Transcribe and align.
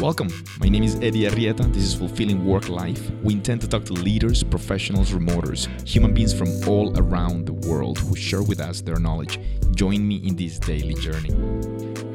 Welcome. 0.00 0.28
My 0.58 0.68
name 0.68 0.82
is 0.82 0.96
Eddie 0.96 1.24
Arrieta. 1.24 1.72
This 1.72 1.84
is 1.84 1.94
Fulfilling 1.94 2.44
Work 2.44 2.68
Life. 2.68 3.10
We 3.22 3.34
intend 3.34 3.60
to 3.60 3.68
talk 3.68 3.84
to 3.84 3.92
leaders, 3.92 4.42
professionals, 4.42 5.12
remoters, 5.12 5.68
human 5.88 6.12
beings 6.12 6.34
from 6.34 6.48
all 6.68 6.92
around 6.98 7.46
the 7.46 7.52
world 7.52 7.98
who 7.98 8.16
share 8.16 8.42
with 8.42 8.60
us 8.60 8.80
their 8.80 8.98
knowledge. 8.98 9.38
Join 9.74 10.06
me 10.06 10.16
in 10.16 10.36
this 10.36 10.58
daily 10.58 10.94
journey. 10.94 11.32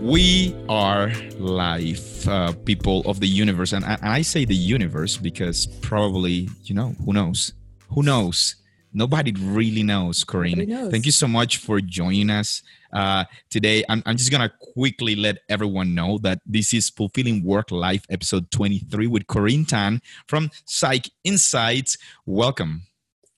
We 0.01 0.55
are 0.67 1.11
life, 1.37 2.27
uh, 2.27 2.53
people 2.65 3.01
of 3.05 3.19
the 3.19 3.27
universe. 3.27 3.73
And 3.73 3.85
I 3.85 4.21
say 4.21 4.45
the 4.45 4.55
universe 4.55 5.17
because 5.17 5.65
probably, 5.65 6.49
you 6.63 6.75
know, 6.75 6.95
who 7.05 7.13
knows? 7.13 7.53
Who 7.89 8.03
knows? 8.03 8.55
Nobody 8.93 9.33
really 9.33 9.83
knows, 9.83 10.23
Corinne. 10.23 10.67
knows. 10.67 10.91
Thank 10.91 11.05
you 11.05 11.11
so 11.11 11.27
much 11.27 11.57
for 11.57 11.79
joining 11.79 12.29
us 12.29 12.63
uh, 12.93 13.25
today. 13.49 13.83
I'm, 13.87 14.01
I'm 14.05 14.17
just 14.17 14.31
going 14.31 14.41
to 14.41 14.53
quickly 14.73 15.15
let 15.15 15.39
everyone 15.47 15.93
know 15.93 16.17
that 16.19 16.41
this 16.45 16.73
is 16.73 16.89
Fulfilling 16.89 17.43
Work 17.43 17.71
Life, 17.71 18.05
episode 18.09 18.49
23 18.51 19.07
with 19.07 19.27
Corinne 19.27 19.65
Tan 19.65 20.01
from 20.27 20.49
Psych 20.65 21.09
Insights. 21.23 21.97
Welcome. 22.25 22.83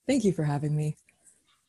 Thank 0.07 0.23
you 0.23 0.31
for 0.31 0.43
having 0.43 0.75
me. 0.75 0.97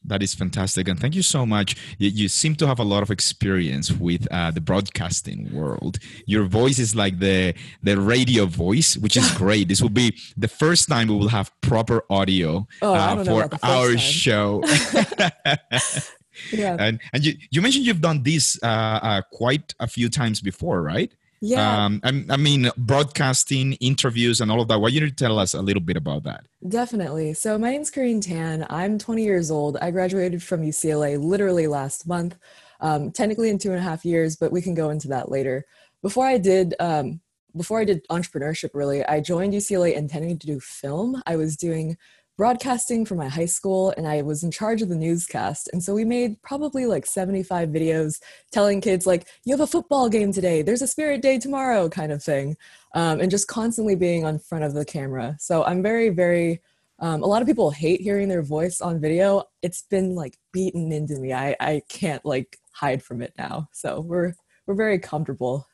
That 0.05 0.23
is 0.23 0.35
fantastic, 0.35 0.89
and 0.89 0.99
thank 0.99 1.15
you 1.15 1.23
so 1.23 1.47
much. 1.47 1.77
You, 1.99 2.09
you 2.11 2.29
seem 2.29 2.57
to 2.57 2.67
have 2.67 2.81
a 2.81 2.85
lot 2.85 3.03
of 3.05 3.11
experience 3.11 3.93
with 3.93 4.27
uh, 4.33 4.51
the 4.51 4.61
broadcasting 4.61 5.53
world. 5.55 5.99
Your 6.27 6.45
voice 6.45 6.79
is 6.81 6.97
like 6.97 7.21
the 7.21 7.55
the 7.83 8.01
radio 8.01 8.47
voice, 8.47 8.97
which 8.97 9.17
is 9.17 9.31
great. 9.43 9.69
this 9.69 9.81
will 9.81 9.91
be 10.05 10.17
the 10.37 10.49
first 10.49 10.89
time 10.89 11.07
we 11.09 11.15
will 11.15 11.29
have 11.29 11.53
proper 11.61 12.03
audio 12.11 12.67
Oh, 12.83 12.95
uh, 12.95 13.25
for 13.25 13.43
about 13.45 13.51
the 13.51 13.59
first 13.59 13.65
our 13.65 13.89
time. 13.89 13.99
show. 13.99 14.63
Yeah. 16.53 16.77
and 16.81 16.99
and 17.13 17.25
you, 17.25 17.35
you 17.51 17.61
mentioned 17.63 17.85
you've 17.85 18.01
done 18.01 18.23
this 18.23 18.59
uh, 18.63 18.67
uh, 18.67 19.23
quite 19.31 19.75
a 19.79 19.87
few 19.87 20.09
times 20.09 20.41
before, 20.41 20.83
right? 20.83 21.13
Yeah, 21.45 21.87
Um, 21.87 22.01
I, 22.05 22.25
I 22.31 22.37
mean, 22.37 22.71
broadcasting, 22.77 23.73
interviews, 23.75 24.41
and 24.41 24.49
all 24.49 24.61
of 24.61 24.69
that. 24.69 24.81
Why 24.81 24.91
don't 24.91 25.03
you 25.03 25.11
tell 25.11 25.41
us 25.41 25.55
a 25.55 25.61
little 25.61 25.83
bit 25.83 25.97
about 25.97 26.23
that? 26.23 26.45
definitely. 26.69 27.35
So 27.35 27.59
my 27.59 27.73
name's 27.73 27.91
Corinne 27.91 28.21
Tan. 28.21 28.65
I'm 28.71 28.97
20 28.97 29.25
years 29.25 29.51
old. 29.51 29.77
I 29.83 29.91
graduated 29.91 30.41
from 30.41 30.63
UCLA 30.63 31.21
literally 31.21 31.67
last 31.67 32.07
month, 32.07 32.39
um, 32.81 33.11
technically 33.11 33.51
in 33.51 33.59
two 33.59 33.71
and 33.71 33.81
a 33.81 33.83
half 33.83 34.05
years, 34.05 34.37
but 34.37 34.53
we 34.53 34.63
can 34.63 34.75
go 34.75 34.91
into 34.91 35.09
that 35.09 35.33
later. 35.33 35.65
Before 36.01 36.25
I 36.25 36.39
did, 36.39 36.77
um, 36.79 37.21
before 37.57 37.81
I 37.81 37.85
did 37.85 38.07
entrepreneurship, 38.09 38.71
really, 38.73 39.05
I 39.05 39.21
joined 39.21 39.53
UCLA 39.53 39.95
intending 39.95 40.39
to 40.39 40.47
do 40.47 40.61
film. 40.61 41.21
I 41.27 41.35
was 41.35 41.57
doing 41.57 41.97
broadcasting 42.37 43.05
for 43.05 43.15
my 43.15 43.29
high 43.29 43.47
school 43.47 43.93
and 43.97 44.07
I 44.09 44.23
was 44.23 44.43
in 44.43 44.51
charge 44.51 44.83
of 44.83 44.89
the 44.89 44.97
newscast. 44.97 45.69
And 45.73 45.83
so 45.83 45.95
we 45.95 46.05
made 46.05 46.41
probably 46.43 46.87
like 46.87 47.07
75 47.07 47.69
videos 47.69 48.21
telling 48.51 48.81
kids 48.81 49.07
like, 49.07 49.29
you 49.45 49.53
have 49.53 49.61
a 49.61 49.67
football 49.67 50.09
game 50.09 50.33
today, 50.33 50.63
there's 50.63 50.83
a 50.83 50.87
spirit 50.87 51.23
day 51.23 51.39
tomorrow 51.39 51.89
kind 51.89 52.11
of 52.13 52.23
thing. 52.23 52.57
Um, 52.95 53.21
and 53.21 53.31
just 53.31 53.49
constantly 53.49 53.95
being 53.95 54.25
on 54.25 54.39
front 54.39 54.65
of 54.65 54.75
the 54.75 54.85
camera. 54.85 55.37
So 55.41 55.65
I'm 55.65 55.83
very, 55.83 56.09
very, 56.11 56.61
um, 56.99 57.23
a 57.23 57.27
lot 57.27 57.43
of 57.43 57.49
people 57.49 57.71
hate 57.71 58.01
hearing 58.01 58.29
their 58.29 58.43
voice 58.43 58.81
on 58.81 59.01
video. 59.01 59.45
It's 59.63 59.83
been 59.83 60.15
like 60.15 60.39
beaten 60.53 60.93
into 60.93 61.19
me. 61.19 61.33
I, 61.33 61.57
I 61.59 61.83
can't 61.89 62.25
like 62.25 62.59
hide 62.73 63.03
from 63.03 63.23
it 63.23 63.33
now. 63.39 63.69
So 63.73 64.01
we're, 64.01 64.35
we're 64.67 64.75
very 64.75 64.99
comfortable. 64.99 65.67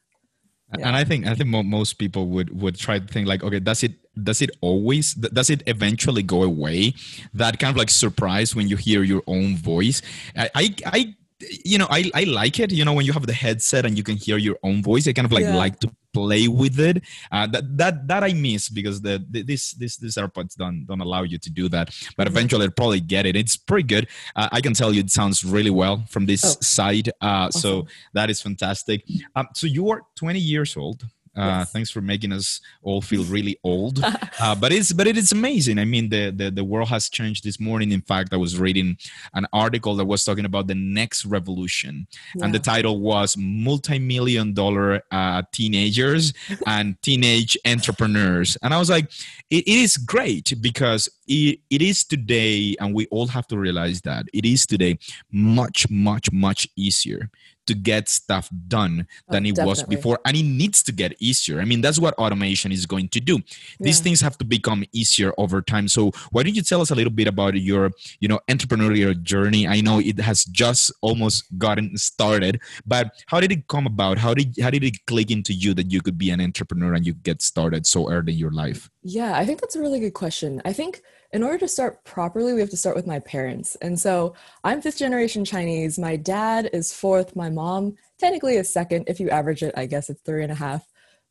And 0.73 0.95
I 0.95 1.05
think 1.05 1.27
I 1.27 1.35
think 1.35 1.49
most 1.49 1.95
people 1.95 2.29
would 2.29 2.61
would 2.61 2.77
try 2.77 2.99
to 2.99 3.07
think 3.07 3.27
like, 3.27 3.43
okay, 3.43 3.59
does 3.59 3.83
it 3.83 3.93
does 4.23 4.41
it 4.43 4.51
always 4.61 5.15
does 5.15 5.51
it 5.51 5.63
eventually 5.67 6.23
go 6.23 6.43
away? 6.43 6.95
That 7.35 7.59
kind 7.59 7.71
of 7.71 7.77
like 7.77 7.91
surprise 7.91 8.55
when 8.57 8.69
you 8.69 8.77
hear 8.77 9.03
your 9.03 9.23
own 9.27 9.57
voice. 9.57 10.03
I 10.37 10.51
I, 10.55 10.75
I 10.87 11.15
you 11.65 11.79
know 11.79 11.87
I, 11.89 12.11
I 12.15 12.25
like 12.25 12.59
it 12.59 12.73
you 12.73 12.85
know 12.85 12.93
when 12.93 13.07
you 13.07 13.13
have 13.13 13.25
the 13.27 13.33
headset 13.33 13.87
and 13.87 13.97
you 13.97 14.03
can 14.03 14.17
hear 14.17 14.39
your 14.39 14.57
own 14.65 14.83
voice 14.83 15.07
i 15.07 15.13
kind 15.13 15.25
of 15.25 15.31
like 15.31 15.45
Yeah. 15.45 15.55
like 15.55 15.79
to 15.81 15.89
play 16.13 16.49
with 16.49 16.81
it 16.81 16.97
uh, 17.31 17.47
that 17.47 17.79
that 17.79 18.09
that 18.09 18.25
i 18.25 18.33
miss 18.33 18.69
because 18.69 19.01
the, 19.03 19.25
the 19.31 19.43
this 19.43 19.71
this 19.75 19.99
this 19.99 20.17
airpods 20.17 20.57
don't 20.57 20.85
don't 20.89 21.01
allow 21.01 21.23
you 21.23 21.39
to 21.39 21.49
do 21.61 21.69
that 21.69 21.95
but 22.17 22.27
Mhm. 22.27 22.31
eventually 22.33 22.65
i'll 22.65 22.73
probably 22.73 22.99
get 22.99 23.25
it 23.25 23.37
it's 23.37 23.57
pretty 23.57 23.87
good 23.87 24.09
uh, 24.35 24.49
i 24.51 24.61
can 24.61 24.75
tell 24.75 24.93
you 24.93 24.99
it 24.99 25.11
sounds 25.11 25.45
really 25.45 25.71
well 25.71 26.03
from 26.09 26.27
this 26.27 26.43
Oh. 26.45 26.57
side 26.61 27.09
uh, 27.21 27.51
so 27.53 27.87
that 28.15 28.31
is 28.31 28.43
fantastic 28.43 29.05
um, 29.37 29.47
so 29.55 29.69
you 29.69 29.89
are 29.91 30.03
20 30.17 30.41
years 30.41 30.77
old 30.77 31.07
uh, 31.39 31.59
Yes. 31.61 31.73
thanks 31.73 31.91
for 31.91 32.01
making 32.13 32.33
us 32.33 32.61
all 32.83 33.01
feel 33.01 33.25
really 33.37 33.57
old. 33.65 33.97
Uh, 34.41 34.55
but 34.55 34.71
it's 34.73 34.93
but 34.93 35.07
it 35.09 35.17
is 35.23 35.33
amazing. 35.33 35.79
I 35.79 35.85
mean 35.85 36.09
the, 36.15 36.31
the 36.31 36.49
the 36.59 36.63
world 36.73 36.89
has 36.89 37.09
changed 37.09 37.43
this 37.43 37.59
morning. 37.59 37.91
In 37.99 38.03
fact 38.11 38.33
i 38.33 38.37
was 38.37 38.53
reading 38.67 38.97
an 39.35 39.47
article 39.53 39.97
that 39.97 40.05
was 40.05 40.23
talking 40.25 40.45
about 40.45 40.65
the 40.69 40.75
next 41.01 41.25
revolution 41.37 42.07
and 42.43 42.55
the 42.55 42.63
title 42.73 43.01
was 43.01 43.37
multi-million 43.37 44.53
dollar 44.55 45.03
uh, 45.11 45.43
teenagers 45.53 46.33
and 46.67 46.87
teenage 47.03 47.57
entrepreneurs. 47.67 48.57
And 48.63 48.73
i 48.75 48.79
was 48.79 48.91
like 48.91 49.07
it, 49.51 49.63
it 49.67 49.79
is 49.87 49.97
great 50.15 50.53
because 50.61 51.09
it, 51.27 51.61
it 51.71 51.83
is 51.83 52.05
today 52.05 52.77
and 52.81 52.95
we 52.95 53.07
all 53.15 53.27
have 53.27 53.47
to 53.49 53.57
realize 53.59 54.01
that 54.03 54.27
it 54.33 54.45
is 54.45 54.67
today 54.67 54.99
much 55.33 55.89
much 55.91 56.27
much 56.33 56.69
easier 56.77 57.31
to 57.71 57.75
get 57.91 58.09
stuff 58.09 58.47
done 58.77 59.07
Oh, 59.29 59.33
than 59.33 59.43
it 59.51 59.57
was 59.69 59.79
before 59.95 60.19
and 60.27 60.35
it 60.37 60.49
needs 60.63 60.79
to 60.89 60.93
get 61.03 61.11
easier 61.29 61.57
i 61.61 61.65
mean 61.71 61.81
that's 61.85 62.01
what 62.05 62.15
automation 62.25 62.71
is 62.79 62.85
going 62.95 63.09
to 63.17 63.21
do 63.31 63.37
these 63.87 63.99
Yeah. 63.99 64.05
things 64.05 64.21
have 64.27 64.37
to 64.43 64.45
become 64.57 64.81
easier 65.01 65.31
over 65.43 65.59
time 65.73 65.87
so 65.97 66.03
why 66.33 66.41
don't 66.43 66.57
you 66.61 66.63
tell 66.71 66.81
us 66.85 66.91
a 66.91 66.97
little 67.01 67.13
bit 67.21 67.29
about 67.35 67.55
your 67.71 67.85
you 68.23 68.29
know 68.31 68.41
entrepreneurial 68.55 69.13
journey 69.33 69.63
i 69.77 69.79
know 69.87 69.97
it 70.11 70.19
has 70.29 70.45
just 70.63 70.85
almost 71.09 71.37
gotten 71.59 71.97
started 71.97 72.55
but 72.87 73.05
how 73.27 73.39
did 73.41 73.53
it 73.57 73.63
come 73.75 73.87
about 73.95 74.17
how 74.25 74.33
did 74.39 74.49
how 74.65 74.71
did 74.71 74.85
it 74.91 74.97
click 75.07 75.31
into 75.31 75.53
you 75.53 75.71
that 75.79 75.89
you 75.95 76.01
could 76.07 76.19
be 76.25 76.31
an 76.31 76.41
entrepreneur 76.41 76.93
and 76.95 77.05
you 77.07 77.15
get 77.29 77.39
started 77.43 77.83
so 77.87 78.01
early 78.15 78.33
in 78.33 78.39
your 78.45 78.55
life 78.65 78.81
Yeah, 79.19 79.33
I 79.41 79.45
think 79.47 79.59
that's 79.61 79.77
a 79.79 79.81
really 79.87 80.01
good 80.05 80.17
question. 80.23 80.51
I 80.71 80.73
think 80.81 80.93
in 81.37 81.41
order 81.47 81.59
to 81.65 81.69
start 81.77 81.93
properly, 82.15 82.53
we 82.53 82.61
have 82.65 82.73
to 82.77 82.81
start 82.85 82.97
with 82.99 83.07
my 83.15 83.21
parents. 83.35 83.69
And 83.85 83.95
so 84.05 84.35
I'm 84.69 84.81
fifth 84.85 84.99
generation 85.05 85.43
Chinese. 85.55 85.95
My 86.09 86.15
dad 86.35 86.63
is 86.79 86.87
fourth. 87.03 87.29
My 87.43 87.49
mom 87.59 87.97
technically 88.19 88.57
a 88.57 88.65
second. 88.65 89.05
If 89.07 89.21
you 89.21 89.29
average 89.31 89.63
it, 89.63 89.75
I 89.77 89.87
guess 89.87 90.09
it's 90.11 90.23
three 90.23 90.43
and 90.43 90.53
a 90.53 90.63
half. 90.67 90.83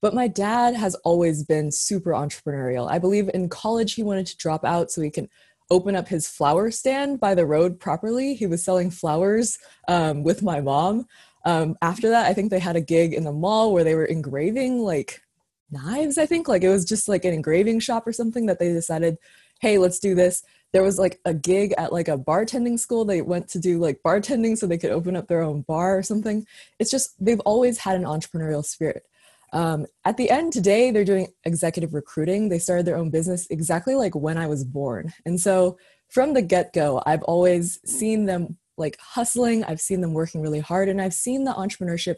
But 0.01 0.13
my 0.13 0.27
dad 0.27 0.75
has 0.75 0.93
always 1.09 1.43
been 1.43 1.71
super 1.71 2.11
entrepreneurial. 2.11 2.89
I 2.89 2.99
believe 2.99 3.29
in 3.33 3.49
college, 3.49 3.93
he 3.93 4.03
wanted 4.03 4.27
to 4.27 4.37
drop 4.37 4.63
out 4.63 4.91
so 4.91 5.01
he 5.01 5.09
can 5.09 5.29
open 5.69 5.95
up 5.95 6.07
his 6.07 6.27
flower 6.27 6.71
stand 6.71 7.19
by 7.19 7.33
the 7.35 7.45
road 7.45 7.79
properly. 7.79 8.35
He 8.35 8.47
was 8.47 8.63
selling 8.63 8.89
flowers 8.91 9.57
um, 9.87 10.23
with 10.23 10.43
my 10.43 10.61
mom. 10.61 11.07
Um, 11.45 11.75
after 11.81 12.09
that, 12.09 12.25
I 12.25 12.33
think 12.33 12.51
they 12.51 12.59
had 12.59 12.75
a 12.75 12.89
gig 12.95 13.13
in 13.13 13.23
the 13.23 13.39
mall 13.45 13.73
where 13.73 13.83
they 13.83 13.95
were 13.95 14.05
engraving 14.17 14.79
like 14.79 15.21
knives 15.69 16.17
i 16.17 16.25
think 16.25 16.47
like 16.47 16.63
it 16.63 16.69
was 16.69 16.85
just 16.85 17.07
like 17.07 17.25
an 17.25 17.33
engraving 17.33 17.79
shop 17.79 18.07
or 18.07 18.13
something 18.13 18.45
that 18.45 18.59
they 18.59 18.71
decided 18.71 19.17
hey 19.59 19.77
let's 19.77 19.99
do 19.99 20.16
this 20.16 20.43
there 20.73 20.83
was 20.83 21.00
like 21.00 21.19
a 21.25 21.33
gig 21.33 21.73
at 21.78 21.94
like 21.94 22.07
a 22.07 22.17
bartending 22.17 22.79
school. 22.79 23.05
They 23.05 23.22
went 23.22 23.47
to 23.50 23.59
do 23.59 23.79
like 23.79 24.01
bartending 24.03 24.57
so 24.57 24.67
they 24.67 24.78
could 24.78 24.91
open 24.91 25.16
up 25.16 25.28
their 25.28 25.41
own 25.41 25.61
bar 25.61 25.97
or 25.97 26.03
something. 26.03 26.45
It's 26.79 26.91
just 26.91 27.13
they've 27.23 27.39
always 27.41 27.78
had 27.78 27.95
an 27.95 28.03
entrepreneurial 28.03 28.66
spirit. 28.66 29.03
Um, 29.53 29.85
at 30.03 30.17
the 30.17 30.29
end 30.29 30.51
today 30.51 30.91
they're 30.91 31.05
doing 31.05 31.29
executive 31.45 31.94
recruiting. 31.94 32.50
They 32.50 32.59
started 32.59 32.85
their 32.85 32.97
own 32.97 33.09
business 33.09 33.47
exactly 33.50 33.95
like 33.95 34.13
when 34.13 34.38
i 34.38 34.47
was 34.47 34.66
born. 34.66 35.13
And 35.25 35.39
so 35.39 35.78
from 36.09 36.33
the 36.33 36.41
get-go 36.41 37.01
i've 37.05 37.23
always 37.23 37.79
seen 37.85 38.25
them 38.25 38.57
like 38.78 38.97
hustling. 38.99 39.63
I've 39.63 39.81
seen 39.81 40.01
them 40.01 40.13
working 40.13 40.41
really 40.41 40.59
hard 40.59 40.89
and 40.89 41.01
i've 41.01 41.13
seen 41.13 41.45
the 41.45 41.53
entrepreneurship 41.53 42.16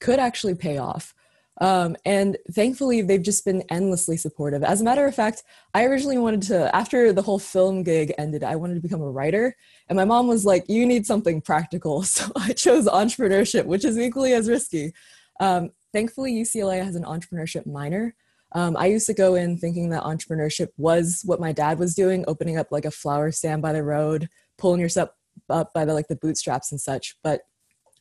could 0.00 0.18
actually 0.18 0.56
pay 0.56 0.78
off 0.78 1.14
um, 1.62 1.94
and 2.04 2.36
thankfully, 2.50 3.02
they've 3.02 3.22
just 3.22 3.44
been 3.44 3.62
endlessly 3.70 4.16
supportive. 4.16 4.64
As 4.64 4.80
a 4.80 4.84
matter 4.84 5.06
of 5.06 5.14
fact, 5.14 5.44
I 5.72 5.84
originally 5.84 6.18
wanted 6.18 6.42
to, 6.48 6.74
after 6.74 7.12
the 7.12 7.22
whole 7.22 7.38
film 7.38 7.84
gig 7.84 8.12
ended, 8.18 8.42
I 8.42 8.56
wanted 8.56 8.74
to 8.74 8.80
become 8.80 9.00
a 9.00 9.08
writer. 9.08 9.56
And 9.88 9.94
my 9.94 10.04
mom 10.04 10.26
was 10.26 10.44
like, 10.44 10.64
You 10.68 10.84
need 10.84 11.06
something 11.06 11.40
practical. 11.40 12.02
So 12.12 12.32
I 12.34 12.52
chose 12.52 12.86
entrepreneurship, 12.86 13.64
which 13.64 13.84
is 13.84 13.96
equally 13.96 14.32
as 14.32 14.48
risky. 14.48 14.92
Um, 15.38 15.70
thankfully, 15.92 16.34
UCLA 16.34 16.84
has 16.84 16.96
an 16.96 17.04
entrepreneurship 17.04 17.64
minor. 17.64 18.16
Um, 18.56 18.76
I 18.76 18.86
used 18.86 19.06
to 19.06 19.14
go 19.14 19.36
in 19.36 19.56
thinking 19.56 19.90
that 19.90 20.02
entrepreneurship 20.02 20.70
was 20.76 21.22
what 21.24 21.40
my 21.40 21.52
dad 21.52 21.78
was 21.78 21.94
doing, 21.94 22.24
opening 22.26 22.58
up 22.58 22.72
like 22.72 22.86
a 22.86 22.90
flower 22.90 23.30
stand 23.30 23.62
by 23.62 23.72
the 23.72 23.84
road, 23.84 24.28
pulling 24.58 24.80
yourself 24.80 25.10
up 25.48 25.72
by 25.72 25.84
the 25.84 25.94
like 25.94 26.08
the 26.08 26.16
bootstraps 26.16 26.72
and 26.72 26.80
such. 26.80 27.16
But 27.22 27.42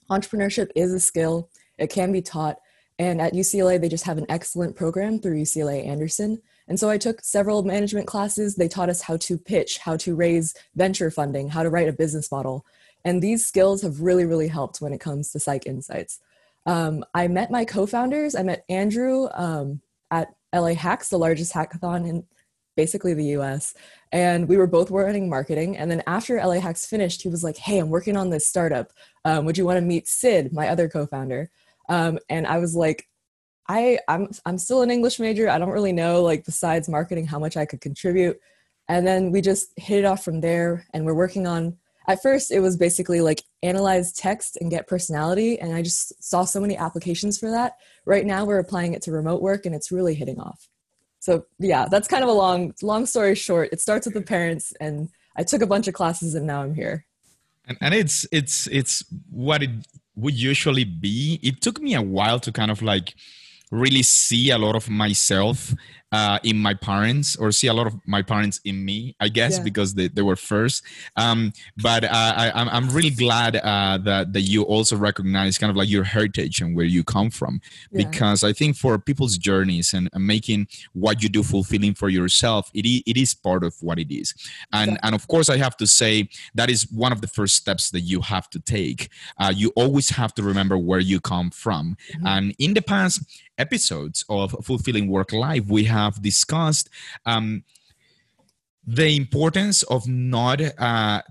entrepreneurship 0.09 0.71
is 0.75 0.91
a 0.93 0.99
skill. 0.99 1.51
It 1.77 1.91
can 1.91 2.11
be 2.11 2.23
taught. 2.23 2.57
And 3.01 3.19
at 3.19 3.33
UCLA, 3.33 3.81
they 3.81 3.89
just 3.89 4.03
have 4.03 4.19
an 4.19 4.27
excellent 4.29 4.75
program 4.75 5.17
through 5.17 5.41
UCLA 5.41 5.87
Anderson. 5.87 6.39
And 6.67 6.79
so 6.79 6.87
I 6.87 6.99
took 6.99 7.23
several 7.23 7.63
management 7.63 8.05
classes. 8.05 8.55
They 8.55 8.67
taught 8.67 8.89
us 8.89 9.01
how 9.01 9.17
to 9.17 9.39
pitch, 9.39 9.79
how 9.79 9.97
to 9.97 10.15
raise 10.15 10.53
venture 10.75 11.09
funding, 11.09 11.49
how 11.49 11.63
to 11.63 11.71
write 11.71 11.89
a 11.89 11.93
business 11.93 12.31
model. 12.31 12.63
And 13.03 13.19
these 13.19 13.43
skills 13.43 13.81
have 13.81 14.01
really, 14.01 14.25
really 14.25 14.49
helped 14.49 14.81
when 14.81 14.93
it 14.93 14.99
comes 14.99 15.31
to 15.31 15.39
Psych 15.39 15.65
Insights. 15.65 16.19
Um, 16.67 17.03
I 17.15 17.27
met 17.27 17.49
my 17.49 17.65
co 17.65 17.87
founders. 17.87 18.35
I 18.35 18.43
met 18.43 18.65
Andrew 18.69 19.29
um, 19.33 19.81
at 20.11 20.35
LA 20.53 20.75
Hacks, 20.75 21.09
the 21.09 21.17
largest 21.17 21.53
hackathon 21.53 22.07
in 22.07 22.23
basically 22.77 23.15
the 23.15 23.33
US. 23.39 23.73
And 24.11 24.47
we 24.47 24.57
were 24.57 24.67
both 24.67 24.91
running 24.91 25.27
marketing. 25.27 25.75
And 25.75 25.89
then 25.89 26.03
after 26.05 26.37
LA 26.37 26.59
Hacks 26.59 26.85
finished, 26.85 27.23
he 27.23 27.29
was 27.29 27.43
like, 27.43 27.57
Hey, 27.57 27.79
I'm 27.79 27.89
working 27.89 28.15
on 28.15 28.29
this 28.29 28.45
startup. 28.45 28.91
Um, 29.25 29.45
would 29.45 29.57
you 29.57 29.65
want 29.65 29.77
to 29.77 29.81
meet 29.81 30.07
Sid, 30.07 30.53
my 30.53 30.67
other 30.67 30.87
co 30.87 31.07
founder? 31.07 31.49
Um, 31.91 32.19
and 32.29 32.47
I 32.47 32.57
was 32.57 32.73
like, 32.73 33.05
I 33.67 33.99
I'm 34.07 34.29
I'm 34.45 34.57
still 34.57 34.81
an 34.81 34.89
English 34.89 35.19
major. 35.19 35.49
I 35.49 35.57
don't 35.57 35.69
really 35.69 35.91
know 35.91 36.23
like 36.23 36.45
besides 36.45 36.87
marketing 36.87 37.27
how 37.27 37.37
much 37.37 37.57
I 37.57 37.65
could 37.65 37.81
contribute. 37.81 38.39
And 38.87 39.05
then 39.05 39.31
we 39.31 39.41
just 39.41 39.73
hit 39.77 39.99
it 39.99 40.05
off 40.05 40.23
from 40.23 40.39
there 40.39 40.87
and 40.93 41.05
we're 41.05 41.13
working 41.13 41.45
on 41.45 41.77
at 42.07 42.21
first 42.21 42.49
it 42.51 42.61
was 42.61 42.77
basically 42.77 43.21
like 43.21 43.43
analyze 43.61 44.13
text 44.13 44.57
and 44.59 44.71
get 44.71 44.87
personality 44.87 45.59
and 45.59 45.75
I 45.75 45.81
just 45.81 46.23
saw 46.23 46.45
so 46.45 46.59
many 46.61 46.77
applications 46.77 47.37
for 47.37 47.51
that. 47.51 47.73
Right 48.05 48.25
now 48.25 48.45
we're 48.45 48.59
applying 48.59 48.93
it 48.93 49.01
to 49.03 49.11
remote 49.11 49.41
work 49.41 49.65
and 49.65 49.75
it's 49.75 49.91
really 49.91 50.15
hitting 50.15 50.39
off. 50.39 50.69
So 51.19 51.45
yeah, 51.59 51.87
that's 51.91 52.07
kind 52.07 52.23
of 52.23 52.29
a 52.29 52.33
long 52.33 52.73
long 52.81 53.05
story 53.05 53.35
short. 53.35 53.69
It 53.73 53.81
starts 53.81 54.07
with 54.07 54.13
the 54.13 54.21
parents 54.21 54.73
and 54.79 55.09
I 55.35 55.43
took 55.43 55.61
a 55.61 55.67
bunch 55.67 55.89
of 55.89 55.93
classes 55.93 56.35
and 56.35 56.47
now 56.47 56.63
I'm 56.63 56.73
here. 56.73 57.05
And, 57.65 57.77
and 57.81 57.93
it's 57.93 58.25
it's 58.31 58.67
it's 58.67 59.03
what 59.29 59.61
it 59.61 59.71
would 60.15 60.33
usually 60.33 60.83
be. 60.83 61.39
It 61.41 61.61
took 61.61 61.81
me 61.81 61.95
a 61.95 62.01
while 62.01 62.39
to 62.39 62.51
kind 62.51 62.71
of 62.71 62.81
like 62.81 63.15
really 63.71 64.03
see 64.03 64.49
a 64.49 64.57
lot 64.57 64.75
of 64.75 64.89
myself 64.89 65.73
uh, 66.11 66.39
in 66.43 66.57
my 66.57 66.73
parents 66.73 67.35
or 67.37 67.51
see 67.51 67.67
a 67.67 67.73
lot 67.73 67.87
of 67.87 67.95
my 68.05 68.21
parents 68.21 68.59
in 68.65 68.83
me, 68.83 69.15
I 69.19 69.29
guess, 69.29 69.57
yeah. 69.57 69.63
because 69.63 69.93
they, 69.93 70.07
they 70.09 70.21
were 70.21 70.35
first. 70.35 70.83
Um, 71.15 71.53
but 71.81 72.03
uh, 72.03 72.09
I, 72.11 72.51
I'm, 72.53 72.69
I'm 72.69 72.89
really 72.89 73.11
glad 73.11 73.55
uh, 73.55 73.97
that, 73.99 74.33
that 74.33 74.41
you 74.41 74.63
also 74.63 74.97
recognize 74.97 75.57
kind 75.57 75.69
of 75.69 75.77
like 75.77 75.89
your 75.89 76.03
heritage 76.03 76.61
and 76.61 76.75
where 76.75 76.85
you 76.85 77.03
come 77.03 77.29
from. 77.29 77.61
Yeah. 77.91 78.05
Because 78.05 78.43
I 78.43 78.53
think 78.53 78.75
for 78.75 78.99
people's 78.99 79.37
journeys 79.37 79.93
and, 79.93 80.09
and, 80.13 80.21
making 80.31 80.67
what 80.93 81.23
you 81.23 81.29
do 81.29 81.43
fulfilling 81.43 81.93
for 81.95 82.07
yourself, 82.07 82.69
it, 82.73 82.85
it 82.85 83.17
is 83.17 83.33
part 83.33 83.63
of 83.63 83.75
what 83.81 83.97
it 83.97 84.13
is. 84.13 84.33
And, 84.71 84.91
yeah. 84.91 84.97
and 85.03 85.15
of 85.15 85.27
course, 85.27 85.49
I 85.49 85.57
have 85.57 85.75
to 85.77 85.87
say 85.87 86.29
that 86.55 86.69
is 86.69 86.89
one 86.91 87.11
of 87.11 87.21
the 87.21 87.27
first 87.27 87.55
steps 87.55 87.89
that 87.91 88.01
you 88.01 88.21
have 88.21 88.49
to 88.51 88.59
take. 88.59 89.09
Uh, 89.37 89.51
you 89.55 89.71
always 89.75 90.09
have 90.09 90.33
to 90.35 90.43
remember 90.43 90.77
where 90.77 90.99
you 90.99 91.19
come 91.19 91.49
from. 91.49 91.97
Mm-hmm. 92.13 92.27
And 92.27 92.55
in 92.59 92.73
the 92.73 92.81
past, 92.81 93.23
episodes 93.61 94.25
of 94.27 94.55
Fulfilling 94.63 95.07
Work 95.07 95.31
Life, 95.31 95.65
we 95.67 95.83
have 95.83 96.00
discussed 96.09 96.89
um, 97.25 97.63
the 98.85 99.15
importance 99.15 99.83
of 99.83 100.07
not 100.07 100.61
uh, 100.79 101.21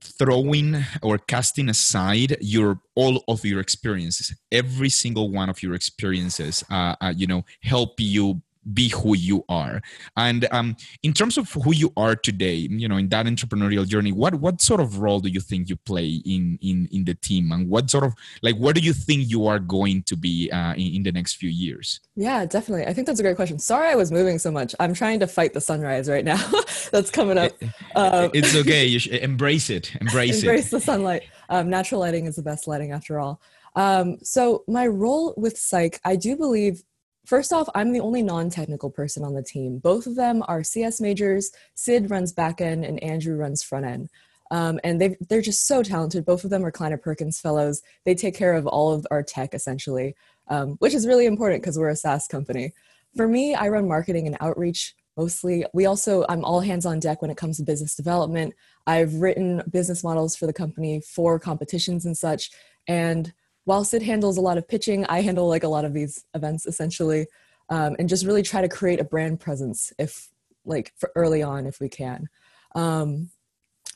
throwing 0.00 0.84
or 1.02 1.18
casting 1.18 1.68
aside 1.68 2.36
your 2.40 2.80
all 2.94 3.22
of 3.28 3.44
your 3.44 3.60
experiences. 3.60 4.34
Every 4.52 4.90
single 4.90 5.30
one 5.30 5.48
of 5.48 5.62
your 5.62 5.74
experiences 5.74 6.64
uh, 6.70 6.94
uh, 7.00 7.12
you 7.16 7.26
know 7.26 7.44
help 7.62 7.98
you 7.98 8.42
be 8.74 8.88
who 8.88 9.16
you 9.16 9.44
are. 9.48 9.80
And 10.16 10.46
um, 10.50 10.76
in 11.02 11.12
terms 11.12 11.38
of 11.38 11.50
who 11.52 11.72
you 11.72 11.92
are 11.96 12.14
today 12.14 12.54
you 12.70 12.88
know 12.88 12.96
in 12.96 13.08
that 13.08 13.26
entrepreneurial 13.26 13.86
journey 13.86 14.12
what 14.12 14.34
what 14.36 14.60
sort 14.60 14.80
of 14.80 14.98
role 14.98 15.20
do 15.20 15.28
you 15.28 15.40
think 15.40 15.68
you 15.68 15.76
play 15.76 16.20
in 16.24 16.58
in 16.62 16.88
in 16.92 17.04
the 17.04 17.14
team? 17.14 17.52
And 17.52 17.68
what 17.68 17.90
sort 17.90 18.04
of 18.04 18.14
like 18.42 18.56
where 18.56 18.72
do 18.72 18.80
you 18.80 18.92
think 18.92 19.28
you 19.28 19.46
are 19.46 19.58
going 19.58 20.02
to 20.04 20.16
be 20.16 20.50
uh, 20.50 20.74
in, 20.74 20.96
in 20.96 21.02
the 21.02 21.12
next 21.12 21.34
few 21.34 21.50
years? 21.50 22.00
Yeah 22.16 22.44
definitely. 22.46 22.86
I 22.86 22.92
think 22.92 23.06
that's 23.06 23.20
a 23.20 23.22
great 23.22 23.36
question. 23.36 23.58
Sorry 23.58 23.88
i 23.88 23.94
was 23.94 24.12
moving 24.12 24.38
so 24.38 24.50
much. 24.50 24.74
I'm 24.80 24.94
trying 24.94 25.20
to 25.20 25.26
fight 25.26 25.54
the 25.54 25.60
sunrise 25.60 26.08
right 26.08 26.24
now. 26.24 26.42
That's 26.92 27.10
coming 27.10 27.38
up. 27.38 27.52
Um, 27.94 28.30
it's 28.32 28.54
okay. 28.54 28.86
You 28.86 28.98
should 28.98 29.14
embrace 29.14 29.70
it. 29.70 29.94
Embrace, 30.00 30.36
embrace 30.36 30.42
it. 30.42 30.46
Embrace 30.46 30.70
the 30.70 30.80
sunlight. 30.80 31.22
Um, 31.48 31.68
natural 31.68 32.00
lighting 32.00 32.26
is 32.26 32.36
the 32.36 32.42
best 32.42 32.68
lighting 32.68 32.92
after 32.92 33.18
all. 33.18 33.40
Um, 33.74 34.18
so 34.22 34.62
my 34.68 34.86
role 34.86 35.34
with 35.36 35.58
psych 35.58 36.00
i 36.04 36.16
do 36.16 36.36
believe 36.36 36.82
First 37.28 37.52
off, 37.52 37.68
I'm 37.74 37.92
the 37.92 38.00
only 38.00 38.22
non 38.22 38.48
technical 38.48 38.88
person 38.88 39.22
on 39.22 39.34
the 39.34 39.42
team. 39.42 39.80
Both 39.80 40.06
of 40.06 40.16
them 40.16 40.42
are 40.48 40.64
CS 40.64 40.98
majors. 40.98 41.52
Sid 41.74 42.10
runs 42.10 42.32
backend 42.32 42.88
and 42.88 43.02
Andrew 43.02 43.36
runs 43.36 43.62
front 43.62 43.84
end. 43.84 44.08
Um, 44.50 44.80
and 44.82 44.98
they 44.98 45.14
they're 45.28 45.42
just 45.42 45.66
so 45.66 45.82
talented. 45.82 46.24
Both 46.24 46.44
of 46.44 46.48
them 46.48 46.64
are 46.64 46.70
Kleiner 46.70 46.96
Perkins 46.96 47.38
fellows. 47.38 47.82
They 48.06 48.14
take 48.14 48.34
care 48.34 48.54
of 48.54 48.66
all 48.66 48.94
of 48.94 49.06
our 49.10 49.22
tech 49.22 49.52
essentially, 49.52 50.16
um, 50.48 50.76
which 50.78 50.94
is 50.94 51.06
really 51.06 51.26
important 51.26 51.60
because 51.60 51.78
we're 51.78 51.90
a 51.90 51.96
SaaS 51.96 52.26
company. 52.26 52.72
For 53.14 53.28
me, 53.28 53.54
I 53.54 53.68
run 53.68 53.86
marketing 53.86 54.26
and 54.26 54.38
outreach 54.40 54.96
mostly. 55.18 55.66
We 55.74 55.84
also 55.84 56.24
I'm 56.30 56.46
all 56.46 56.60
hands 56.60 56.86
on 56.86 56.98
deck 56.98 57.20
when 57.20 57.30
it 57.30 57.36
comes 57.36 57.58
to 57.58 57.62
business 57.62 57.94
development. 57.94 58.54
I've 58.86 59.12
written 59.16 59.62
business 59.70 60.02
models 60.02 60.34
for 60.34 60.46
the 60.46 60.54
company 60.54 61.02
for 61.02 61.38
competitions 61.38 62.06
and 62.06 62.16
such, 62.16 62.50
and 62.86 63.34
while 63.68 63.84
Sid 63.84 64.02
handles 64.02 64.38
a 64.38 64.40
lot 64.40 64.56
of 64.56 64.66
pitching, 64.66 65.04
I 65.10 65.20
handle 65.20 65.46
like 65.46 65.62
a 65.62 65.68
lot 65.68 65.84
of 65.84 65.92
these 65.92 66.24
events 66.32 66.64
essentially, 66.64 67.26
um, 67.68 67.96
and 67.98 68.08
just 68.08 68.24
really 68.24 68.42
try 68.42 68.62
to 68.62 68.68
create 68.68 68.98
a 68.98 69.04
brand 69.04 69.40
presence 69.40 69.92
if 69.98 70.30
like 70.64 70.94
for 70.96 71.12
early 71.14 71.42
on 71.42 71.66
if 71.66 71.78
we 71.78 71.90
can. 71.90 72.30
Um, 72.74 73.28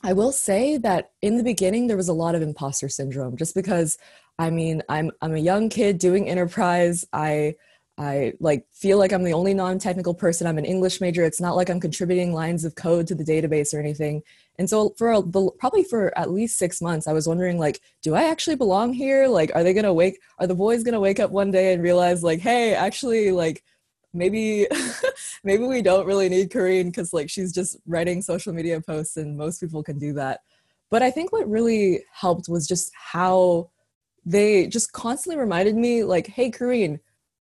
I 0.03 0.13
will 0.13 0.31
say 0.31 0.77
that 0.77 1.13
in 1.23 1.37
the 1.37 1.43
beginning 1.43 1.87
there 1.87 1.97
was 1.97 2.07
a 2.07 2.13
lot 2.13 2.35
of 2.35 2.43
imposter 2.43 2.87
syndrome, 2.87 3.35
just 3.35 3.55
because 3.55 3.97
I 4.37 4.51
mean 4.51 4.83
I'm 4.89 5.09
I'm 5.23 5.33
a 5.33 5.39
young 5.39 5.69
kid 5.69 5.97
doing 5.97 6.29
enterprise. 6.29 7.03
I 7.11 7.55
I 7.97 8.33
like 8.39 8.67
feel 8.71 8.99
like 8.99 9.11
I'm 9.11 9.23
the 9.23 9.33
only 9.33 9.55
non-technical 9.55 10.13
person. 10.13 10.45
I'm 10.45 10.59
an 10.59 10.65
English 10.65 11.01
major. 11.01 11.23
It's 11.23 11.41
not 11.41 11.55
like 11.55 11.71
I'm 11.71 11.79
contributing 11.79 12.31
lines 12.31 12.63
of 12.63 12.75
code 12.75 13.07
to 13.07 13.15
the 13.15 13.23
database 13.23 13.73
or 13.73 13.79
anything. 13.79 14.21
And 14.59 14.69
so 14.69 14.93
for 14.97 15.11
a, 15.11 15.21
probably 15.57 15.83
for 15.83 16.15
at 16.17 16.31
least 16.31 16.57
six 16.57 16.81
months, 16.81 17.07
I 17.07 17.13
was 17.13 17.27
wondering 17.27 17.57
like, 17.57 17.81
do 18.01 18.13
I 18.13 18.23
actually 18.23 18.55
belong 18.55 18.93
here? 18.93 19.27
Like, 19.27 19.51
are 19.55 19.63
they 19.63 19.73
gonna 19.73 19.93
wake? 19.93 20.19
Are 20.39 20.47
the 20.47 20.55
boys 20.55 20.83
gonna 20.83 20.99
wake 20.99 21.19
up 21.19 21.31
one 21.31 21.51
day 21.51 21.73
and 21.73 21.81
realize 21.81 22.23
like, 22.23 22.39
hey, 22.39 22.75
actually, 22.75 23.31
like 23.31 23.63
maybe 24.13 24.67
maybe 25.43 25.63
we 25.63 25.81
don't 25.81 26.05
really 26.05 26.29
need 26.29 26.51
Corinne 26.51 26.87
because 26.87 27.13
like 27.13 27.29
she's 27.29 27.51
just 27.51 27.77
writing 27.87 28.21
social 28.21 28.53
media 28.53 28.79
posts 28.79 29.17
and 29.17 29.37
most 29.37 29.59
people 29.59 29.83
can 29.83 29.97
do 29.97 30.13
that. 30.13 30.41
But 30.91 31.01
I 31.01 31.09
think 31.09 31.31
what 31.31 31.49
really 31.49 32.03
helped 32.11 32.47
was 32.47 32.67
just 32.67 32.91
how 32.93 33.71
they 34.25 34.67
just 34.67 34.93
constantly 34.93 35.39
reminded 35.39 35.75
me 35.75 36.03
like, 36.03 36.27
hey, 36.27 36.51
Corinne 36.51 36.99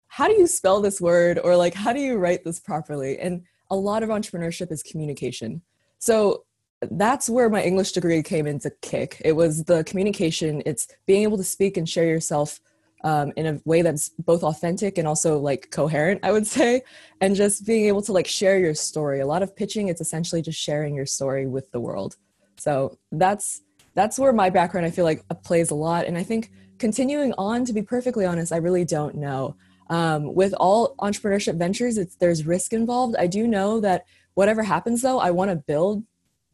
how 0.09 0.27
do 0.27 0.33
you 0.33 0.47
spell 0.47 0.81
this 0.81 1.00
word 1.00 1.39
or 1.41 1.55
like 1.55 1.73
how 1.73 1.94
do 1.94 2.01
you 2.01 2.17
write 2.17 2.44
this 2.44 2.59
properly 2.59 3.17
and 3.19 3.44
a 3.69 3.75
lot 3.75 4.03
of 4.03 4.09
entrepreneurship 4.09 4.71
is 4.71 4.83
communication 4.83 5.62
so 6.00 6.44
that's 6.91 7.29
where 7.29 7.49
my 7.49 7.61
english 7.63 7.91
degree 7.91 8.23
came 8.23 8.47
into 8.47 8.71
kick 8.81 9.21
it 9.25 9.33
was 9.33 9.63
the 9.65 9.83
communication 9.83 10.61
it's 10.65 10.87
being 11.05 11.23
able 11.23 11.37
to 11.37 11.43
speak 11.43 11.77
and 11.77 11.87
share 11.87 12.05
yourself 12.05 12.59
um, 13.01 13.31
in 13.37 13.45
a 13.45 13.61
way 13.63 13.81
that's 13.81 14.09
both 14.09 14.43
authentic 14.43 14.97
and 14.97 15.07
also 15.07 15.37
like 15.37 15.71
coherent 15.71 16.19
i 16.23 16.31
would 16.31 16.45
say 16.47 16.81
and 17.21 17.35
just 17.35 17.65
being 17.65 17.85
able 17.85 18.01
to 18.01 18.11
like 18.11 18.27
share 18.27 18.59
your 18.59 18.73
story 18.73 19.21
a 19.21 19.25
lot 19.25 19.41
of 19.41 19.55
pitching 19.55 19.87
it's 19.87 20.01
essentially 20.01 20.41
just 20.41 20.59
sharing 20.59 20.95
your 20.95 21.05
story 21.05 21.47
with 21.47 21.71
the 21.71 21.79
world 21.79 22.17
so 22.57 22.97
that's 23.13 23.61
that's 23.93 24.19
where 24.19 24.33
my 24.33 24.49
background 24.49 24.85
i 24.85 24.91
feel 24.91 25.05
like 25.05 25.23
plays 25.43 25.71
a 25.71 25.75
lot 25.75 26.05
and 26.05 26.17
i 26.17 26.23
think 26.23 26.51
continuing 26.77 27.33
on 27.37 27.63
to 27.63 27.71
be 27.71 27.81
perfectly 27.81 28.25
honest 28.25 28.51
i 28.51 28.57
really 28.57 28.83
don't 28.83 29.15
know 29.15 29.55
um, 29.89 30.36
with 30.36 30.53
all 30.53 30.95
entrepreneurship 31.00 31.57
ventures, 31.57 31.98
it's 31.98 32.15
there's 32.15 32.45
risk 32.45 32.74
involved. 32.74 33.15
I 33.17 33.27
do 33.27 33.48
know 33.48 33.79
that 33.79 34.05
whatever 34.36 34.63
happens, 34.63 35.01
though, 35.01 35.19
I 35.19 35.31
want 35.31 35.50
to 35.50 35.55
build. 35.55 36.03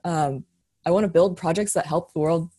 Um, 0.05 0.45
I 0.85 0.91
want 0.91 1.03
to 1.03 1.11
build 1.11 1.35
projects 1.35 1.73
that 1.73 1.85
help 1.85 2.13
the 2.13 2.19
world 2.19 2.49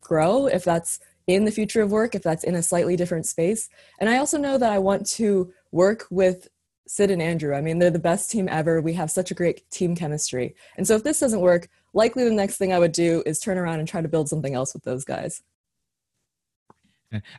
grow. 0.00 0.46
If 0.46 0.64
that's 0.64 1.00
in 1.26 1.44
the 1.44 1.50
future 1.50 1.82
of 1.82 1.90
work, 1.90 2.14
if 2.14 2.22
that's 2.22 2.44
in 2.44 2.54
a 2.54 2.62
slightly 2.62 2.96
different 2.96 3.26
space, 3.26 3.68
and 4.00 4.08
I 4.08 4.16
also 4.16 4.38
know 4.38 4.56
that 4.56 4.72
I 4.72 4.78
want 4.78 5.06
to 5.10 5.52
work 5.72 6.06
with 6.10 6.48
Sid 6.86 7.10
and 7.10 7.20
Andrew. 7.20 7.54
I 7.54 7.60
mean, 7.60 7.78
they're 7.78 7.90
the 7.90 7.98
best 7.98 8.30
team 8.30 8.48
ever. 8.50 8.80
We 8.80 8.92
have 8.94 9.10
such 9.10 9.30
a 9.30 9.34
great 9.34 9.68
team 9.70 9.94
chemistry. 9.94 10.54
And 10.76 10.86
so 10.86 10.94
if 10.94 11.02
this 11.02 11.20
doesn't 11.20 11.40
work, 11.40 11.68
likely 11.94 12.24
the 12.24 12.30
next 12.30 12.56
thing 12.56 12.72
I 12.72 12.78
would 12.78 12.92
do 12.92 13.22
is 13.26 13.40
turn 13.40 13.58
around 13.58 13.80
and 13.80 13.88
try 13.88 14.02
to 14.02 14.08
build 14.08 14.28
something 14.28 14.54
else 14.54 14.74
with 14.74 14.84
those 14.84 15.04
guys 15.04 15.42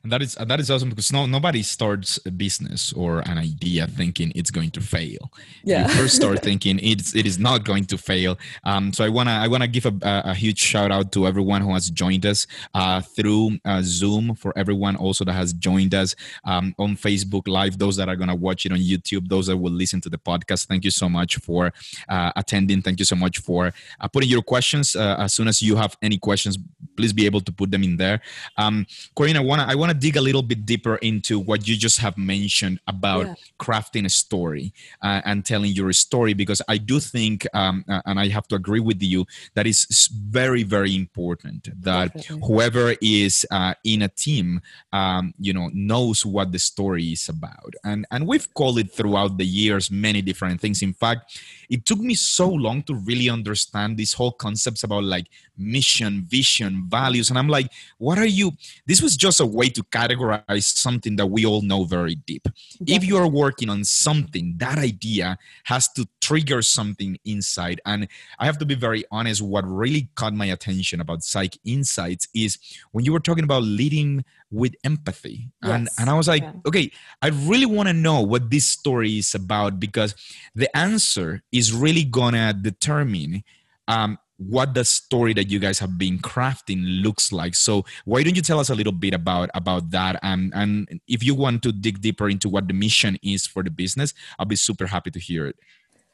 and 0.03 0.12
that 0.12 0.22
is 0.22 0.36
that 0.36 0.60
is 0.60 0.72
awesome 0.72 0.89
because 0.89 1.12
no 1.12 1.25
nobody 1.25 1.63
starts 1.63 2.20
a 2.25 2.32
business 2.32 2.94
or 2.94 3.20
an 3.22 3.38
idea 3.38 3.88
thinking 3.88 4.32
it's 4.36 4.51
going 4.51 4.72
to 4.72 4.82
fail. 4.82 5.32
Yeah. 5.63 5.88
you 5.88 5.94
first 5.94 6.15
start 6.15 6.41
thinking 6.48 6.79
it's 6.79 7.15
it 7.15 7.25
is 7.25 7.38
not 7.39 7.63
going 7.63 7.86
to 7.86 7.98
fail. 7.98 8.38
Um, 8.63 8.94
so 8.94 9.03
i 9.03 9.10
want 9.10 9.29
to 9.29 9.34
i 9.34 9.48
want 9.48 9.63
to 9.63 9.67
give 9.67 9.86
a, 9.86 9.94
a, 10.03 10.34
huge 10.34 10.60
shout 10.60 10.91
out 10.91 11.12
to 11.13 11.27
everyone 11.27 11.62
who 11.62 11.74
has 11.74 11.89
joined 11.89 12.25
us 12.25 12.48
uh, 12.74 13.01
through 13.01 13.58
uh, 13.65 13.82
zoom 13.84 14.36
for 14.36 14.53
everyone 14.58 14.96
also 14.96 15.24
that 15.24 15.34
has 15.34 15.53
joined 15.53 15.94
us 15.94 16.15
um, 16.46 16.74
on 16.77 16.96
facebook 16.96 17.48
live 17.48 17.77
those 17.77 17.96
that 17.96 18.10
are 18.10 18.15
going 18.15 18.27
to 18.27 18.36
watch 18.36 18.65
it 18.65 18.72
on 18.72 18.77
youtube 18.77 19.27
those 19.27 19.48
that 19.48 19.58
will 19.58 19.72
listen 19.72 20.01
to 20.01 20.10
the 20.10 20.17
podcast. 20.17 20.67
Thank 20.67 20.84
you 20.84 20.91
so 20.91 21.08
much 21.10 21.38
for 21.38 21.74
uh, 22.10 22.32
attending. 22.36 22.82
Thank 22.82 23.00
you 23.00 23.05
so 23.05 23.15
much 23.15 23.39
for 23.39 23.74
uh, 24.00 24.08
putting 24.08 24.29
your 24.29 24.41
questions 24.41 24.96
uh, 24.96 25.17
as 25.20 25.34
soon 25.34 25.48
as 25.48 25.62
you 25.62 25.75
have 25.75 25.98
any 26.01 26.17
questions 26.17 26.58
please 26.96 27.13
be 27.13 27.25
able 27.25 27.41
to 27.41 27.51
put 27.51 27.72
them 27.72 27.84
in 27.84 27.98
there. 27.98 28.22
Um, 28.58 28.86
Corinne, 29.15 29.38
i 29.38 29.41
want 29.41 29.64
to 29.65 29.72
I 29.72 29.75
want 29.75 29.91
to 29.91 29.98
dig 29.98 30.17
a 30.17 30.22
little 30.22 30.41
bit 30.41 30.65
deeper 30.65 30.95
into 30.98 31.39
what 31.39 31.67
you 31.67 31.75
just 31.75 32.00
have 32.00 32.17
mentioned 32.17 32.79
about 32.88 33.25
yeah. 33.25 33.36
crafting 33.60 34.05
a 34.05 34.10
story 34.10 34.74
uh, 35.01 35.22
and 35.25 35.45
telling 35.45 35.72
your 35.72 35.91
story 35.93 36.34
because 36.34 36.62
I 36.67 36.77
do 36.77 37.00
think, 37.00 37.48
um, 37.53 37.84
uh, 37.88 38.01
and 38.05 38.19
I 38.19 38.27
have 38.29 38.48
to 38.50 38.55
agree 38.55 38.79
with 38.79 39.01
you, 39.01 39.25
that 39.55 39.67
is 39.67 40.10
very 40.12 40.63
very 40.63 40.95
important 40.95 41.69
that 41.81 42.13
Definitely. 42.13 42.48
whoever 42.48 42.95
is 43.01 43.45
uh, 43.51 43.74
in 43.84 44.01
a 44.03 44.10
team, 44.10 44.62
um, 44.93 45.34
you 45.39 45.53
know, 45.53 45.69
knows 45.74 46.25
what 46.25 46.51
the 46.51 46.60
story 46.60 47.12
is 47.12 47.29
about, 47.29 47.74
and 47.84 48.05
and 48.12 48.27
we've 48.27 48.53
called 48.53 48.79
it 48.79 48.91
throughout 48.91 49.38
the 49.38 49.45
years 49.45 49.91
many 49.91 50.22
different 50.22 50.62
things. 50.62 50.81
In 50.81 50.93
fact, 50.93 51.39
it 51.69 51.86
took 51.86 52.00
me 52.00 52.15
so 52.15 52.50
long 52.50 52.84
to 52.84 52.95
really 52.95 53.29
understand 53.29 53.98
these 53.98 54.13
whole 54.13 54.31
concepts 54.31 54.84
about 54.84 55.03
like 55.03 55.27
mission, 55.57 56.24
vision, 56.27 56.86
values, 56.88 57.29
and 57.29 57.39
I'm 57.39 57.48
like, 57.48 57.72
what 57.98 58.17
are 58.17 58.25
you? 58.25 58.51
This 58.86 59.01
was 59.01 59.15
just 59.15 59.39
a 59.39 59.45
way 59.56 59.70
to 59.70 59.84
categorize 59.84 60.64
something 60.64 61.16
that 61.16 61.28
we 61.28 61.46
all 61.46 61.62
know 61.62 61.86
very 61.86 62.16
deep. 62.16 62.48
If 62.86 63.04
you 63.06 63.18
are 63.18 63.28
working 63.28 63.70
on 63.70 63.84
something, 63.84 64.56
that 64.58 64.78
idea 64.78 65.38
has 65.64 65.88
to 65.94 66.08
trigger 66.22 66.62
something 66.62 67.18
inside. 67.26 67.82
And 67.86 68.08
I 68.40 68.46
have 68.46 68.58
to 68.60 68.66
be 68.66 68.76
very 68.76 69.04
honest, 69.12 69.42
what 69.42 69.66
really 69.68 70.10
caught 70.16 70.34
my 70.34 70.48
attention 70.48 71.02
about 71.02 71.24
Psych 71.24 71.58
Insights 71.66 72.28
is 72.34 72.58
when 72.92 73.06
you 73.06 73.14
were 73.14 73.20
talking 73.20 73.44
about 73.44 73.64
leading 73.64 74.26
with 74.52 74.76
empathy. 74.84 75.50
Yes. 75.64 75.72
And 75.72 75.90
and 76.00 76.10
I 76.10 76.14
was 76.14 76.28
like, 76.28 76.44
yeah. 76.44 76.54
okay, 76.68 76.92
I 77.22 77.30
really 77.30 77.66
want 77.66 77.88
to 77.88 77.94
know 77.94 78.22
what 78.22 78.50
this 78.50 78.68
story 78.68 79.18
is 79.18 79.34
about 79.36 79.80
because 79.80 80.16
the 80.54 80.76
answer 80.76 81.42
is 81.52 81.74
really 81.74 82.04
gonna 82.04 82.54
determine 82.54 83.44
um, 83.88 84.18
what 84.38 84.74
the 84.74 84.84
story 84.84 85.34
that 85.34 85.50
you 85.50 85.60
guys 85.60 85.80
have 85.80 85.98
been 85.98 86.20
crafting 86.20 86.82
looks 87.04 87.32
like. 87.32 87.56
So 87.56 87.86
why 88.04 88.24
don't 88.24 88.36
you 88.36 88.42
tell 88.42 88.60
us 88.60 88.70
a 88.70 88.75
little 88.75 88.94
bit 88.94 89.13
about 89.13 89.50
about 89.54 89.92
that? 89.92 90.20
And 90.24 90.51
and 90.54 91.01
if 91.08 91.24
you 91.24 91.36
want 91.36 91.63
to 91.63 91.72
dig 91.72 92.01
deeper 92.01 92.30
into 92.30 92.50
what 92.50 92.68
the 92.68 92.74
mission 92.74 93.18
is 93.24 93.48
for 93.48 93.63
the 93.63 93.70
business 93.70 94.13
i'll 94.39 94.46
be 94.46 94.56
super 94.56 94.88
happy 94.88 95.12
to 95.12 95.20
hear 95.20 95.48
it. 95.48 95.58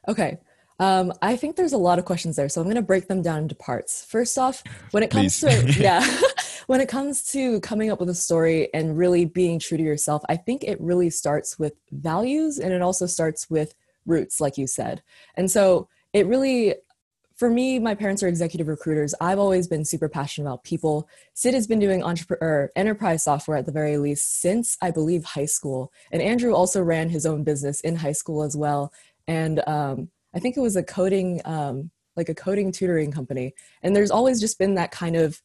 Okay. 0.08 0.40
Um, 0.80 1.14
I 1.22 1.36
think 1.36 1.56
there's 1.56 1.74
a 1.74 1.78
lot 1.78 2.00
of 2.00 2.06
questions 2.06 2.36
there, 2.36 2.50
so 2.50 2.60
I'm 2.60 2.66
going 2.66 2.76
to 2.76 2.82
break 2.82 3.08
them 3.08 3.22
down 3.22 3.44
into 3.44 3.54
parts. 3.54 4.04
First 4.04 4.40
off, 4.40 4.64
when 4.90 5.04
it 5.04 5.12
comes 5.12 5.40
to 5.42 5.74
yeah, 5.78 6.04
when 6.68 6.82
it 6.82 6.90
comes 6.90 7.24
to 7.34 7.60
coming 7.60 7.92
up 7.92 8.00
with 8.00 8.10
a 8.10 8.16
story 8.16 8.74
and 8.74 8.98
really 8.98 9.26
being 9.26 9.60
true 9.60 9.78
to 9.78 9.84
yourself, 9.84 10.24
I 10.28 10.38
think 10.38 10.64
it 10.64 10.82
really 10.82 11.12
starts 11.12 11.60
with 11.60 11.74
values 11.92 12.58
and 12.58 12.74
it 12.74 12.82
also 12.82 13.06
starts 13.06 13.48
with 13.48 13.76
roots, 14.08 14.42
like 14.42 14.58
you 14.58 14.66
said. 14.66 15.04
And 15.36 15.52
so 15.52 15.88
it 16.14 16.26
really 16.26 16.76
for 17.42 17.50
me, 17.50 17.80
my 17.80 17.96
parents 17.96 18.22
are 18.22 18.28
executive 18.28 18.68
recruiters. 18.68 19.16
I've 19.20 19.40
always 19.40 19.68
been 19.68 19.84
super 19.84 20.08
passionate 20.08 20.48
about 20.48 20.64
people. 20.64 21.10
Sid 21.34 21.56
has 21.56 21.66
been 21.66 21.80
doing 21.80 22.04
entrepreneur 22.04 22.70
enterprise 22.76 23.24
software 23.24 23.58
at 23.58 23.66
the 23.66 23.72
very 23.72 23.98
least 23.98 24.42
since 24.42 24.78
I 24.80 24.92
believe 24.92 25.24
high 25.24 25.48
school. 25.48 25.92
And 26.12 26.22
Andrew 26.22 26.54
also 26.54 26.84
ran 26.84 27.10
his 27.10 27.26
own 27.26 27.44
business 27.44 27.82
in 27.82 27.96
high 27.96 28.12
school 28.12 28.44
as 28.44 28.56
well. 28.56 28.94
And 29.28 29.60
um, 29.68 30.10
I 30.36 30.40
think 30.40 30.56
it 30.56 30.60
was 30.60 30.76
a 30.76 30.84
coding, 30.84 31.42
um, 31.44 31.90
like 32.16 32.30
a 32.30 32.36
coding 32.36 32.72
tutoring 32.72 33.12
company. 33.12 33.56
And 33.82 33.96
there's 33.96 34.12
always 34.12 34.40
just 34.40 34.60
been 34.60 34.76
that 34.76 34.92
kind 34.92 35.16
of. 35.16 35.42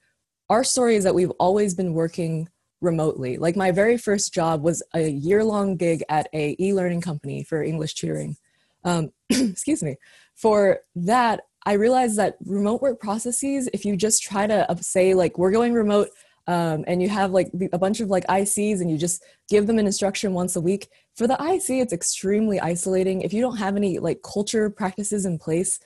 Our 0.50 0.64
story 0.64 0.96
is 0.96 1.04
that 1.04 1.14
we've 1.14 1.32
always 1.40 1.72
been 1.74 1.94
working 1.94 2.50
remotely. 2.82 3.38
Like 3.38 3.56
my 3.56 3.70
very 3.70 3.96
first 3.96 4.34
job 4.34 4.62
was 4.62 4.82
a 4.92 5.08
year 5.08 5.42
long 5.44 5.76
gig 5.76 6.04
at 6.10 6.28
a 6.34 6.56
e-learning 6.60 7.00
company 7.00 7.42
for 7.42 7.62
English 7.62 7.94
tutoring. 7.94 8.36
Um, 8.84 9.12
excuse 9.30 9.82
me. 9.82 9.96
For 10.34 10.80
that, 10.94 11.40
I 11.66 11.72
realized 11.72 12.16
that 12.16 12.36
remote 12.46 12.80
work 12.80 13.00
processes, 13.00 13.68
if 13.72 13.84
you 13.84 13.96
just 13.96 14.22
try 14.22 14.46
to 14.46 14.64
say 14.80 15.14
like 15.14 15.36
we're 15.36 15.50
going 15.50 15.74
remote 15.74 16.10
um, 16.46 16.84
and 16.86 17.02
you 17.02 17.08
have 17.08 17.32
like 17.32 17.50
a 17.72 17.78
bunch 17.78 17.98
of 17.98 18.08
like 18.08 18.24
ICs 18.28 18.80
and 18.80 18.88
you 18.88 18.96
just 18.96 19.24
give 19.48 19.66
them 19.66 19.80
an 19.80 19.86
instruction 19.86 20.32
once 20.32 20.54
a 20.54 20.60
week, 20.60 20.88
for 21.16 21.26
the 21.26 21.34
IC 21.34 21.82
it's 21.82 21.92
extremely 21.92 22.60
isolating. 22.60 23.22
If 23.22 23.32
you 23.32 23.42
don't 23.42 23.56
have 23.56 23.76
any 23.76 23.98
like 23.98 24.22
culture 24.22 24.70
practices 24.70 25.26
in 25.26 25.38
place, 25.38 25.80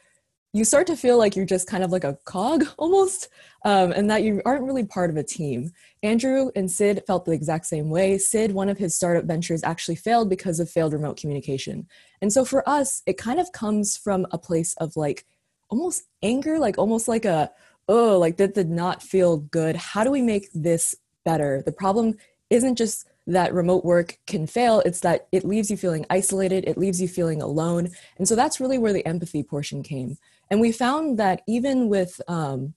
you 0.52 0.64
start 0.64 0.86
to 0.88 0.96
feel 0.96 1.16
like 1.16 1.34
you're 1.34 1.46
just 1.46 1.66
kind 1.66 1.82
of 1.82 1.92
like 1.92 2.04
a 2.04 2.18
cog 2.26 2.64
almost, 2.78 3.28
um, 3.64 3.92
and 3.92 4.10
that 4.10 4.22
you 4.22 4.42
aren't 4.44 4.64
really 4.64 4.84
part 4.84 5.08
of 5.08 5.16
a 5.16 5.22
team. 5.22 5.70
Andrew 6.02 6.50
and 6.56 6.70
Sid 6.70 7.04
felt 7.06 7.24
the 7.24 7.32
exact 7.32 7.64
same 7.64 7.88
way. 7.88 8.18
Sid, 8.18 8.52
one 8.52 8.68
of 8.68 8.76
his 8.76 8.94
startup 8.94 9.24
ventures, 9.24 9.64
actually 9.64 9.96
failed 9.96 10.28
because 10.28 10.60
of 10.60 10.68
failed 10.68 10.92
remote 10.92 11.16
communication. 11.16 11.86
And 12.20 12.30
so 12.30 12.44
for 12.44 12.68
us, 12.68 13.02
it 13.06 13.16
kind 13.16 13.40
of 13.40 13.52
comes 13.52 13.96
from 13.96 14.26
a 14.30 14.38
place 14.38 14.74
of 14.74 14.94
like 14.96 15.24
almost 15.70 16.04
anger, 16.22 16.58
like 16.58 16.78
almost 16.78 17.08
like 17.08 17.24
a, 17.24 17.50
oh, 17.88 18.18
like 18.18 18.36
that 18.36 18.54
did 18.54 18.70
not 18.70 19.02
feel 19.02 19.38
good. 19.38 19.76
How 19.76 20.04
do 20.04 20.10
we 20.10 20.22
make 20.22 20.48
this 20.52 20.94
better? 21.24 21.62
The 21.64 21.72
problem 21.72 22.16
isn't 22.50 22.76
just 22.76 23.06
that 23.26 23.54
remote 23.54 23.84
work 23.84 24.18
can 24.26 24.46
fail, 24.46 24.80
it's 24.84 25.00
that 25.00 25.28
it 25.30 25.44
leaves 25.44 25.70
you 25.70 25.76
feeling 25.76 26.04
isolated, 26.10 26.64
it 26.66 26.76
leaves 26.76 27.00
you 27.00 27.08
feeling 27.08 27.40
alone. 27.40 27.88
And 28.18 28.26
so 28.26 28.34
that's 28.34 28.60
really 28.60 28.78
where 28.78 28.92
the 28.92 29.06
empathy 29.06 29.42
portion 29.42 29.82
came. 29.82 30.18
And 30.50 30.60
we 30.60 30.72
found 30.72 31.18
that 31.18 31.42
even 31.46 31.88
with, 31.88 32.20
um, 32.26 32.74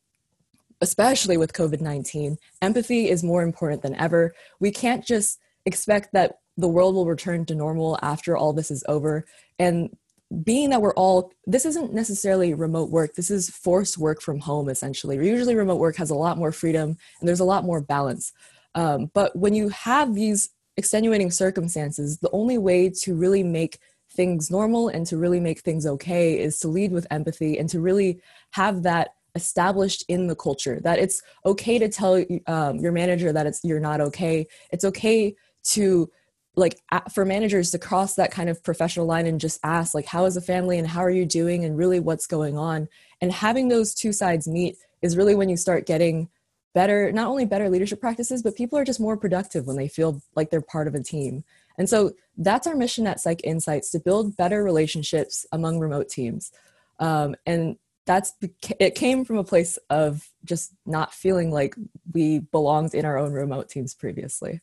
especially 0.82 1.38
with 1.38 1.54
COVID 1.54 1.82
19, 1.82 2.38
empathy 2.62 3.10
is 3.10 3.24
more 3.24 3.42
important 3.42 3.82
than 3.82 3.96
ever. 3.96 4.34
We 4.60 4.70
can't 4.70 5.04
just 5.04 5.40
expect 5.66 6.14
that 6.14 6.40
the 6.58 6.68
world 6.68 6.94
will 6.94 7.08
return 7.08 7.46
to 7.46 7.56
normal 7.56 7.98
after 8.02 8.38
all 8.38 8.54
this 8.54 8.70
is 8.70 8.84
over. 8.88 9.26
And 9.58 9.96
being 10.44 10.70
that 10.72 10.82
we're 10.82 10.94
all 10.96 11.32
this 11.46 11.66
isn't 11.66 11.94
necessarily 11.94 12.54
remote 12.54 12.90
work 12.90 13.14
this 13.14 13.30
is 13.30 13.50
forced 13.50 13.98
work 13.98 14.22
from 14.22 14.40
home 14.40 14.70
essentially. 14.70 15.16
Usually 15.16 15.56
remote 15.56 15.78
work 15.80 15.96
has 15.98 16.10
a 16.10 16.16
lot 16.16 16.38
more 16.38 16.52
freedom 16.52 16.98
and 17.20 17.28
there's 17.28 17.40
a 17.40 17.46
lot 17.46 17.64
more 17.64 17.82
balance. 17.82 18.32
Um, 18.76 19.12
but 19.14 19.36
when 19.36 19.54
you 19.54 19.70
have 19.70 20.16
these 20.16 20.50
extenuating 20.78 21.30
circumstances 21.30 22.18
the 22.18 22.32
only 22.32 22.58
way 22.58 22.90
to 22.90 23.16
really 23.16 23.44
make 23.44 23.78
things 24.12 24.50
normal 24.50 24.90
and 24.90 25.06
to 25.08 25.18
really 25.18 25.40
make 25.40 25.60
things 25.60 25.86
okay 25.86 26.40
is 26.40 26.60
to 26.60 26.68
lead 26.68 26.92
with 26.92 27.08
empathy 27.12 27.58
and 27.60 27.70
to 27.70 27.80
really 27.80 28.20
have 28.52 28.84
that 28.84 29.10
established 29.36 30.04
in 30.08 30.28
the 30.28 30.36
culture 30.36 30.80
that 30.84 31.00
it's 31.00 31.22
okay 31.46 31.80
to 31.80 31.90
tell 31.90 32.24
um, 32.48 32.78
your 32.80 32.92
manager 32.92 33.32
that 33.32 33.48
it's 33.48 33.64
you're 33.64 33.80
not 33.80 34.00
okay. 34.00 34.46
It's 34.72 34.86
okay 34.86 35.36
to 35.66 36.10
like 36.56 36.80
for 37.12 37.26
managers 37.26 37.72
to 37.72 37.80
cross 37.80 38.16
that 38.16 38.32
kind 38.32 38.50
of 38.50 38.64
professional 38.64 39.06
line 39.06 39.26
and 39.26 39.40
just 39.40 39.60
ask 39.64 39.96
like 39.96 40.06
how 40.06 40.26
is 40.26 40.36
the 40.36 40.42
family 40.42 40.78
and 40.78 40.88
how 40.88 41.02
are 41.02 41.10
you 41.10 41.26
doing 41.26 41.66
and 41.66 41.78
really 41.78 42.00
what's 42.00 42.28
going 42.28 42.58
on? 42.58 42.88
And 43.22 43.32
having 43.32 43.70
those 43.70 43.94
two 43.94 44.14
sides 44.14 44.48
meet 44.48 44.78
is 45.02 45.18
really 45.18 45.36
when 45.36 45.50
you 45.50 45.58
start 45.58 45.86
getting 45.86 46.30
better 46.74 47.12
not 47.12 47.28
only 47.28 47.46
better 47.46 47.70
leadership 47.70 48.00
practices 48.00 48.42
but 48.42 48.56
people 48.56 48.80
are 48.80 48.84
just 48.84 49.00
more 49.00 49.16
productive 49.16 49.68
when 49.68 49.78
they 49.78 49.88
feel 49.88 50.22
like 50.36 50.50
they're 50.50 50.62
part 50.62 50.88
of 50.88 50.96
a 50.96 51.04
team. 51.04 51.44
And 51.78 51.90
so 51.90 52.14
that's 52.38 52.68
our 52.68 52.76
mission 52.76 53.08
at 53.08 53.20
psych 53.20 53.42
insights 53.44 53.90
to 53.92 54.00
build 54.00 54.38
better 54.38 54.64
relationships 54.64 55.46
among 55.52 55.80
remote 55.80 56.10
teams. 56.10 56.52
Um, 57.00 57.36
and 57.46 57.78
that's 58.06 58.34
it 58.80 58.96
came 58.96 59.24
from 59.26 59.38
a 59.38 59.44
place 59.44 59.78
of 59.90 60.30
just 60.44 60.74
not 60.86 61.14
feeling 61.14 61.52
like 61.52 61.76
we 62.12 62.40
belonged 62.40 62.94
in 62.94 63.06
our 63.06 63.18
own 63.18 63.32
remote 63.32 63.70
teams 63.70 63.94
previously. 63.94 64.62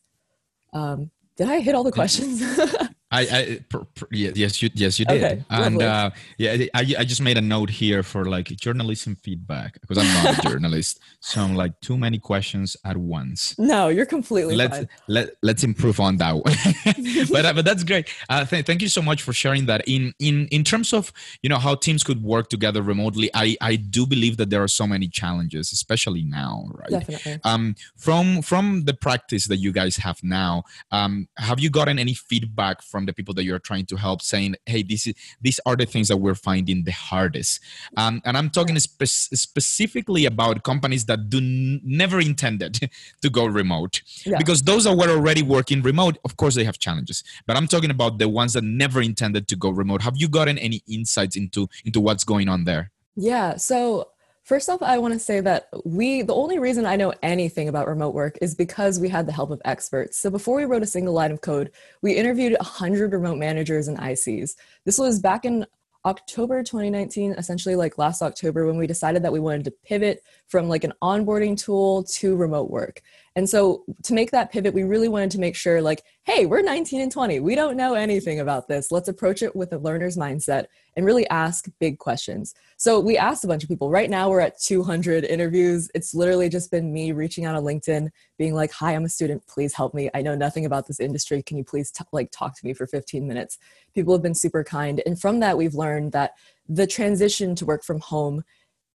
Um, 0.73 1.11
did 1.41 1.49
I 1.49 1.59
hit 1.59 1.73
all 1.73 1.83
the 1.83 1.91
questions? 1.91 2.39
I, 3.11 3.21
I 3.21 3.59
pr- 3.67 3.85
pr- 3.93 4.05
yes, 4.11 4.61
you 4.61 4.69
yes 4.73 4.97
you 4.97 5.05
did, 5.05 5.23
okay, 5.23 5.43
and 5.49 5.81
uh, 5.81 6.11
yeah, 6.37 6.65
I, 6.73 6.95
I 6.99 7.03
just 7.03 7.21
made 7.21 7.37
a 7.37 7.41
note 7.41 7.69
here 7.69 8.03
for 8.03 8.25
like 8.25 8.47
journalism 8.47 9.17
feedback 9.17 9.81
because 9.81 9.97
I'm 9.97 10.23
not 10.23 10.39
a 10.39 10.41
journalist, 10.49 10.99
so 11.19 11.41
I'm 11.41 11.55
like 11.55 11.79
too 11.81 11.97
many 11.97 12.19
questions 12.19 12.77
at 12.85 12.95
once. 12.95 13.57
No, 13.59 13.89
you're 13.89 14.05
completely 14.05 14.55
let's 14.55 14.77
fine. 14.77 14.89
let 15.09 15.31
let's 15.41 15.63
improve 15.63 15.99
on 15.99 16.17
that 16.17 16.35
one. 16.35 16.55
but 17.31 17.45
uh, 17.45 17.53
but 17.53 17.65
that's 17.65 17.83
great. 17.83 18.09
Uh, 18.29 18.45
th- 18.45 18.65
thank 18.65 18.81
you 18.81 18.87
so 18.87 19.01
much 19.01 19.21
for 19.21 19.33
sharing 19.33 19.65
that. 19.65 19.83
In 19.87 20.13
in 20.19 20.47
in 20.47 20.63
terms 20.63 20.93
of 20.93 21.11
you 21.41 21.49
know 21.49 21.57
how 21.57 21.75
teams 21.75 22.03
could 22.03 22.23
work 22.23 22.49
together 22.49 22.81
remotely, 22.81 23.29
I 23.33 23.57
I 23.59 23.75
do 23.75 24.07
believe 24.07 24.37
that 24.37 24.49
there 24.49 24.63
are 24.63 24.69
so 24.69 24.87
many 24.87 25.09
challenges, 25.09 25.73
especially 25.73 26.23
now, 26.23 26.69
right? 26.71 26.91
Definitely. 26.91 27.39
Um, 27.43 27.75
from 27.97 28.41
from 28.41 28.85
the 28.85 28.93
practice 28.93 29.47
that 29.47 29.57
you 29.57 29.73
guys 29.73 29.97
have 29.97 30.23
now, 30.23 30.63
um, 30.91 31.27
have 31.37 31.59
you 31.59 31.69
gotten 31.69 31.99
any 31.99 32.13
feedback 32.13 32.81
from 32.81 33.00
from 33.01 33.07
the 33.07 33.13
people 33.13 33.33
that 33.33 33.43
you're 33.43 33.59
trying 33.59 33.85
to 33.87 33.95
help 33.95 34.21
saying 34.21 34.55
hey 34.67 34.83
this 34.83 35.07
is 35.07 35.15
these 35.41 35.59
are 35.65 35.75
the 35.75 35.85
things 35.85 36.07
that 36.07 36.17
we're 36.17 36.35
finding 36.35 36.83
the 36.83 36.91
hardest. 36.91 37.59
Um, 37.97 38.21
and 38.25 38.37
i'm 38.37 38.49
talking 38.49 38.77
spe- 38.79 39.05
specifically 39.47 40.25
about 40.25 40.63
companies 40.63 41.05
that 41.05 41.29
do 41.29 41.37
n- 41.39 41.81
never 41.83 42.19
intended 42.19 42.73
to 43.23 43.29
go 43.29 43.45
remote. 43.45 44.01
Yeah. 44.25 44.37
because 44.37 44.61
those 44.61 44.83
that 44.83 44.95
were 44.95 45.09
already 45.09 45.41
working 45.41 45.81
remote 45.81 46.17
of 46.23 46.37
course 46.37 46.53
they 46.55 46.63
have 46.63 46.77
challenges. 46.77 47.23
But 47.47 47.57
i'm 47.57 47.67
talking 47.67 47.89
about 47.89 48.19
the 48.19 48.29
ones 48.29 48.53
that 48.53 48.63
never 48.63 49.01
intended 49.01 49.47
to 49.47 49.55
go 49.55 49.69
remote. 49.71 50.01
Have 50.03 50.17
you 50.17 50.27
gotten 50.27 50.57
any 50.59 50.83
insights 50.87 51.35
into 51.35 51.67
into 51.85 51.99
what's 51.99 52.23
going 52.23 52.47
on 52.49 52.65
there? 52.65 52.91
Yeah 53.15 53.57
so 53.57 54.10
First 54.43 54.69
off, 54.69 54.81
I 54.81 54.97
want 54.97 55.13
to 55.13 55.19
say 55.19 55.39
that 55.41 55.69
we, 55.85 56.23
the 56.23 56.33
only 56.33 56.57
reason 56.57 56.85
I 56.85 56.95
know 56.95 57.13
anything 57.21 57.69
about 57.69 57.87
remote 57.87 58.15
work 58.15 58.39
is 58.41 58.55
because 58.55 58.99
we 58.99 59.07
had 59.07 59.27
the 59.27 59.31
help 59.31 59.51
of 59.51 59.61
experts. 59.65 60.17
So 60.17 60.31
before 60.31 60.55
we 60.55 60.65
wrote 60.65 60.81
a 60.81 60.87
single 60.87 61.13
line 61.13 61.31
of 61.31 61.41
code, 61.41 61.71
we 62.01 62.13
interviewed 62.13 62.53
100 62.53 63.13
remote 63.13 63.37
managers 63.37 63.87
and 63.87 63.99
ICs. 63.99 64.55
This 64.83 64.97
was 64.97 65.19
back 65.19 65.45
in 65.45 65.65
October 66.05 66.63
2019, 66.63 67.33
essentially 67.33 67.75
like 67.75 67.99
last 67.99 68.23
October, 68.23 68.65
when 68.65 68.77
we 68.77 68.87
decided 68.87 69.23
that 69.23 69.31
we 69.31 69.39
wanted 69.39 69.63
to 69.65 69.73
pivot 69.85 70.23
from 70.51 70.67
like 70.67 70.83
an 70.83 70.91
onboarding 71.01 71.57
tool 71.57 72.03
to 72.03 72.35
remote 72.35 72.69
work. 72.69 73.01
And 73.37 73.49
so 73.49 73.85
to 74.03 74.13
make 74.13 74.31
that 74.31 74.51
pivot, 74.51 74.73
we 74.73 74.83
really 74.83 75.07
wanted 75.07 75.31
to 75.31 75.39
make 75.39 75.55
sure 75.55 75.81
like, 75.81 76.03
hey, 76.25 76.45
we're 76.45 76.61
19 76.61 76.99
and 76.99 77.11
20. 77.11 77.39
We 77.39 77.55
don't 77.55 77.77
know 77.77 77.93
anything 77.93 78.41
about 78.41 78.67
this. 78.67 78.91
Let's 78.91 79.07
approach 79.07 79.41
it 79.41 79.55
with 79.55 79.71
a 79.71 79.77
learner's 79.77 80.17
mindset 80.17 80.65
and 80.97 81.05
really 81.05 81.25
ask 81.29 81.69
big 81.79 81.99
questions. 81.99 82.53
So 82.75 82.99
we 82.99 83.17
asked 83.17 83.45
a 83.45 83.47
bunch 83.47 83.63
of 83.63 83.69
people. 83.69 83.89
Right 83.89 84.09
now 84.09 84.29
we're 84.29 84.41
at 84.41 84.59
200 84.59 85.23
interviews. 85.23 85.89
It's 85.95 86.13
literally 86.13 86.49
just 86.49 86.69
been 86.69 86.91
me 86.91 87.13
reaching 87.13 87.45
out 87.45 87.55
on 87.55 87.63
LinkedIn, 87.63 88.09
being 88.37 88.53
like, 88.53 88.73
"Hi, 88.73 88.93
I'm 88.93 89.05
a 89.05 89.09
student. 89.09 89.47
Please 89.47 89.73
help 89.73 89.93
me. 89.93 90.09
I 90.13 90.21
know 90.21 90.35
nothing 90.35 90.65
about 90.65 90.87
this 90.87 90.99
industry. 90.99 91.41
Can 91.41 91.57
you 91.57 91.63
please 91.63 91.91
t- 91.91 92.03
like 92.11 92.29
talk 92.31 92.59
to 92.59 92.65
me 92.65 92.73
for 92.73 92.85
15 92.85 93.25
minutes?" 93.25 93.57
People 93.95 94.13
have 94.13 94.21
been 94.21 94.35
super 94.35 94.65
kind, 94.65 95.01
and 95.05 95.19
from 95.19 95.39
that 95.39 95.57
we've 95.57 95.75
learned 95.75 96.11
that 96.11 96.33
the 96.67 96.87
transition 96.87 97.55
to 97.55 97.65
work 97.65 97.83
from 97.83 97.99
home 98.01 98.43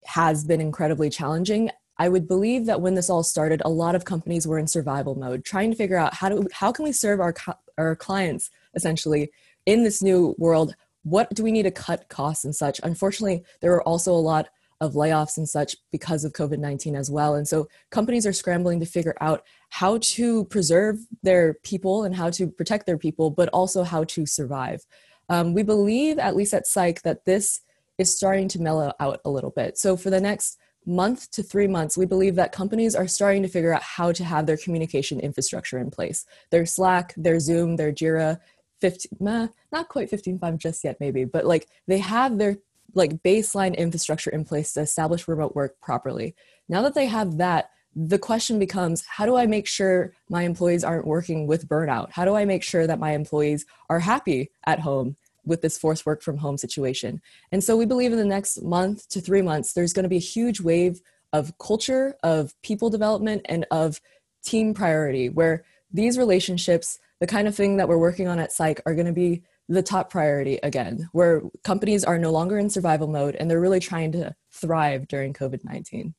has 0.05 0.43
been 0.43 0.61
incredibly 0.61 1.09
challenging 1.09 1.69
I 2.01 2.09
would 2.09 2.27
believe 2.27 2.65
that 2.65 2.81
when 2.81 2.95
this 2.95 3.11
all 3.11 3.21
started, 3.21 3.61
a 3.63 3.69
lot 3.69 3.93
of 3.93 4.05
companies 4.05 4.47
were 4.47 4.57
in 4.57 4.65
survival 4.65 5.13
mode, 5.13 5.45
trying 5.45 5.69
to 5.69 5.77
figure 5.77 5.97
out 5.97 6.15
how 6.15 6.29
do 6.29 6.47
how 6.51 6.71
can 6.71 6.83
we 6.83 6.91
serve 6.91 7.19
our 7.19 7.31
our 7.77 7.95
clients 7.95 8.49
essentially 8.73 9.31
in 9.67 9.83
this 9.83 10.01
new 10.01 10.33
world. 10.39 10.73
What 11.03 11.31
do 11.35 11.43
we 11.43 11.51
need 11.51 11.63
to 11.63 11.71
cut 11.71 12.09
costs 12.09 12.43
and 12.43 12.55
such? 12.55 12.79
Unfortunately, 12.81 13.43
there 13.59 13.69
were 13.69 13.83
also 13.83 14.13
a 14.13 14.27
lot 14.31 14.49
of 14.79 14.93
layoffs 14.93 15.37
and 15.37 15.47
such 15.47 15.75
because 15.91 16.25
of 16.25 16.33
COVID 16.33 16.57
19 16.57 16.95
as 16.95 17.11
well. 17.11 17.35
And 17.35 17.47
so 17.47 17.67
companies 17.91 18.25
are 18.25 18.33
scrambling 18.33 18.79
to 18.79 18.87
figure 18.87 19.15
out 19.21 19.43
how 19.69 19.99
to 20.01 20.45
preserve 20.45 20.97
their 21.21 21.53
people 21.61 22.03
and 22.03 22.15
how 22.15 22.31
to 22.31 22.47
protect 22.47 22.87
their 22.87 22.97
people, 22.97 23.29
but 23.29 23.47
also 23.49 23.83
how 23.83 24.05
to 24.05 24.25
survive. 24.25 24.83
Um, 25.29 25.53
we 25.53 25.61
believe, 25.61 26.17
at 26.17 26.35
least 26.35 26.55
at 26.55 26.65
Psych, 26.65 27.03
that 27.03 27.25
this 27.25 27.61
is 28.01 28.15
starting 28.15 28.47
to 28.49 28.61
mellow 28.61 28.93
out 28.99 29.21
a 29.23 29.29
little 29.29 29.51
bit. 29.51 29.77
So 29.77 29.95
for 29.95 30.09
the 30.09 30.19
next 30.19 30.57
month 30.85 31.31
to 31.31 31.43
three 31.43 31.67
months, 31.67 31.97
we 31.97 32.05
believe 32.05 32.35
that 32.35 32.51
companies 32.51 32.95
are 32.95 33.07
starting 33.07 33.43
to 33.43 33.47
figure 33.47 33.73
out 33.73 33.83
how 33.83 34.11
to 34.11 34.23
have 34.23 34.45
their 34.45 34.57
communication 34.57 35.19
infrastructure 35.19 35.77
in 35.77 35.91
place. 35.91 36.25
Their 36.49 36.65
Slack, 36.65 37.13
their 37.15 37.39
Zoom, 37.39 37.75
their 37.75 37.91
Jira, 37.91 38.39
15, 38.81 39.17
meh, 39.19 39.47
not 39.71 39.89
quite 39.89 40.09
15.5 40.09 40.57
just 40.57 40.83
yet, 40.83 40.97
maybe, 40.99 41.23
but 41.23 41.45
like 41.45 41.67
they 41.87 41.99
have 41.99 42.37
their 42.37 42.57
like 42.93 43.23
baseline 43.23 43.77
infrastructure 43.77 44.31
in 44.31 44.43
place 44.43 44.73
to 44.73 44.81
establish 44.81 45.27
remote 45.27 45.55
work 45.55 45.79
properly. 45.81 46.35
Now 46.67 46.81
that 46.81 46.93
they 46.93 47.05
have 47.05 47.37
that, 47.37 47.69
the 47.95 48.19
question 48.19 48.57
becomes 48.57 49.05
how 49.05 49.25
do 49.25 49.35
I 49.35 49.45
make 49.45 49.67
sure 49.67 50.13
my 50.29 50.43
employees 50.43 50.83
aren't 50.83 51.07
working 51.07 51.45
with 51.45 51.67
burnout? 51.67 52.11
How 52.11 52.25
do 52.25 52.35
I 52.35 52.45
make 52.45 52.63
sure 52.63 52.87
that 52.87 52.99
my 52.99 53.11
employees 53.11 53.65
are 53.89 53.99
happy 53.99 54.51
at 54.65 54.79
home 54.79 55.15
with 55.45 55.61
this 55.61 55.77
forced 55.77 56.05
work 56.05 56.21
from 56.21 56.37
home 56.37 56.57
situation? 56.57 57.21
And 57.51 57.63
so 57.63 57.77
we 57.77 57.85
believe 57.85 58.11
in 58.11 58.17
the 58.17 58.25
next 58.25 58.61
month 58.61 59.07
to 59.09 59.21
three 59.21 59.41
months, 59.41 59.73
there's 59.73 59.93
going 59.93 60.03
to 60.03 60.09
be 60.09 60.17
a 60.17 60.19
huge 60.19 60.61
wave 60.61 61.01
of 61.33 61.57
culture, 61.57 62.15
of 62.23 62.53
people 62.61 62.89
development, 62.89 63.43
and 63.45 63.65
of 63.71 64.01
team 64.43 64.73
priority 64.73 65.29
where 65.29 65.63
these 65.91 66.17
relationships, 66.17 66.99
the 67.19 67.27
kind 67.27 67.47
of 67.47 67.55
thing 67.55 67.77
that 67.77 67.87
we're 67.87 67.97
working 67.97 68.27
on 68.27 68.39
at 68.39 68.51
Psych, 68.51 68.81
are 68.85 68.95
going 68.95 69.05
to 69.05 69.13
be 69.13 69.43
the 69.69 69.83
top 69.83 70.09
priority 70.09 70.59
again, 70.63 71.09
where 71.13 71.41
companies 71.63 72.03
are 72.03 72.17
no 72.17 72.31
longer 72.31 72.57
in 72.57 72.69
survival 72.69 73.07
mode 73.07 73.35
and 73.35 73.49
they're 73.49 73.61
really 73.61 73.79
trying 73.79 74.11
to 74.11 74.35
thrive 74.51 75.07
during 75.07 75.33
COVID 75.33 75.63
19. 75.63 76.13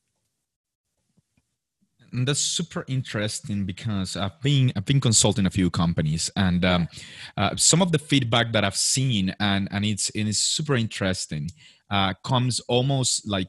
That's 2.13 2.39
super 2.39 2.85
interesting 2.87 3.65
because 3.65 4.15
I've 4.15 4.39
been 4.41 4.71
I've 4.75 4.85
been 4.85 5.01
consulting 5.01 5.47
a 5.47 5.49
few 5.49 5.71
companies 5.71 6.29
and 6.35 6.63
um, 6.63 6.87
uh, 7.37 7.55
some 7.55 7.81
of 7.81 7.91
the 7.91 7.97
feedback 7.97 8.53
that 8.53 8.63
I've 8.63 8.77
seen 8.77 9.33
and 9.39 9.67
and 9.71 9.83
it's 9.83 10.09
it 10.11 10.27
is 10.27 10.37
super 10.37 10.75
interesting 10.75 11.49
uh, 11.89 12.13
comes 12.23 12.59
almost 12.61 13.27
like 13.27 13.47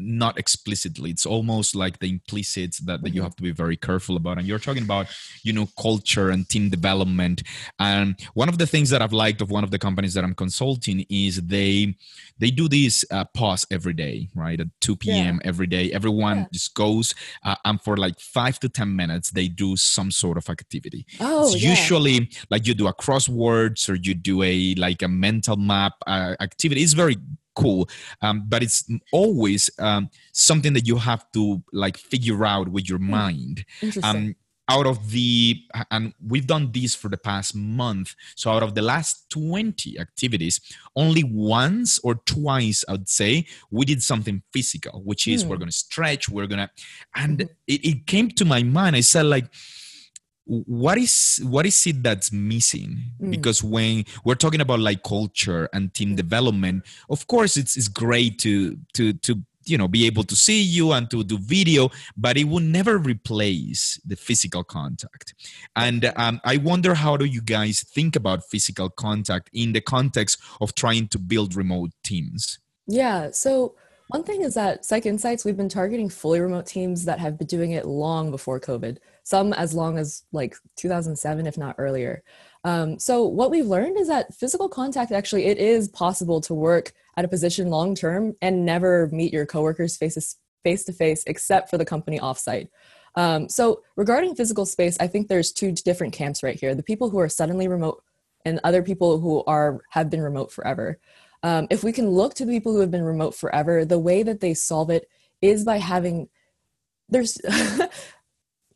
not 0.00 0.38
explicitly 0.38 1.10
it's 1.10 1.26
almost 1.26 1.74
like 1.74 1.98
the 1.98 2.08
implicit 2.08 2.76
that, 2.84 3.02
that 3.02 3.10
you 3.10 3.16
mm-hmm. 3.16 3.24
have 3.24 3.36
to 3.36 3.42
be 3.42 3.52
very 3.52 3.76
careful 3.76 4.16
about 4.16 4.38
and 4.38 4.46
you're 4.46 4.58
talking 4.58 4.82
about 4.82 5.06
you 5.42 5.52
know 5.52 5.68
culture 5.80 6.30
and 6.30 6.48
team 6.48 6.68
development 6.68 7.42
and 7.78 8.16
one 8.34 8.48
of 8.48 8.58
the 8.58 8.66
things 8.66 8.90
that 8.90 9.02
i've 9.02 9.12
liked 9.12 9.40
of 9.40 9.50
one 9.50 9.64
of 9.64 9.70
the 9.70 9.78
companies 9.78 10.14
that 10.14 10.24
i'm 10.24 10.34
consulting 10.34 11.04
is 11.10 11.40
they 11.42 11.94
they 12.38 12.50
do 12.50 12.68
this 12.68 13.04
uh, 13.10 13.24
pause 13.34 13.66
every 13.70 13.92
day 13.92 14.28
right 14.34 14.60
at 14.60 14.68
2 14.80 14.96
p.m 14.96 15.40
yeah. 15.42 15.48
every 15.48 15.66
day 15.66 15.92
everyone 15.92 16.38
yeah. 16.38 16.46
just 16.52 16.74
goes 16.74 17.14
uh, 17.44 17.56
and 17.64 17.80
for 17.82 17.96
like 17.96 18.18
five 18.18 18.58
to 18.58 18.68
ten 18.68 18.94
minutes 18.94 19.30
they 19.30 19.48
do 19.48 19.76
some 19.76 20.10
sort 20.10 20.36
of 20.36 20.48
activity 20.48 21.06
oh, 21.20 21.54
yeah. 21.54 21.70
usually 21.70 22.30
like 22.50 22.66
you 22.66 22.74
do 22.74 22.86
a 22.86 22.94
crosswords 22.94 23.88
or 23.88 23.94
you 23.94 24.14
do 24.14 24.42
a 24.42 24.74
like 24.76 25.02
a 25.02 25.08
mental 25.08 25.56
map 25.56 25.92
uh, 26.06 26.34
activity 26.40 26.82
it's 26.82 26.92
very 26.94 27.16
cool 27.54 27.88
um, 28.22 28.44
but 28.48 28.62
it's 28.62 28.88
always 29.12 29.70
um, 29.78 30.08
something 30.32 30.72
that 30.72 30.86
you 30.86 30.96
have 30.96 31.30
to 31.32 31.62
like 31.72 31.96
figure 31.96 32.44
out 32.44 32.68
with 32.68 32.88
your 32.88 32.98
hmm. 32.98 33.10
mind 33.10 33.64
um, 34.02 34.34
out 34.70 34.86
of 34.86 35.10
the 35.10 35.60
and 35.90 36.14
we've 36.28 36.46
done 36.46 36.70
this 36.72 36.94
for 36.94 37.08
the 37.08 37.16
past 37.16 37.56
month 37.56 38.14
so 38.36 38.50
out 38.52 38.62
of 38.62 38.74
the 38.74 38.82
last 38.82 39.28
20 39.30 39.98
activities 39.98 40.60
only 40.94 41.24
once 41.24 41.98
or 42.04 42.14
twice 42.24 42.84
i 42.88 42.92
would 42.92 43.08
say 43.08 43.44
we 43.70 43.84
did 43.84 44.00
something 44.00 44.40
physical 44.52 45.02
which 45.02 45.26
is 45.26 45.44
mm. 45.44 45.48
we're 45.48 45.56
gonna 45.56 45.72
stretch 45.72 46.28
we're 46.28 46.46
gonna 46.46 46.70
and 47.16 47.38
mm-hmm. 47.38 47.52
it, 47.66 47.84
it 47.84 48.06
came 48.06 48.28
to 48.28 48.44
my 48.44 48.62
mind 48.62 48.94
i 48.94 49.00
said 49.00 49.26
like 49.26 49.46
what 50.50 50.98
is 50.98 51.40
what 51.44 51.64
is 51.64 51.86
it 51.86 52.02
that's 52.02 52.32
missing? 52.32 52.98
Mm. 53.22 53.30
because 53.30 53.62
when 53.62 54.04
we're 54.24 54.34
talking 54.34 54.60
about 54.60 54.80
like 54.80 55.02
culture 55.04 55.68
and 55.72 55.94
team 55.94 56.10
mm. 56.10 56.16
development 56.16 56.84
of 57.08 57.26
course 57.28 57.56
it's 57.56 57.76
it's 57.76 57.86
great 57.86 58.38
to 58.40 58.76
to 58.94 59.12
to 59.12 59.36
you 59.64 59.78
know 59.78 59.86
be 59.86 60.06
able 60.06 60.24
to 60.24 60.34
see 60.34 60.60
you 60.60 60.90
and 60.90 61.08
to 61.10 61.22
do 61.22 61.38
video 61.38 61.88
but 62.16 62.36
it 62.36 62.44
will 62.44 62.60
never 62.60 62.98
replace 62.98 64.00
the 64.04 64.16
physical 64.16 64.64
contact. 64.64 65.34
And 65.76 66.12
um, 66.16 66.40
i 66.44 66.56
wonder 66.56 66.94
how 66.94 67.16
do 67.16 67.26
you 67.26 67.42
guys 67.42 67.82
think 67.82 68.16
about 68.16 68.44
physical 68.44 68.90
contact 68.90 69.50
in 69.52 69.72
the 69.72 69.80
context 69.80 70.40
of 70.60 70.74
trying 70.74 71.06
to 71.08 71.18
build 71.18 71.54
remote 71.54 71.90
teams? 72.02 72.58
Yeah 72.88 73.30
so 73.30 73.74
one 74.08 74.24
thing 74.24 74.42
is 74.42 74.54
that 74.54 74.84
Psych 74.84 75.06
Insights, 75.06 75.44
we've 75.44 75.56
been 75.56 75.68
targeting 75.68 76.08
fully 76.08 76.40
remote 76.40 76.66
teams 76.66 77.04
that 77.04 77.20
have 77.20 77.38
been 77.38 77.46
doing 77.46 77.70
it 77.70 77.86
long 77.86 78.32
before 78.32 78.58
COVID 78.58 78.98
some 79.30 79.52
as 79.52 79.72
long 79.74 79.96
as 79.96 80.24
like 80.32 80.56
2007 80.76 81.46
if 81.46 81.56
not 81.56 81.76
earlier. 81.78 82.22
Um, 82.64 82.98
so 82.98 83.24
what 83.24 83.50
we've 83.50 83.66
learned 83.66 83.98
is 83.98 84.08
that 84.08 84.34
physical 84.34 84.68
contact 84.68 85.12
actually 85.12 85.46
it 85.46 85.58
is 85.58 85.88
possible 85.88 86.40
to 86.42 86.54
work 86.54 86.92
at 87.16 87.24
a 87.24 87.28
position 87.28 87.68
long 87.68 87.94
term 87.94 88.34
and 88.42 88.66
never 88.66 89.08
meet 89.12 89.32
your 89.32 89.46
coworkers 89.46 89.96
face 89.96 90.36
face 90.64 90.84
to 90.84 90.92
face 90.92 91.22
except 91.26 91.70
for 91.70 91.78
the 91.78 91.84
company 91.84 92.18
offsite. 92.18 92.68
Um, 93.14 93.48
so 93.48 93.82
regarding 93.96 94.36
physical 94.36 94.66
space 94.66 94.96
i 95.00 95.06
think 95.08 95.26
there's 95.26 95.52
two 95.52 95.72
different 95.72 96.12
camps 96.12 96.44
right 96.44 96.60
here 96.60 96.76
the 96.76 96.90
people 96.90 97.10
who 97.10 97.18
are 97.18 97.28
suddenly 97.28 97.66
remote 97.66 98.02
and 98.44 98.60
other 98.64 98.82
people 98.82 99.18
who 99.18 99.44
are 99.46 99.80
have 99.90 100.10
been 100.10 100.22
remote 100.22 100.52
forever. 100.52 100.98
Um, 101.42 101.66
if 101.70 101.82
we 101.82 101.92
can 101.92 102.08
look 102.10 102.34
to 102.34 102.44
the 102.44 102.52
people 102.52 102.72
who 102.72 102.80
have 102.80 102.90
been 102.90 103.02
remote 103.14 103.34
forever 103.34 103.84
the 103.84 103.98
way 103.98 104.22
that 104.22 104.40
they 104.40 104.54
solve 104.54 104.90
it 104.90 105.08
is 105.40 105.64
by 105.64 105.78
having 105.78 106.28
there's 107.08 107.38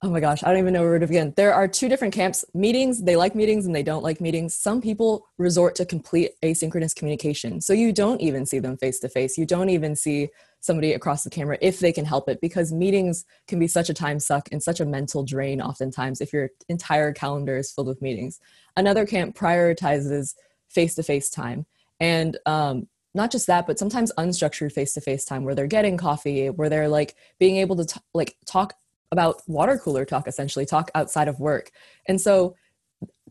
oh 0.05 0.11
my 0.11 0.21
gosh, 0.21 0.45
I 0.45 0.51
don't 0.51 0.59
even 0.59 0.75
know 0.75 0.83
where 0.83 0.99
to 0.99 1.07
begin. 1.07 1.33
There 1.35 1.55
are 1.55 1.67
two 1.67 1.89
different 1.89 2.13
camps 2.13 2.45
meetings, 2.53 3.03
they 3.03 3.17
like 3.17 3.35
meetings 3.35 3.65
and 3.65 3.75
they 3.75 3.83
don't 3.83 4.03
like 4.03 4.21
meetings. 4.21 4.55
Some 4.55 4.83
people 4.83 5.27
resort 5.39 5.75
to 5.77 5.87
complete 5.87 6.33
asynchronous 6.43 6.95
communication. 6.95 7.63
So 7.63 7.73
you 7.73 7.91
don't 7.91 8.21
even 8.21 8.45
see 8.45 8.59
them 8.59 8.77
face 8.77 8.99
to 9.01 9.09
face. 9.09 9.39
You 9.39 9.47
don't 9.47 9.71
even 9.71 9.97
see 9.97 10.29
somebody 10.61 10.93
across 10.93 11.25
the 11.25 11.31
camera 11.31 11.57
if 11.63 11.79
they 11.79 11.91
can 11.91 12.05
help 12.05 12.29
it 12.29 12.43
because 12.43 12.71
meetings 12.71 13.25
can 13.49 13.59
be 13.59 13.67
such 13.67 13.89
a 13.89 13.95
time 13.95 14.21
suck 14.21 14.47
and 14.53 14.63
such 14.63 14.79
a 14.79 14.85
mental 14.85 15.25
drain 15.25 15.63
oftentimes 15.63 16.21
if 16.21 16.35
your 16.35 16.51
entire 16.69 17.11
calendar 17.11 17.57
is 17.57 17.73
filled 17.73 17.89
with 17.89 18.03
meetings. 18.03 18.41
Another 18.77 19.07
camp 19.07 19.35
prioritizes 19.35 20.35
face 20.69 20.95
to 20.97 21.03
face 21.03 21.31
time. 21.31 21.65
And 21.99 22.37
um, 22.45 22.89
not 23.15 23.31
just 23.31 23.47
that 23.47 23.67
but 23.67 23.79
sometimes 23.79 24.13
unstructured 24.19 24.73
face-to-face 24.73 25.25
time 25.25 25.45
where 25.45 25.55
they're 25.55 25.67
getting 25.67 25.97
coffee 25.97 26.51
where 26.51 26.69
they're 26.69 26.89
like 26.89 27.15
being 27.39 27.57
able 27.57 27.77
to 27.77 27.87
t- 27.87 28.01
like 28.13 28.37
talk 28.45 28.75
about 29.13 29.43
water 29.47 29.79
cooler 29.79 30.05
talk 30.05 30.27
essentially 30.27 30.67
talk 30.67 30.91
outside 30.95 31.29
of 31.29 31.41
work. 31.41 31.71
And 32.09 32.21
so 32.21 32.57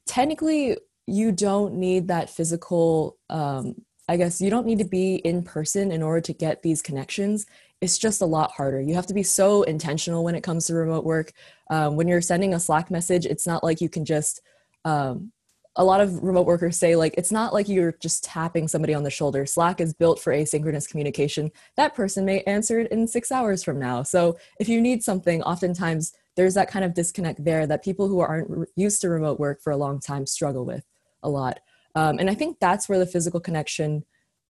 technically 0.06 0.78
you 1.08 1.32
don't 1.32 1.76
need 1.76 2.08
that 2.08 2.30
physical 2.30 3.18
um, 3.30 3.76
i 4.10 4.18
guess 4.18 4.42
you 4.42 4.50
don't 4.50 4.66
need 4.66 4.80
to 4.80 4.86
be 4.86 5.16
in 5.16 5.44
person 5.44 5.92
in 5.92 6.02
order 6.02 6.22
to 6.22 6.34
get 6.34 6.62
these 6.62 6.82
connections. 6.82 7.46
It's 7.82 7.98
just 7.98 8.22
a 8.22 8.26
lot 8.26 8.52
harder. 8.52 8.80
You 8.82 8.96
have 8.96 9.08
to 9.08 9.14
be 9.14 9.24
so 9.24 9.64
intentional 9.64 10.24
when 10.24 10.36
it 10.36 10.44
comes 10.44 10.68
to 10.68 10.74
remote 10.74 11.04
work. 11.04 11.34
Um, 11.70 11.98
when 11.98 12.08
you're 12.08 12.22
sending 12.22 12.54
a 12.54 12.60
slack 12.60 12.90
message 12.92 13.26
it's 13.26 13.48
not 13.48 13.64
like 13.64 13.82
you 13.82 13.90
can 13.90 14.06
just 14.06 14.42
um, 14.86 15.32
a 15.76 15.84
lot 15.84 16.02
of 16.02 16.24
remote 16.24 16.46
workers 16.46 16.78
say 16.78 16.96
like 16.96 17.16
it's 17.18 17.32
not 17.32 17.54
like 17.54 17.68
you're 17.68 17.94
just 17.94 18.24
tapping 18.24 18.68
somebody 18.68 18.94
on 18.94 19.04
the 19.04 19.10
shoulder. 19.10 19.46
Slack 19.46 19.82
is 19.82 19.94
built 19.94 20.20
for 20.20 20.32
asynchronous 20.32 20.88
communication. 20.88 21.52
That 21.78 21.96
person 21.96 22.26
may 22.26 22.42
answer 22.42 22.80
it 22.80 22.92
in 22.92 23.08
six 23.08 23.32
hours 23.32 23.64
from 23.64 23.80
now. 23.80 24.04
So 24.04 24.38
if 24.60 24.70
you 24.70 24.80
need 24.80 25.04
something 25.04 25.42
oftentimes 25.44 26.14
there's 26.36 26.54
that 26.56 26.70
kind 26.70 26.86
of 26.86 26.94
disconnect 26.94 27.44
there 27.44 27.68
that 27.68 27.84
people 27.84 28.08
who 28.08 28.20
aren't 28.20 28.68
used 28.76 29.02
to 29.02 29.10
remote 29.10 29.40
work 29.40 29.62
for 29.62 29.72
a 29.72 29.78
long 29.78 30.00
time 30.00 30.26
struggle 30.26 30.66
with 30.66 30.86
a 31.22 31.30
lot. 31.30 31.60
Um, 31.96 32.18
and 32.18 32.28
i 32.30 32.34
think 32.34 32.60
that's 32.60 32.90
where 32.90 32.98
the 32.98 33.06
physical 33.06 33.40
connection 33.40 34.04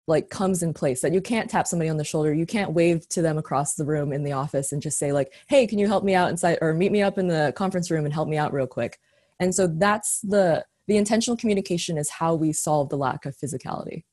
like 0.06 0.30
comes 0.30 0.62
in 0.62 0.74
place 0.74 1.00
that 1.00 1.12
you 1.12 1.20
can't 1.20 1.48
tap 1.48 1.66
somebody 1.66 1.88
on 1.88 1.96
the 1.96 2.04
shoulder. 2.04 2.32
You 2.32 2.44
can't 2.44 2.72
wave 2.72 3.08
to 3.08 3.22
them 3.22 3.38
across 3.38 3.74
the 3.74 3.86
room 3.86 4.12
in 4.12 4.22
the 4.22 4.32
office 4.32 4.70
and 4.70 4.82
just 4.82 4.98
say 4.98 5.12
like 5.12 5.32
hey 5.48 5.66
can 5.66 5.78
you 5.78 5.86
help 5.86 6.04
me 6.04 6.14
out 6.14 6.30
inside 6.30 6.58
or 6.60 6.74
meet 6.74 6.92
me 6.92 7.02
up 7.02 7.18
in 7.18 7.28
the 7.28 7.52
conference 7.56 7.90
room 7.90 8.04
and 8.04 8.12
help 8.12 8.28
me 8.28 8.36
out 8.36 8.52
real 8.52 8.66
quick? 8.66 8.98
And 9.40 9.54
so 9.54 9.66
that's 9.66 10.20
the 10.20 10.64
the 10.86 10.96
intentional 10.96 11.36
communication 11.36 11.98
is 11.98 12.10
how 12.10 12.34
we 12.34 12.52
solve 12.52 12.88
the 12.88 12.96
lack 12.96 13.24
of 13.26 13.36
physicality. 13.36 14.04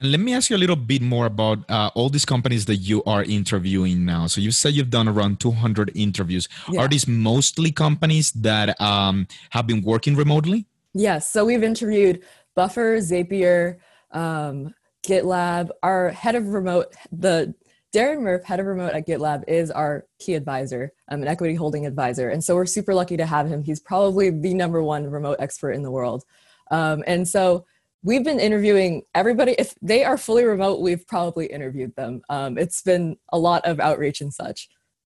Let 0.00 0.20
me 0.20 0.32
ask 0.32 0.48
you 0.48 0.56
a 0.56 0.58
little 0.58 0.76
bit 0.76 1.02
more 1.02 1.26
about 1.26 1.68
uh, 1.68 1.90
all 1.96 2.08
these 2.08 2.24
companies 2.24 2.66
that 2.66 2.76
you 2.76 3.02
are 3.02 3.24
interviewing 3.24 4.04
now. 4.04 4.28
So 4.28 4.40
you 4.40 4.52
said 4.52 4.74
you've 4.74 4.90
done 4.90 5.08
around 5.08 5.40
200 5.40 5.90
interviews. 5.96 6.48
Yeah. 6.70 6.82
Are 6.82 6.88
these 6.88 7.08
mostly 7.08 7.72
companies 7.72 8.30
that 8.32 8.80
um, 8.80 9.26
have 9.50 9.66
been 9.66 9.82
working 9.82 10.14
remotely? 10.14 10.66
Yes. 10.94 11.28
So 11.28 11.44
we've 11.44 11.64
interviewed 11.64 12.22
Buffer, 12.54 12.98
Zapier, 12.98 13.78
um, 14.12 14.72
GitLab. 15.04 15.70
Our 15.82 16.10
head 16.10 16.36
of 16.36 16.46
remote, 16.46 16.94
the 17.10 17.54
Darren 17.94 18.20
Murph, 18.20 18.44
head 18.44 18.60
of 18.60 18.66
remote 18.66 18.92
at 18.92 19.06
GitLab, 19.06 19.44
is 19.48 19.70
our 19.70 20.06
key 20.18 20.34
advisor, 20.34 20.92
um, 21.10 21.22
an 21.22 21.28
equity 21.28 21.54
holding 21.54 21.86
advisor. 21.86 22.28
And 22.28 22.44
so 22.44 22.54
we're 22.54 22.66
super 22.66 22.94
lucky 22.94 23.16
to 23.16 23.24
have 23.24 23.48
him. 23.48 23.62
He's 23.62 23.80
probably 23.80 24.30
the 24.30 24.54
number 24.54 24.82
one 24.82 25.10
remote 25.10 25.38
expert 25.38 25.72
in 25.72 25.82
the 25.82 25.90
world. 25.90 26.24
Um, 26.70 27.02
and 27.06 27.26
so 27.26 27.64
we've 28.02 28.24
been 28.24 28.40
interviewing 28.40 29.02
everybody. 29.14 29.52
If 29.52 29.74
they 29.80 30.04
are 30.04 30.18
fully 30.18 30.44
remote, 30.44 30.80
we've 30.80 31.06
probably 31.06 31.46
interviewed 31.46 31.94
them. 31.96 32.20
Um, 32.28 32.58
it's 32.58 32.82
been 32.82 33.16
a 33.32 33.38
lot 33.38 33.64
of 33.64 33.80
outreach 33.80 34.20
and 34.20 34.32
such 34.32 34.68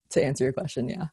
to 0.09 0.23
answer 0.23 0.43
your 0.43 0.53
question. 0.53 0.89
Yeah 0.89 1.07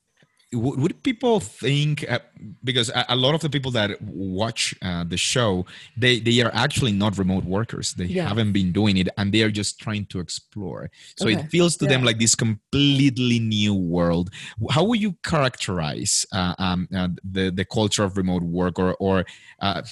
would 0.52 1.02
people 1.02 1.40
think 1.40 2.08
uh, 2.10 2.18
because 2.62 2.90
a, 2.90 3.04
a, 3.08 3.16
lot 3.16 3.34
of 3.34 3.40
the 3.40 3.48
people 3.48 3.70
that 3.70 4.00
watch 4.02 4.74
uh, 4.82 5.04
the 5.04 5.16
show 5.16 5.64
they 5.96 6.20
they 6.20 6.40
are 6.40 6.50
actually 6.54 6.92
not 6.92 7.16
remote 7.16 7.44
workers 7.44 7.94
they 7.94 8.04
yeah. 8.04 8.28
haven't 8.28 8.52
been 8.52 8.72
doing 8.72 8.96
it 8.96 9.08
and 9.16 9.32
they 9.32 9.42
are 9.42 9.50
just 9.50 9.80
trying 9.80 10.04
to 10.06 10.20
explore 10.20 10.90
so 11.16 11.26
okay. 11.26 11.38
it 11.38 11.48
feels 11.48 11.76
to 11.76 11.86
yeah. 11.86 11.92
them 11.92 12.04
like 12.04 12.18
this 12.18 12.34
completely 12.34 13.38
new 13.38 13.74
world 13.74 14.30
how 14.70 14.84
would 14.84 15.00
you 15.00 15.16
characterize 15.24 16.26
uh, 16.32 16.54
um, 16.58 16.88
uh, 16.94 17.08
the 17.24 17.50
the 17.50 17.64
culture 17.64 18.04
of 18.04 18.16
remote 18.16 18.42
work 18.42 18.78
or 18.78 18.94
or 19.00 19.24
uh, 19.60 19.82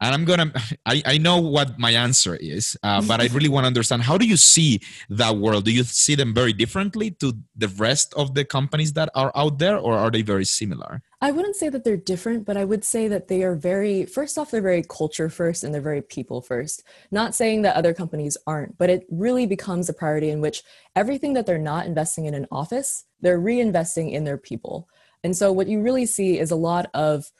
and 0.00 0.14
i'm 0.14 0.24
gonna 0.24 0.52
i, 0.86 1.02
I 1.04 1.18
know 1.18 1.38
what 1.38 1.78
my 1.78 1.90
answer 1.90 2.36
is 2.36 2.76
uh, 2.82 3.02
but 3.02 3.20
i 3.20 3.26
really 3.28 3.48
want 3.48 3.64
to 3.64 3.68
understand 3.68 4.02
how 4.02 4.18
do 4.18 4.26
you 4.26 4.36
see 4.36 4.80
that 5.08 5.36
world? 5.36 5.64
Do 5.64 5.72
you 5.72 5.84
see 5.84 6.14
them 6.14 6.34
very 6.34 6.52
differently 6.52 7.10
to 7.12 7.32
the 7.56 7.68
rest 7.68 8.14
of 8.14 8.34
the 8.34 8.44
companies 8.44 8.92
that 8.94 9.10
are 9.14 9.32
out 9.34 9.58
there 9.58 9.76
or 9.76 9.94
are 9.94 10.10
they 10.10 10.22
very 10.22 10.44
similar? 10.44 11.02
I 11.20 11.30
wouldn't 11.32 11.56
say 11.56 11.68
that 11.68 11.84
they're 11.84 11.96
different 11.96 12.44
but 12.44 12.56
i 12.56 12.64
would 12.64 12.84
say 12.84 13.08
that 13.08 13.28
they 13.28 13.42
are 13.42 13.54
very 13.54 14.06
first 14.06 14.38
off 14.38 14.50
they're 14.50 14.60
very 14.60 14.84
culture 14.98 15.28
first 15.28 15.64
and 15.64 15.72
they're 15.72 15.80
very 15.80 16.02
people 16.02 16.40
first. 16.40 16.84
Not 17.10 17.34
saying 17.34 17.62
that 17.62 17.76
other 17.76 17.94
companies 17.94 18.36
aren't 18.46 18.78
but 18.78 18.90
it 18.90 19.06
really 19.10 19.46
becomes 19.46 19.88
a 19.88 19.94
priority 19.94 20.30
in 20.30 20.40
which 20.40 20.62
everything 20.96 21.32
that 21.34 21.46
they're 21.46 21.58
not 21.58 21.86
investing 21.86 22.26
in 22.26 22.34
an 22.34 22.46
office 22.50 23.04
they're 23.20 23.40
reinvesting 23.40 24.12
in 24.12 24.24
their 24.24 24.38
people. 24.38 24.88
And 25.24 25.36
so 25.36 25.52
what 25.52 25.66
you 25.66 25.82
really 25.82 26.06
see 26.06 26.38
is 26.38 26.52
a 26.52 26.56
lot 26.56 26.86
of 26.94 27.32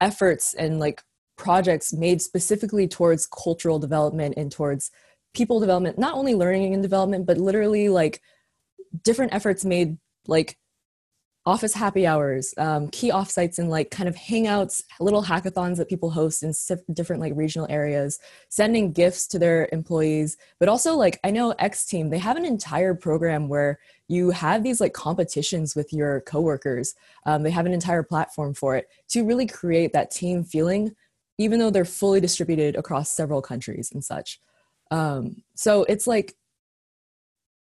efforts 0.00 0.54
and 0.54 0.80
like 0.80 1.02
projects 1.40 1.90
made 1.94 2.20
specifically 2.20 2.86
towards 2.86 3.26
cultural 3.26 3.78
development 3.78 4.34
and 4.36 4.52
towards 4.52 4.90
people 5.32 5.58
development 5.58 5.98
not 5.98 6.14
only 6.14 6.34
learning 6.34 6.74
and 6.74 6.82
development 6.82 7.24
but 7.24 7.38
literally 7.38 7.88
like 7.88 8.20
different 9.02 9.32
efforts 9.32 9.64
made 9.64 9.96
like 10.26 10.58
office 11.46 11.72
happy 11.72 12.06
hours 12.06 12.52
um, 12.58 12.88
key 12.88 13.10
offsites 13.10 13.58
and 13.58 13.70
like 13.70 13.90
kind 13.90 14.06
of 14.06 14.14
hangouts 14.14 14.82
little 15.00 15.22
hackathons 15.22 15.78
that 15.78 15.88
people 15.88 16.10
host 16.10 16.42
in 16.42 16.52
different 16.92 17.22
like 17.22 17.32
regional 17.34 17.66
areas 17.70 18.18
sending 18.50 18.92
gifts 18.92 19.26
to 19.26 19.38
their 19.38 19.66
employees. 19.72 20.36
But 20.58 20.68
also 20.68 20.94
like 20.94 21.18
i 21.24 21.30
know 21.30 21.52
x 21.52 21.86
team 21.86 22.10
they 22.10 22.18
have 22.18 22.36
an 22.36 22.44
entire 22.44 22.94
program 22.94 23.48
where 23.48 23.78
you 24.08 24.30
have 24.30 24.62
these 24.62 24.80
like 24.80 24.92
competitions 24.92 25.74
with 25.74 25.92
your 25.92 26.20
coworkers. 26.22 26.94
Um, 27.24 27.44
they 27.44 27.50
have 27.50 27.64
an 27.64 27.72
entire 27.72 28.02
platform 28.02 28.52
for 28.52 28.76
it 28.76 28.88
to 29.10 29.24
really 29.24 29.46
create 29.46 29.92
that 29.94 30.10
team 30.10 30.44
feeling 30.44 30.94
even 31.40 31.58
though 31.58 31.70
they're 31.70 31.86
fully 31.86 32.20
distributed 32.20 32.76
across 32.76 33.10
several 33.10 33.40
countries 33.40 33.90
and 33.92 34.04
such. 34.04 34.38
Um, 34.90 35.42
so 35.54 35.84
it's 35.84 36.06
like, 36.06 36.36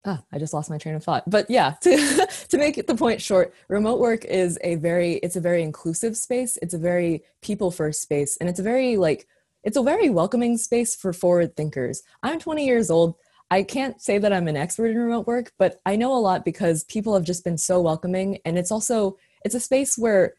ah, 0.06 0.22
I 0.32 0.38
just 0.38 0.54
lost 0.54 0.70
my 0.70 0.78
train 0.78 0.94
of 0.94 1.04
thought. 1.04 1.28
But 1.28 1.50
yeah, 1.50 1.74
to, 1.82 2.26
to 2.48 2.56
make 2.56 2.86
the 2.86 2.94
point 2.94 3.20
short, 3.20 3.54
remote 3.68 4.00
work 4.00 4.24
is 4.24 4.58
a 4.64 4.76
very, 4.76 5.16
it's 5.16 5.36
a 5.36 5.42
very 5.42 5.62
inclusive 5.62 6.16
space. 6.16 6.56
It's 6.62 6.72
a 6.72 6.78
very 6.78 7.22
people 7.42 7.70
first 7.70 8.00
space. 8.00 8.38
And 8.38 8.48
it's 8.48 8.60
a 8.60 8.62
very 8.62 8.96
like, 8.96 9.28
it's 9.62 9.76
a 9.76 9.82
very 9.82 10.08
welcoming 10.08 10.56
space 10.56 10.96
for 10.96 11.12
forward 11.12 11.54
thinkers. 11.54 12.02
I'm 12.22 12.38
20 12.38 12.64
years 12.64 12.90
old. 12.90 13.16
I 13.50 13.62
can't 13.62 14.00
say 14.00 14.16
that 14.16 14.32
I'm 14.32 14.48
an 14.48 14.56
expert 14.56 14.86
in 14.86 14.96
remote 14.96 15.26
work, 15.26 15.52
but 15.58 15.82
I 15.84 15.96
know 15.96 16.14
a 16.14 16.18
lot 16.18 16.46
because 16.46 16.84
people 16.84 17.12
have 17.12 17.24
just 17.24 17.44
been 17.44 17.58
so 17.58 17.82
welcoming. 17.82 18.38
And 18.46 18.56
it's 18.56 18.72
also, 18.72 19.18
it's 19.44 19.54
a 19.54 19.60
space 19.60 19.98
where 19.98 20.32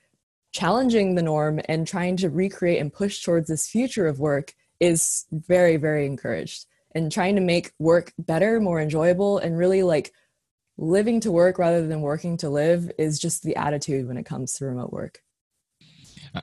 challenging 0.51 1.15
the 1.15 1.23
norm 1.23 1.59
and 1.65 1.87
trying 1.87 2.17
to 2.17 2.29
recreate 2.29 2.79
and 2.79 2.93
push 2.93 3.23
towards 3.23 3.47
this 3.47 3.67
future 3.67 4.07
of 4.07 4.19
work 4.19 4.53
is 4.79 5.25
very 5.31 5.77
very 5.77 6.05
encouraged. 6.05 6.65
And 6.93 7.11
trying 7.11 7.35
to 7.35 7.41
make 7.41 7.71
work 7.79 8.11
better 8.19 8.59
more 8.59 8.81
enjoyable 8.81 9.37
and 9.37 9.57
really 9.57 9.81
like 9.81 10.11
living 10.77 11.21
to 11.21 11.31
work 11.31 11.57
rather 11.57 11.87
than 11.87 12.01
working 12.01 12.37
to 12.37 12.49
live 12.49 12.91
is 12.97 13.19
just 13.19 13.43
the 13.43 13.55
attitude 13.55 14.07
when 14.07 14.17
it 14.17 14.25
comes 14.25 14.53
to 14.53 14.65
remote 14.65 14.91
work 14.91 15.21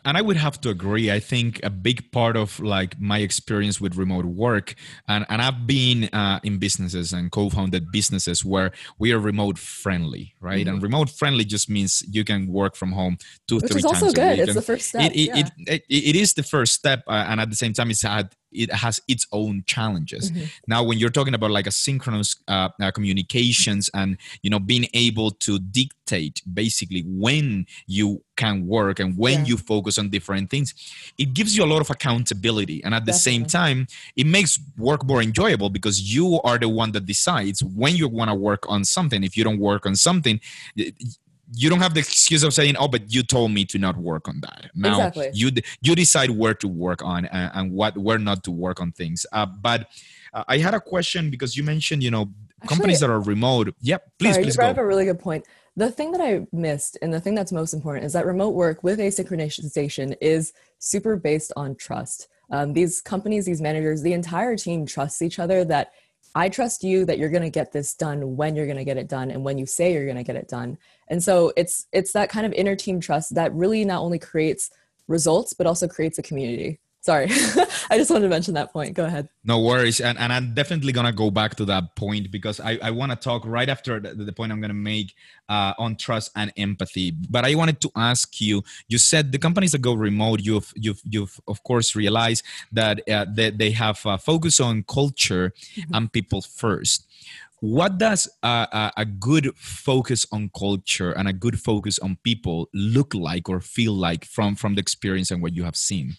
and 0.04 0.16
i 0.16 0.22
would 0.22 0.36
have 0.36 0.60
to 0.60 0.68
agree 0.68 1.10
i 1.10 1.20
think 1.20 1.60
a 1.62 1.70
big 1.70 2.10
part 2.12 2.36
of 2.36 2.58
like 2.60 3.00
my 3.00 3.18
experience 3.18 3.80
with 3.80 3.96
remote 3.96 4.24
work 4.24 4.74
and, 5.08 5.24
and 5.28 5.40
i've 5.40 5.66
been 5.66 6.04
uh, 6.12 6.40
in 6.42 6.58
businesses 6.58 7.12
and 7.12 7.30
co-founded 7.32 7.90
businesses 7.90 8.44
where 8.44 8.72
we 8.98 9.12
are 9.12 9.18
remote 9.18 9.58
friendly 9.58 10.34
right 10.40 10.66
mm-hmm. 10.66 10.74
and 10.74 10.82
remote 10.82 11.10
friendly 11.10 11.44
just 11.44 11.68
means 11.70 12.02
you 12.10 12.24
can 12.24 12.46
work 12.46 12.76
from 12.76 12.92
home 12.92 13.16
two 13.46 13.56
Which 13.56 13.72
three 13.72 13.78
is 13.78 13.84
also 13.84 14.06
times 14.06 14.14
good. 14.14 14.38
it's 14.40 14.54
the 14.54 14.62
first 14.62 14.88
step 14.90 15.10
it, 15.10 15.16
it, 15.16 15.28
yeah. 15.28 15.36
it, 15.38 15.50
it, 15.66 15.82
it 15.88 16.16
is 16.16 16.34
the 16.34 16.42
first 16.42 16.74
step 16.74 17.02
uh, 17.06 17.26
and 17.28 17.40
at 17.40 17.50
the 17.50 17.56
same 17.56 17.72
time 17.72 17.90
it's 17.90 18.02
had 18.02 18.34
it 18.52 18.72
has 18.72 19.00
its 19.08 19.26
own 19.32 19.62
challenges 19.66 20.30
mm-hmm. 20.30 20.44
now 20.66 20.82
when 20.82 20.98
you're 20.98 21.10
talking 21.10 21.34
about 21.34 21.50
like 21.50 21.66
asynchronous 21.66 22.36
uh, 22.48 22.68
uh, 22.80 22.90
communications 22.90 23.90
and 23.94 24.16
you 24.42 24.50
know 24.50 24.58
being 24.58 24.86
able 24.94 25.30
to 25.30 25.58
dictate 25.58 26.40
basically 26.52 27.02
when 27.06 27.66
you 27.86 28.22
can 28.36 28.66
work 28.66 29.00
and 29.00 29.16
when 29.16 29.40
yeah. 29.40 29.46
you 29.46 29.56
focus 29.56 29.98
on 29.98 30.08
different 30.08 30.50
things 30.50 30.74
it 31.18 31.34
gives 31.34 31.56
you 31.56 31.64
a 31.64 31.66
lot 31.66 31.80
of 31.80 31.90
accountability 31.90 32.82
and 32.84 32.94
at 32.94 33.04
the 33.04 33.12
Definitely. 33.12 33.32
same 33.32 33.44
time 33.46 33.86
it 34.16 34.26
makes 34.26 34.58
work 34.76 35.04
more 35.04 35.22
enjoyable 35.22 35.70
because 35.70 36.14
you 36.14 36.40
are 36.44 36.58
the 36.58 36.68
one 36.68 36.92
that 36.92 37.06
decides 37.06 37.62
when 37.62 37.96
you 37.96 38.08
want 38.08 38.30
to 38.30 38.34
work 38.34 38.64
on 38.68 38.84
something 38.84 39.22
if 39.24 39.36
you 39.36 39.44
don't 39.44 39.58
work 39.58 39.84
on 39.86 39.94
something 39.94 40.40
you 41.54 41.70
don't 41.70 41.80
have 41.80 41.94
the 41.94 42.00
excuse 42.00 42.42
of 42.42 42.52
saying, 42.52 42.76
"Oh, 42.78 42.88
but 42.88 43.12
you 43.12 43.22
told 43.22 43.52
me 43.52 43.64
to 43.66 43.78
not 43.78 43.96
work 43.96 44.28
on 44.28 44.40
that." 44.40 44.70
Now 44.74 44.90
exactly. 44.90 45.30
you 45.32 45.50
you 45.80 45.94
decide 45.94 46.30
where 46.30 46.54
to 46.54 46.68
work 46.68 47.02
on 47.02 47.26
and, 47.26 47.50
and 47.54 47.72
what 47.72 47.96
where 47.96 48.18
not 48.18 48.44
to 48.44 48.50
work 48.50 48.80
on 48.80 48.92
things. 48.92 49.24
Uh, 49.32 49.46
but 49.46 49.88
uh, 50.34 50.44
I 50.48 50.58
had 50.58 50.74
a 50.74 50.80
question 50.80 51.30
because 51.30 51.56
you 51.56 51.62
mentioned, 51.62 52.02
you 52.02 52.10
know, 52.10 52.30
Actually, 52.62 52.68
companies 52.68 53.00
that 53.00 53.10
are 53.10 53.20
remote. 53.20 53.74
Yep, 53.80 54.12
please, 54.18 54.34
sorry, 54.34 54.44
please 54.44 54.54
you 54.54 54.58
brought 54.58 54.76
go. 54.76 54.82
up 54.82 54.84
a 54.84 54.86
really 54.86 55.04
good 55.04 55.20
point. 55.20 55.44
The 55.76 55.90
thing 55.90 56.10
that 56.12 56.20
I 56.20 56.46
missed, 56.52 56.98
and 57.02 57.14
the 57.14 57.20
thing 57.20 57.34
that's 57.34 57.52
most 57.52 57.72
important, 57.72 58.04
is 58.04 58.12
that 58.12 58.26
remote 58.26 58.50
work 58.50 58.82
with 58.82 58.98
asynchronization 58.98 60.16
is 60.20 60.52
super 60.78 61.16
based 61.16 61.52
on 61.56 61.76
trust. 61.76 62.28
Um, 62.50 62.72
these 62.72 63.00
companies, 63.00 63.46
these 63.46 63.60
managers, 63.60 64.02
the 64.02 64.12
entire 64.12 64.56
team 64.56 64.86
trusts 64.86 65.22
each 65.22 65.38
other. 65.38 65.64
That 65.64 65.92
I 66.34 66.48
trust 66.48 66.84
you 66.84 67.04
that 67.06 67.18
you're 67.18 67.30
going 67.30 67.42
to 67.42 67.50
get 67.50 67.72
this 67.72 67.94
done 67.94 68.36
when 68.36 68.56
you're 68.56 68.66
going 68.66 68.78
to 68.78 68.84
get 68.84 68.96
it 68.96 69.08
done 69.08 69.30
and 69.30 69.44
when 69.44 69.58
you 69.58 69.66
say 69.66 69.92
you're 69.92 70.04
going 70.04 70.16
to 70.16 70.24
get 70.24 70.36
it 70.36 70.48
done. 70.48 70.78
And 71.10 71.22
so 71.22 71.52
it's 71.56 71.86
it's 71.92 72.12
that 72.12 72.28
kind 72.28 72.46
of 72.46 72.52
inner 72.52 72.76
team 72.76 73.00
trust 73.00 73.34
that 73.34 73.52
really 73.54 73.84
not 73.84 74.00
only 74.02 74.18
creates 74.18 74.70
results 75.06 75.52
but 75.54 75.66
also 75.66 75.88
creates 75.88 76.18
a 76.18 76.22
community. 76.22 76.80
Sorry, 77.00 77.26
I 77.90 77.96
just 77.96 78.10
wanted 78.10 78.24
to 78.24 78.28
mention 78.28 78.54
that 78.54 78.72
point. 78.72 78.94
Go 78.94 79.04
ahead. 79.04 79.28
No 79.44 79.60
worries. 79.60 80.00
And, 80.00 80.18
and 80.18 80.32
I'm 80.32 80.52
definitely 80.52 80.92
going 80.92 81.06
to 81.06 81.12
go 81.12 81.30
back 81.30 81.54
to 81.54 81.64
that 81.66 81.94
point 81.94 82.30
because 82.30 82.58
I, 82.58 82.78
I 82.82 82.90
want 82.90 83.12
to 83.12 83.16
talk 83.16 83.46
right 83.46 83.68
after 83.68 84.00
the, 84.00 84.14
the 84.14 84.32
point 84.32 84.50
I'm 84.50 84.60
going 84.60 84.70
to 84.70 84.74
make 84.74 85.14
uh, 85.48 85.74
on 85.78 85.96
trust 85.96 86.32
and 86.34 86.52
empathy. 86.56 87.12
But 87.12 87.44
I 87.44 87.54
wanted 87.54 87.80
to 87.82 87.90
ask 87.96 88.40
you 88.40 88.62
you 88.88 88.98
said 88.98 89.30
the 89.30 89.38
companies 89.38 89.72
that 89.72 89.78
go 89.80 89.94
remote, 89.94 90.40
you've, 90.40 90.72
you've, 90.74 91.00
you've 91.04 91.40
of 91.46 91.62
course 91.62 91.94
realized 91.94 92.44
that 92.72 93.08
uh, 93.08 93.26
they, 93.32 93.50
they 93.50 93.70
have 93.70 94.00
a 94.04 94.18
focus 94.18 94.58
on 94.58 94.82
culture 94.82 95.54
mm-hmm. 95.76 95.94
and 95.94 96.12
people 96.12 96.42
first 96.42 97.06
what 97.60 97.98
does 97.98 98.28
a, 98.42 98.92
a, 98.96 99.04
good 99.04 99.50
focus 99.56 100.24
on 100.30 100.50
culture 100.56 101.10
and 101.10 101.28
a 101.28 101.32
good 101.32 101.58
focus 101.58 101.98
on 101.98 102.16
people 102.22 102.68
look 102.72 103.12
like 103.14 103.48
or 103.48 103.60
feel 103.60 103.92
like 103.92 104.24
from 104.24 104.54
from 104.54 104.74
the 104.74 104.80
experience 104.80 105.30
and 105.30 105.42
what 105.42 105.54
you 105.54 105.64
have 105.64 105.76
seen 105.76 106.16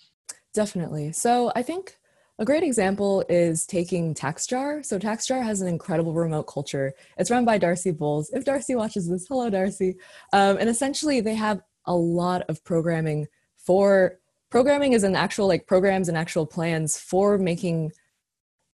Definitely. 0.53 1.11
So 1.11 1.51
I 1.55 1.61
think 1.61 1.97
a 2.39 2.45
great 2.45 2.63
example 2.63 3.23
is 3.29 3.65
taking 3.65 4.13
TaxJar. 4.13 4.85
So 4.85 4.97
TaxJar 4.97 5.43
has 5.43 5.61
an 5.61 5.67
incredible 5.67 6.13
remote 6.13 6.43
culture. 6.43 6.93
It's 7.17 7.29
run 7.29 7.45
by 7.45 7.57
Darcy 7.57 7.91
Bowles. 7.91 8.29
If 8.31 8.45
Darcy 8.45 8.75
watches 8.75 9.09
this, 9.09 9.27
hello 9.27 9.49
Darcy. 9.49 9.95
Um, 10.33 10.57
and 10.57 10.69
essentially, 10.69 11.21
they 11.21 11.35
have 11.35 11.61
a 11.85 11.95
lot 11.95 12.43
of 12.49 12.63
programming 12.63 13.27
for 13.57 14.19
programming 14.49 14.93
is 14.93 15.03
an 15.03 15.15
actual 15.15 15.47
like 15.47 15.67
programs 15.67 16.09
and 16.09 16.17
actual 16.17 16.45
plans 16.45 16.97
for 16.97 17.37
making 17.37 17.91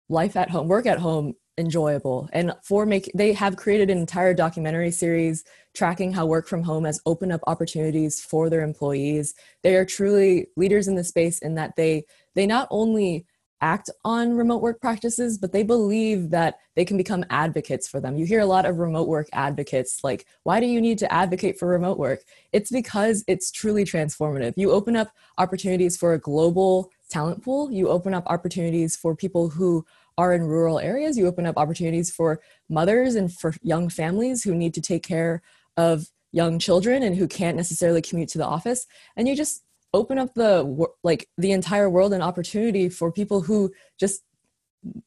life 0.09 0.37
at 0.37 0.51
home, 0.51 0.69
work 0.69 0.87
at 0.87 0.99
home 0.99 1.35
enjoyable. 1.59 2.29
And 2.33 2.55
for 2.63 2.87
make 2.87 3.11
they 3.15 3.33
have 3.35 3.57
created 3.57 3.91
an 3.91 3.99
entire 3.99 4.35
documentary 4.35 4.91
series 4.91 5.45
tracking 5.75 6.13
how 6.13 6.27
work 6.27 6.49
from 6.49 6.63
home 6.63 6.85
has 6.85 7.01
opened 7.05 7.33
up 7.33 7.43
opportunities 7.47 8.21
for 8.21 8.49
their 8.49 8.63
employees. 8.63 9.35
They 9.63 9.77
are 9.77 9.85
truly 9.85 10.47
leaders 10.57 10.89
in 10.89 10.95
the 10.95 11.05
space 11.05 11.41
in 11.41 11.55
that 11.57 11.77
they 11.77 12.05
they 12.35 12.47
not 12.47 12.69
only 12.71 13.27
act 13.61 13.91
on 14.05 14.33
remote 14.33 14.61
work 14.61 14.81
practices 14.81 15.39
but 15.39 15.53
they 15.53 15.63
believe 15.63 16.31
that 16.31 16.57
they 16.75 16.85
can 16.85 16.97
become 16.97 17.25
advocates 17.31 17.87
for 17.87 18.01
them. 18.01 18.17
You 18.17 18.25
hear 18.25 18.41
a 18.41 18.47
lot 18.47 18.67
of 18.67 18.79
remote 18.79 19.07
work 19.07 19.29
advocates 19.33 20.03
like 20.03 20.27
why 20.45 20.59
do 20.59 20.67
you 20.67 20.81
need 20.81 20.99
to 20.99 21.13
advocate 21.13 21.59
for 21.59 21.69
remote 21.69 21.99
work? 21.99 22.21
It's 22.53 22.71
because 22.71 23.25
it's 23.29 23.51
truly 23.51 23.85
transformative. 23.85 24.55
You 24.57 24.73
open 24.73 24.97
up 24.97 25.13
opportunities 25.39 25.99
for 25.99 26.15
a 26.15 26.19
global 26.19 26.91
talent 27.13 27.45
pool. 27.45 27.71
You 27.71 27.89
open 27.89 28.15
up 28.15 28.25
opportunities 28.27 28.97
for 28.97 29.15
people 29.15 29.51
who 29.51 29.85
are 30.23 30.33
in 30.33 30.45
rural 30.45 30.79
areas. 30.79 31.17
You 31.19 31.27
open 31.27 31.47
up 31.47 31.57
opportunities 31.57 32.11
for 32.11 32.41
mothers 32.69 33.15
and 33.17 33.33
for 33.33 33.55
young 33.63 33.89
families 33.89 34.45
who 34.45 34.55
need 34.55 34.75
to 34.75 34.81
take 34.81 35.03
care 35.03 35.43
of 35.77 36.07
young 36.31 36.59
children 36.59 37.03
and 37.03 37.17
who 37.17 37.27
can't 37.27 37.57
necessarily 37.57 38.03
commute 38.03 38.29
to 38.31 38.39
the 38.39 38.47
office. 38.47 38.87
And 39.17 39.27
you 39.27 39.35
just 39.37 39.65
open 39.93 40.19
up 40.19 40.35
the 40.35 40.87
like 41.03 41.29
the 41.37 41.53
entire 41.53 41.91
world 41.91 42.13
and 42.13 42.23
opportunity 42.23 42.89
for 42.89 43.13
people 43.13 43.43
who 43.43 43.71
just 43.99 44.23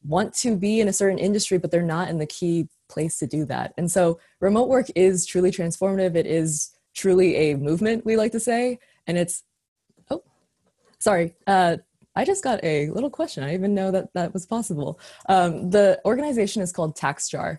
want 0.04 0.32
to 0.32 0.56
be 0.56 0.80
in 0.80 0.88
a 0.88 0.92
certain 0.92 1.18
industry 1.18 1.58
but 1.58 1.70
they're 1.70 1.82
not 1.82 2.08
in 2.08 2.18
the 2.18 2.26
key 2.26 2.66
place 2.88 3.18
to 3.18 3.26
do 3.26 3.44
that 3.44 3.74
and 3.76 3.90
so 3.90 4.18
remote 4.40 4.68
work 4.68 4.86
is 4.94 5.26
truly 5.26 5.50
transformative 5.50 6.14
it 6.14 6.26
is 6.26 6.70
truly 6.94 7.36
a 7.36 7.56
movement 7.56 8.06
we 8.06 8.16
like 8.16 8.32
to 8.32 8.40
say 8.40 8.78
and 9.06 9.18
it's 9.18 9.42
oh 10.10 10.22
sorry 10.98 11.34
uh, 11.46 11.76
i 12.16 12.24
just 12.24 12.42
got 12.42 12.62
a 12.64 12.88
little 12.90 13.10
question. 13.10 13.44
I 13.44 13.54
even 13.54 13.74
know 13.74 13.90
that 13.90 14.12
that 14.14 14.32
was 14.32 14.46
possible. 14.46 14.98
Um, 15.28 15.70
the 15.70 16.00
organization 16.04 16.62
is 16.62 16.72
called 16.72 16.96
taxjar. 16.96 17.58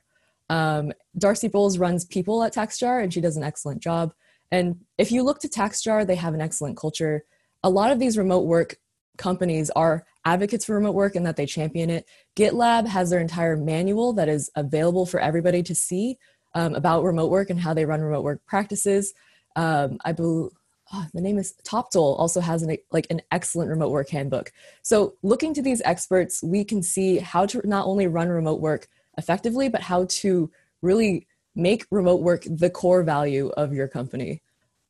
Um, 0.49 0.91
darcy 1.17 1.47
bowles 1.47 1.77
runs 1.77 2.05
people 2.05 2.43
at 2.43 2.53
taxjar 2.53 3.01
and 3.01 3.13
she 3.13 3.21
does 3.21 3.37
an 3.37 3.43
excellent 3.43 3.81
job. 3.81 4.13
And 4.51 4.77
if 4.97 5.11
you 5.11 5.23
look 5.23 5.39
to 5.41 5.47
taxjar 5.47 6.05
they 6.05 6.15
have 6.15 6.33
an 6.33 6.41
excellent 6.41 6.77
culture. 6.77 7.23
A 7.63 7.69
lot 7.69 7.91
of 7.91 7.99
these 7.99 8.17
remote 8.17 8.45
work 8.45 8.77
companies 9.17 9.69
are 9.71 10.05
advocates 10.25 10.65
for 10.65 10.75
remote 10.75 10.93
work 10.93 11.15
and 11.15 11.25
that 11.25 11.35
they 11.35 11.45
champion 11.45 11.89
it. 11.89 12.07
GitLab 12.35 12.87
has 12.87 13.09
their 13.09 13.19
entire 13.19 13.57
manual 13.57 14.13
that 14.13 14.29
is 14.29 14.49
available 14.55 15.05
for 15.05 15.19
everybody 15.19 15.63
to 15.63 15.75
see 15.75 16.17
um, 16.53 16.75
about 16.75 17.03
remote 17.03 17.29
work 17.29 17.49
and 17.49 17.59
how 17.59 17.73
they 17.73 17.85
run 17.85 18.01
remote 18.01 18.23
work 18.23 18.41
practices. 18.45 19.13
Um, 19.55 19.97
I 20.05 20.11
believe 20.11 20.51
oh, 20.93 21.05
the 21.13 21.21
name 21.21 21.37
is 21.37 21.53
Toptal 21.63 22.17
also 22.19 22.39
has 22.39 22.63
an 22.63 22.77
like 22.91 23.07
an 23.09 23.21
excellent 23.31 23.69
remote 23.69 23.91
work 23.91 24.09
handbook. 24.09 24.51
So 24.81 25.15
looking 25.23 25.53
to 25.53 25.61
these 25.61 25.81
experts, 25.85 26.43
we 26.43 26.63
can 26.63 26.81
see 26.83 27.17
how 27.17 27.45
to 27.47 27.61
not 27.67 27.85
only 27.85 28.07
run 28.07 28.29
remote 28.29 28.59
work 28.59 28.87
effectively, 29.17 29.69
but 29.69 29.81
how 29.81 30.05
to 30.09 30.51
really 30.81 31.27
make 31.55 31.85
remote 31.89 32.21
work 32.21 32.43
the 32.45 32.69
core 32.69 33.03
value 33.03 33.49
of 33.49 33.73
your 33.73 33.87
company. 33.87 34.41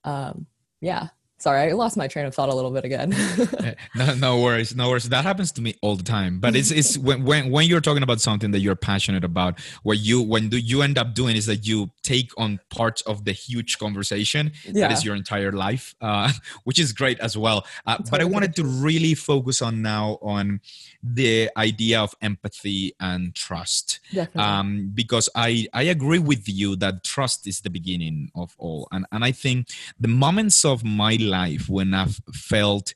Um, 0.04 0.48
yeah 0.82 1.10
sorry 1.38 1.69
i 1.69 1.71
lost 1.71 1.97
my 1.97 2.08
train 2.08 2.26
of 2.26 2.34
thought 2.34 2.50
a 2.50 2.56
little 2.56 2.71
bit 2.71 2.86
again. 2.86 3.13
Eh, 3.58 3.73
no, 3.95 4.13
no 4.15 4.41
worries 4.41 4.76
no 4.76 4.89
worries. 4.89 5.10
That 5.10 5.23
happens 5.23 5.52
to 5.54 5.62
me 5.62 5.76
all 5.82 5.95
the 5.95 6.04
time 6.04 6.39
but 6.39 6.56
it's 6.56 6.71
it's 6.71 6.97
when, 7.08 7.23
when 7.23 7.52
when 7.52 7.67
you're 7.67 7.82
talking 7.82 8.04
about 8.04 8.21
something 8.21 8.52
that 8.52 8.60
you're 8.60 8.76
passionate 8.76 9.23
about 9.23 9.60
what 9.84 10.00
you 10.00 10.21
when 10.21 10.50
do 10.50 10.58
you 10.58 10.82
end 10.82 10.97
up 10.97 11.13
doing 11.13 11.36
is 11.36 11.45
that 11.45 11.65
you 11.67 11.91
take 12.04 12.32
on 12.38 12.60
parts 12.69 13.02
of 13.02 13.26
the 13.26 13.32
huge 13.32 13.78
conversation 13.78 14.52
yeah. 14.65 14.88
that 14.88 14.91
is 14.91 15.04
your 15.04 15.15
entire 15.15 15.52
life 15.52 15.95
uh, 16.02 16.32
which 16.63 16.80
is 16.80 16.91
great 16.91 17.19
as 17.19 17.38
well. 17.38 17.65
Uh, 17.86 17.97
but 18.12 18.21
i 18.21 18.23
wanted 18.23 18.56
to 18.56 18.63
really 18.63 19.13
focus 19.13 19.62
on 19.62 19.82
now 19.82 20.17
on 20.21 20.60
the 21.04 21.50
idea 21.58 22.00
of 22.00 22.13
empathy 22.21 22.93
and 23.00 23.34
trust 23.36 24.00
um, 24.36 24.91
because 24.93 25.30
i 25.36 25.67
i 25.73 25.84
agree 25.84 26.19
with 26.19 26.47
you 26.47 26.76
that 26.76 27.04
trust 27.04 27.47
is 27.47 27.62
the 27.62 27.69
beginning 27.69 28.30
of 28.36 28.56
all. 28.58 28.88
And 28.91 29.06
and 29.12 29.23
i 29.23 29.32
think 29.32 29.67
the 30.00 30.08
moments 30.08 30.65
of 30.65 30.84
my 30.84 31.15
life 31.28 31.70
when 31.70 31.94
I've 31.94 32.20
felt 32.34 32.94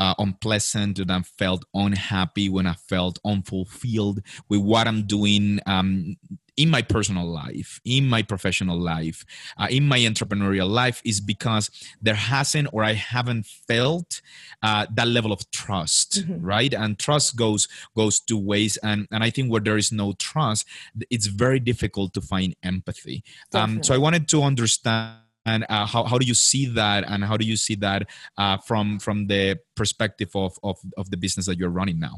uh, 0.00 0.14
unpleasant, 0.18 0.98
when 0.98 1.10
I 1.10 1.20
felt 1.20 1.64
unhappy, 1.74 2.48
when 2.48 2.66
I 2.66 2.72
felt 2.72 3.18
unfulfilled 3.24 4.20
with 4.48 4.60
what 4.60 4.88
I'm 4.88 5.06
doing 5.06 5.60
um, 5.66 6.16
in 6.56 6.70
my 6.70 6.82
personal 6.82 7.26
life, 7.26 7.80
in 7.84 8.08
my 8.08 8.22
professional 8.22 8.78
life, 8.78 9.24
uh, 9.58 9.68
in 9.70 9.86
my 9.86 9.98
entrepreneurial 9.98 10.68
life, 10.68 11.02
is 11.04 11.20
because 11.20 11.70
there 12.00 12.14
hasn't 12.14 12.68
or 12.72 12.82
I 12.82 12.94
haven't 12.94 13.46
felt 13.46 14.22
uh, 14.62 14.86
that 14.94 15.08
level 15.08 15.32
of 15.32 15.50
trust, 15.50 16.20
mm-hmm. 16.20 16.44
right? 16.44 16.72
And 16.72 16.98
trust 16.98 17.36
goes 17.36 17.68
goes 17.94 18.20
two 18.20 18.38
ways, 18.38 18.78
and 18.78 19.06
and 19.10 19.22
I 19.22 19.30
think 19.30 19.50
where 19.50 19.60
there 19.60 19.76
is 19.76 19.92
no 19.92 20.12
trust, 20.12 20.66
it's 21.10 21.26
very 21.26 21.60
difficult 21.60 22.14
to 22.14 22.20
find 22.20 22.54
empathy. 22.62 23.22
Um, 23.54 23.82
so 23.82 23.94
I 23.94 23.98
wanted 23.98 24.28
to 24.28 24.42
understand 24.42 25.16
and 25.50 25.66
uh, 25.68 25.86
how, 25.86 26.04
how 26.04 26.18
do 26.18 26.26
you 26.26 26.34
see 26.34 26.66
that 26.66 27.04
and 27.06 27.24
how 27.24 27.36
do 27.36 27.44
you 27.44 27.56
see 27.56 27.74
that 27.76 28.08
uh, 28.38 28.56
from 28.58 28.98
from 28.98 29.26
the 29.26 29.58
perspective 29.76 30.30
of, 30.34 30.58
of 30.62 30.78
of 30.96 31.10
the 31.10 31.16
business 31.16 31.46
that 31.46 31.58
you're 31.58 31.76
running 31.80 31.98
now 31.98 32.16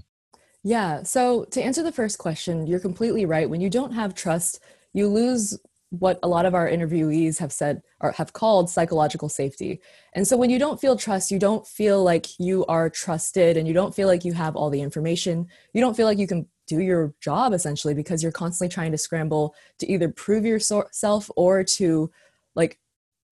yeah 0.63 1.03
so 1.03 1.45
to 1.45 1.63
answer 1.63 1.83
the 1.83 1.93
first 1.93 2.19
question 2.19 2.67
you're 2.67 2.81
completely 2.89 3.25
right 3.27 3.49
when 3.49 3.61
you 3.61 3.71
don't 3.71 3.93
have 3.93 4.15
trust 4.15 4.61
you 4.93 5.09
lose 5.09 5.59
what 5.93 6.19
a 6.23 6.29
lot 6.29 6.47
of 6.47 6.55
our 6.55 6.67
interviewees 6.67 7.39
have 7.39 7.53
said 7.53 7.83
or 8.01 8.13
have 8.13 8.33
called 8.33 8.71
psychological 8.71 9.29
safety. 9.29 9.79
And 10.15 10.27
so 10.27 10.39
when 10.39 10.49
you 10.49 10.59
don't 10.59 10.81
feel 10.81 10.97
trust, 10.97 11.31
you 11.31 11.39
don't 11.39 11.67
feel 11.67 12.03
like 12.03 12.29
you 12.41 12.65
are 12.65 12.89
trusted 12.89 13.59
and 13.59 13.69
you 13.69 13.75
don't 13.75 13.95
feel 13.95 14.09
like 14.09 14.25
you 14.25 14.33
have 14.33 14.57
all 14.57 14.71
the 14.71 14.81
information. 14.81 15.49
You 15.75 15.83
don't 15.83 15.95
feel 15.95 16.07
like 16.07 16.17
you 16.17 16.27
can 16.27 16.49
do 16.67 16.81
your 16.81 17.13
job 17.21 17.53
essentially 17.53 17.93
because 17.93 18.23
you're 18.23 18.33
constantly 18.33 18.73
trying 18.73 18.93
to 18.93 18.97
scramble 18.97 19.55
to 19.81 19.87
either 19.87 20.09
prove 20.09 20.47
yourself 20.47 21.31
or 21.37 21.63
to 21.63 22.11
like 22.55 22.79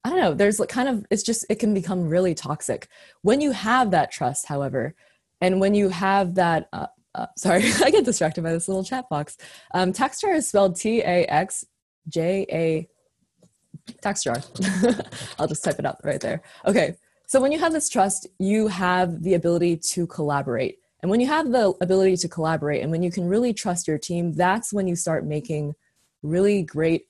I 0.05 0.11
don't 0.11 0.19
know, 0.19 0.35
there's 0.35 0.59
like 0.59 0.69
kind 0.69 0.89
of, 0.89 1.05
it's 1.11 1.23
just, 1.23 1.45
it 1.51 1.59
can 1.59 1.75
become 1.75 2.09
really 2.09 2.35
toxic. 2.35 2.89
When 3.23 3.41
you 3.41 3.53
have 3.53 3.91
that 3.91 4.11
trust, 4.11 4.47
however, 4.47 4.95
and 5.41 5.61
when 5.61 5.75
you 5.75 5.89
have 5.91 6.35
that, 6.37 6.69
uh, 6.73 6.87
uh, 7.15 7.27
sorry, 7.37 7.65
I 7.83 7.91
get 7.91 8.05
distracted 8.05 8.43
by 8.43 8.53
this 8.53 8.69
little 8.69 8.85
chat 8.85 9.09
box. 9.09 9.37
Um, 9.75 9.93
Taxjar 9.93 10.35
is 10.35 10.49
spelled 10.49 10.77
T 10.77 11.01
A 11.01 11.27
X 11.27 11.65
J 12.09 12.47
A, 12.51 12.89
Taxjar. 14.03 14.41
I'll 15.39 15.49
just 15.49 15.65
type 15.65 15.79
it 15.79 15.87
out 15.87 15.99
right 16.05 16.21
there. 16.21 16.43
Okay, 16.67 16.97
so 17.27 17.41
when 17.41 17.53
you 17.53 17.59
have 17.59 17.73
this 17.73 17.89
trust, 17.89 18.27
you 18.39 18.69
have 18.69 19.23
the 19.23 19.35
ability 19.35 19.77
to 19.77 20.07
collaborate. 20.07 20.79
And 21.03 21.11
when 21.11 21.21
you 21.21 21.27
have 21.29 21.51
the 21.51 21.75
ability 21.81 22.17
to 22.19 22.29
collaborate 22.29 22.83
and 22.83 22.91
when 22.91 23.03
you 23.03 23.11
can 23.11 23.27
really 23.27 23.55
trust 23.55 23.89
your 23.89 23.99
team, 23.99 24.33
that's 24.33 24.73
when 24.73 24.87
you 24.87 24.97
start 24.97 25.25
making 25.25 25.75
really 26.23 26.63
great 26.63 27.07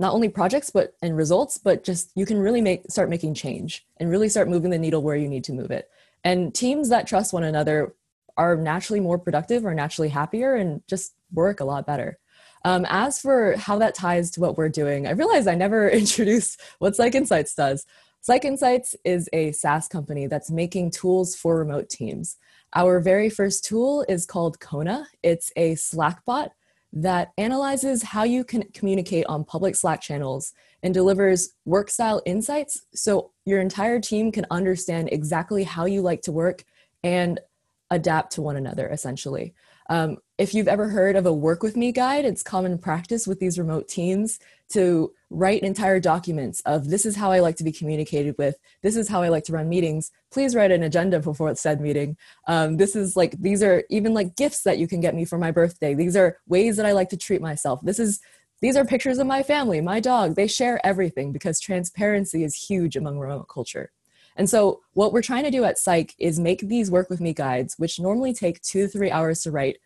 not 0.00 0.14
only 0.14 0.28
projects 0.28 0.70
but 0.70 0.94
and 1.02 1.16
results 1.16 1.58
but 1.58 1.84
just 1.84 2.10
you 2.16 2.26
can 2.26 2.38
really 2.38 2.62
make 2.62 2.82
start 2.90 3.10
making 3.10 3.34
change 3.34 3.86
and 3.98 4.10
really 4.10 4.28
start 4.28 4.48
moving 4.48 4.70
the 4.70 4.78
needle 4.78 5.02
where 5.02 5.14
you 5.14 5.28
need 5.28 5.44
to 5.44 5.52
move 5.52 5.70
it. 5.70 5.88
And 6.24 6.54
teams 6.54 6.88
that 6.88 7.06
trust 7.06 7.32
one 7.32 7.44
another 7.44 7.94
are 8.36 8.56
naturally 8.56 9.00
more 9.00 9.18
productive 9.18 9.64
or 9.64 9.74
naturally 9.74 10.08
happier 10.08 10.54
and 10.54 10.82
just 10.88 11.14
work 11.32 11.60
a 11.60 11.64
lot 11.64 11.86
better. 11.86 12.18
Um, 12.64 12.86
as 12.88 13.20
for 13.20 13.56
how 13.56 13.78
that 13.78 13.94
ties 13.94 14.30
to 14.32 14.40
what 14.40 14.58
we're 14.58 14.68
doing 14.68 15.06
i 15.06 15.12
realized 15.12 15.48
i 15.48 15.54
never 15.54 15.88
introduced 16.02 16.60
what 16.78 16.96
psych 16.96 17.14
insights 17.14 17.54
does. 17.54 17.86
Psych 18.22 18.44
insights 18.44 18.94
is 19.02 19.30
a 19.32 19.52
saas 19.52 19.88
company 19.88 20.26
that's 20.26 20.50
making 20.50 20.90
tools 20.90 21.34
for 21.34 21.56
remote 21.56 21.88
teams. 21.88 22.36
Our 22.74 23.00
very 23.00 23.30
first 23.30 23.64
tool 23.64 24.04
is 24.10 24.26
called 24.26 24.60
kona. 24.60 25.06
It's 25.22 25.50
a 25.56 25.74
slack 25.74 26.24
bot 26.26 26.52
that 26.92 27.32
analyzes 27.38 28.02
how 28.02 28.24
you 28.24 28.44
can 28.44 28.64
communicate 28.74 29.26
on 29.26 29.44
public 29.44 29.76
Slack 29.76 30.00
channels 30.00 30.52
and 30.82 30.92
delivers 30.92 31.50
work 31.64 31.90
style 31.90 32.22
insights 32.26 32.82
so 32.94 33.30
your 33.44 33.60
entire 33.60 34.00
team 34.00 34.32
can 34.32 34.46
understand 34.50 35.08
exactly 35.12 35.64
how 35.64 35.84
you 35.84 36.00
like 36.02 36.22
to 36.22 36.32
work 36.32 36.64
and 37.04 37.40
adapt 37.90 38.32
to 38.32 38.42
one 38.42 38.56
another 38.56 38.88
essentially. 38.88 39.54
Um, 39.90 40.18
if 40.38 40.54
you've 40.54 40.68
ever 40.68 40.88
heard 40.88 41.16
of 41.16 41.26
a 41.26 41.32
work 41.32 41.64
with 41.64 41.76
me 41.76 41.90
guide, 41.90 42.24
it's 42.24 42.44
common 42.44 42.78
practice 42.78 43.26
with 43.26 43.40
these 43.40 43.58
remote 43.58 43.88
teams 43.88 44.38
to 44.70 45.12
write 45.30 45.62
entire 45.62 45.98
documents 45.98 46.62
of 46.64 46.88
this 46.88 47.04
is 47.04 47.16
how 47.16 47.32
I 47.32 47.40
like 47.40 47.56
to 47.56 47.64
be 47.64 47.72
communicated 47.72 48.36
with, 48.38 48.54
this 48.82 48.96
is 48.96 49.08
how 49.08 49.20
I 49.20 49.28
like 49.28 49.44
to 49.44 49.52
run 49.52 49.68
meetings. 49.68 50.12
Please 50.30 50.54
write 50.54 50.70
an 50.70 50.84
agenda 50.84 51.18
before 51.18 51.54
said 51.56 51.80
meeting. 51.80 52.16
Um, 52.46 52.76
this 52.76 52.94
is 52.94 53.16
like, 53.16 53.32
these 53.40 53.64
are 53.64 53.82
even 53.90 54.14
like 54.14 54.36
gifts 54.36 54.62
that 54.62 54.78
you 54.78 54.86
can 54.86 55.00
get 55.00 55.14
me 55.14 55.24
for 55.24 55.38
my 55.38 55.50
birthday. 55.50 55.92
These 55.92 56.16
are 56.16 56.38
ways 56.46 56.76
that 56.76 56.86
I 56.86 56.92
like 56.92 57.08
to 57.10 57.16
treat 57.16 57.40
myself. 57.40 57.80
This 57.82 57.98
is 57.98 58.20
these 58.62 58.76
are 58.76 58.84
pictures 58.84 59.18
of 59.18 59.26
my 59.26 59.42
family, 59.42 59.80
my 59.80 60.00
dog. 60.00 60.36
They 60.36 60.46
share 60.46 60.84
everything 60.86 61.32
because 61.32 61.60
transparency 61.60 62.44
is 62.44 62.54
huge 62.54 62.94
among 62.94 63.18
remote 63.18 63.48
culture. 63.48 63.90
And 64.40 64.48
so, 64.48 64.80
what 64.94 65.12
we're 65.12 65.20
trying 65.20 65.44
to 65.44 65.50
do 65.50 65.64
at 65.64 65.78
Psych 65.78 66.14
is 66.18 66.40
make 66.40 66.60
these 66.60 66.90
work 66.90 67.10
with 67.10 67.20
me 67.20 67.34
guides, 67.34 67.74
which 67.76 68.00
normally 68.00 68.32
take 68.32 68.62
two 68.62 68.86
to 68.86 68.88
three 68.88 69.10
hours 69.10 69.42
to 69.42 69.50
write, 69.50 69.76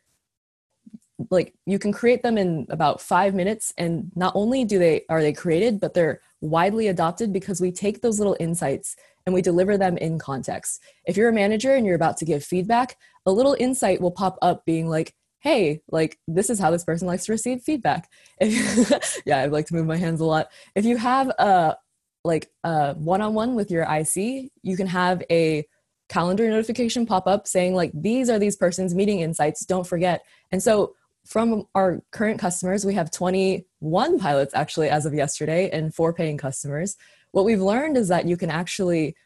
like 1.28 1.54
you 1.66 1.76
can 1.76 1.90
create 1.90 2.22
them 2.22 2.38
in 2.38 2.64
about 2.70 3.00
five 3.00 3.34
minutes 3.34 3.74
and 3.78 4.12
not 4.14 4.32
only 4.36 4.64
do 4.64 4.78
they 4.78 5.04
are 5.08 5.22
they 5.22 5.32
created 5.32 5.80
but 5.80 5.94
they're 5.94 6.20
widely 6.40 6.86
adopted 6.86 7.32
because 7.32 7.60
we 7.60 7.72
take 7.72 8.00
those 8.00 8.20
little 8.20 8.36
insights 8.38 8.94
and 9.26 9.34
we 9.34 9.42
deliver 9.42 9.76
them 9.76 9.96
in 9.96 10.20
context. 10.20 10.80
If 11.04 11.16
you're 11.16 11.30
a 11.30 11.32
manager 11.32 11.74
and 11.74 11.84
you're 11.84 11.96
about 11.96 12.16
to 12.18 12.24
give 12.24 12.44
feedback 12.44 12.96
a 13.26 13.32
little 13.32 13.56
insight 13.58 14.00
will 14.00 14.12
pop 14.12 14.38
up 14.40 14.64
being 14.64 14.88
like 14.88 15.16
hey 15.40 15.80
like 15.90 16.18
this 16.28 16.48
is 16.48 16.60
how 16.60 16.70
this 16.70 16.84
person 16.84 17.08
likes 17.08 17.26
to 17.26 17.32
receive 17.32 17.60
feedback. 17.60 18.08
If, 18.40 19.20
yeah 19.26 19.38
i 19.38 19.46
like 19.46 19.66
to 19.66 19.74
move 19.74 19.86
my 19.86 19.96
hands 19.96 20.20
a 20.20 20.24
lot. 20.24 20.48
If 20.76 20.84
you 20.84 20.96
have 20.96 21.28
a 21.30 21.76
like 22.24 22.50
a 22.64 22.94
one-on-one 22.94 23.54
with 23.54 23.70
your 23.70 23.84
ic 23.96 24.50
you 24.62 24.76
can 24.76 24.86
have 24.86 25.22
a 25.30 25.64
calendar 26.08 26.48
notification 26.48 27.06
pop 27.06 27.26
up 27.26 27.46
saying 27.46 27.74
like 27.74 27.90
these 27.94 28.28
are 28.28 28.38
these 28.38 28.56
persons 28.56 28.94
meeting 28.94 29.20
insights 29.20 29.64
don't 29.64 29.86
forget 29.86 30.22
and 30.52 30.62
so 30.62 30.94
from 31.24 31.66
our 31.74 32.02
current 32.10 32.38
customers, 32.38 32.84
we 32.84 32.94
have 32.94 33.10
21 33.10 34.18
pilots 34.18 34.54
actually 34.54 34.90
as 34.90 35.06
of 35.06 35.14
yesterday 35.14 35.70
and 35.70 35.94
four 35.94 36.12
paying 36.12 36.36
customers. 36.36 36.96
What 37.32 37.44
we've 37.44 37.60
learned 37.60 37.96
is 37.96 38.08
that 38.08 38.26
you 38.26 38.36
can 38.36 38.50
actually, 38.50 39.16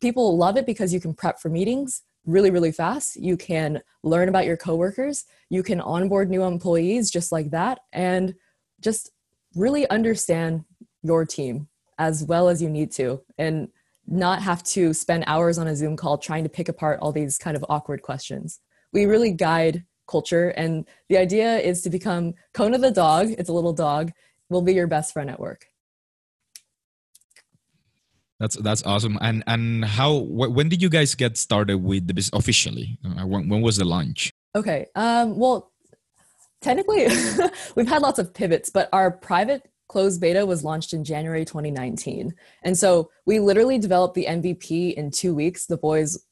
people 0.00 0.36
love 0.36 0.56
it 0.56 0.66
because 0.66 0.92
you 0.92 1.00
can 1.00 1.14
prep 1.14 1.40
for 1.40 1.48
meetings, 1.48 2.02
really, 2.26 2.50
really 2.50 2.72
fast. 2.72 3.16
You 3.16 3.36
can 3.36 3.80
learn 4.02 4.28
about 4.28 4.44
your 4.44 4.56
coworkers. 4.56 5.24
You 5.48 5.62
can 5.62 5.80
onboard 5.80 6.28
new 6.28 6.42
employees 6.42 7.10
just 7.10 7.32
like 7.32 7.50
that. 7.50 7.80
And 7.92 8.34
just 8.80 9.10
really 9.54 9.88
understand 9.88 10.64
your 11.02 11.24
team 11.24 11.68
as 11.98 12.24
well 12.24 12.48
as 12.48 12.60
you 12.62 12.70
need 12.70 12.92
to. 12.92 13.22
And 13.38 13.68
not 14.06 14.42
have 14.42 14.62
to 14.62 14.94
spend 14.94 15.24
hours 15.26 15.58
on 15.58 15.66
a 15.66 15.74
Zoom 15.74 15.96
call 15.96 16.18
trying 16.18 16.44
to 16.44 16.48
pick 16.48 16.68
apart 16.68 16.98
all 17.00 17.12
these 17.12 17.38
kind 17.38 17.56
of 17.56 17.64
awkward 17.68 18.02
questions. 18.02 18.60
We 18.92 19.04
really 19.06 19.32
guide 19.32 19.84
culture, 20.08 20.50
and 20.50 20.86
the 21.08 21.16
idea 21.16 21.58
is 21.58 21.82
to 21.82 21.90
become 21.90 22.34
Kona 22.54 22.78
the 22.78 22.90
dog. 22.90 23.30
It's 23.36 23.48
a 23.48 23.52
little 23.52 23.72
dog. 23.72 24.12
Will 24.48 24.62
be 24.62 24.74
your 24.74 24.86
best 24.86 25.12
friend 25.12 25.28
at 25.28 25.40
work. 25.40 25.66
That's 28.38 28.56
that's 28.56 28.82
awesome. 28.84 29.18
And 29.20 29.42
and 29.46 29.84
how 29.84 30.20
wh- 30.20 30.54
when 30.54 30.68
did 30.68 30.82
you 30.82 30.88
guys 30.88 31.14
get 31.14 31.36
started 31.36 31.78
with 31.78 32.06
the 32.06 32.14
business 32.14 32.38
officially? 32.38 32.98
Uh, 33.04 33.26
when, 33.26 33.48
when 33.48 33.62
was 33.62 33.78
the 33.78 33.84
launch? 33.84 34.30
Okay. 34.54 34.86
Um, 34.94 35.36
well, 35.36 35.72
technically, 36.60 37.08
we've 37.74 37.88
had 37.88 38.02
lots 38.02 38.18
of 38.18 38.32
pivots, 38.32 38.70
but 38.70 38.88
our 38.92 39.10
private 39.10 39.68
closed 39.88 40.20
beta 40.20 40.44
was 40.44 40.64
launched 40.64 40.92
in 40.92 41.04
January 41.04 41.44
2019. 41.44 42.34
And 42.62 42.76
so 42.76 43.10
we 43.24 43.38
literally 43.38 43.78
developed 43.78 44.14
the 44.14 44.26
MVP 44.26 44.94
in 44.94 45.10
two 45.10 45.34
weeks. 45.34 45.66
The 45.66 45.76
boys 45.76 46.24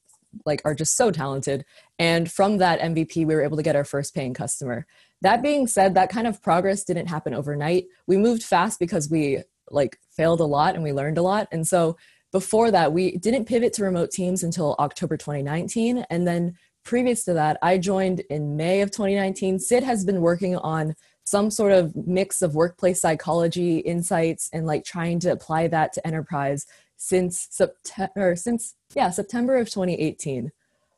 like 0.45 0.61
are 0.65 0.75
just 0.75 0.97
so 0.97 1.11
talented. 1.11 1.65
And 1.97 2.29
from 2.29 2.57
that 2.57 2.81
MVP, 2.81 3.17
we 3.17 3.35
were 3.35 3.43
able 3.43 3.57
to 3.57 3.63
get 3.63 3.75
our 3.75 3.85
first 3.85 4.13
paying 4.13 4.33
customer. 4.33 4.85
That 5.21 5.41
being 5.41 5.67
said, 5.67 5.95
that 5.95 6.09
kind 6.09 6.27
of 6.27 6.41
progress 6.41 6.83
didn't 6.83 7.07
happen 7.07 7.33
overnight. 7.33 7.85
We 8.05 8.17
moved 8.17 8.43
fast 8.43 8.79
because 8.79 9.09
we 9.09 9.43
like 9.71 9.97
failed 10.11 10.41
a 10.41 10.45
lot 10.45 10.75
and 10.75 10.83
we 10.83 10.93
learned 10.93 11.17
a 11.17 11.21
lot. 11.21 11.47
And 11.51 11.67
so 11.67 11.97
before 12.31 12.69
that, 12.71 12.91
we 12.91 13.17
didn't 13.17 13.45
pivot 13.45 13.73
to 13.73 13.83
remote 13.83 14.11
teams 14.11 14.43
until 14.43 14.75
October 14.77 15.15
2019. 15.15 16.05
And 16.09 16.27
then 16.27 16.55
previous 16.83 17.23
to 17.25 17.33
that, 17.33 17.57
I 17.61 17.77
joined 17.77 18.19
in 18.29 18.57
May 18.57 18.81
of 18.81 18.91
2019. 18.91 19.59
Sid 19.59 19.83
has 19.83 20.03
been 20.03 20.21
working 20.21 20.57
on 20.57 20.95
some 21.25 21.51
sort 21.51 21.71
of 21.71 21.95
mix 22.07 22.41
of 22.41 22.55
workplace 22.55 23.01
psychology 23.01 23.79
insights 23.79 24.49
and 24.53 24.65
like 24.65 24.85
trying 24.85 25.19
to 25.19 25.31
apply 25.31 25.67
that 25.67 25.91
to 25.91 26.07
enterprise 26.07 26.65
since 26.97 27.47
September 27.51 28.35
since 28.35 28.75
yeah 28.93 29.09
September 29.09 29.57
of 29.57 29.69
2018 29.69 30.51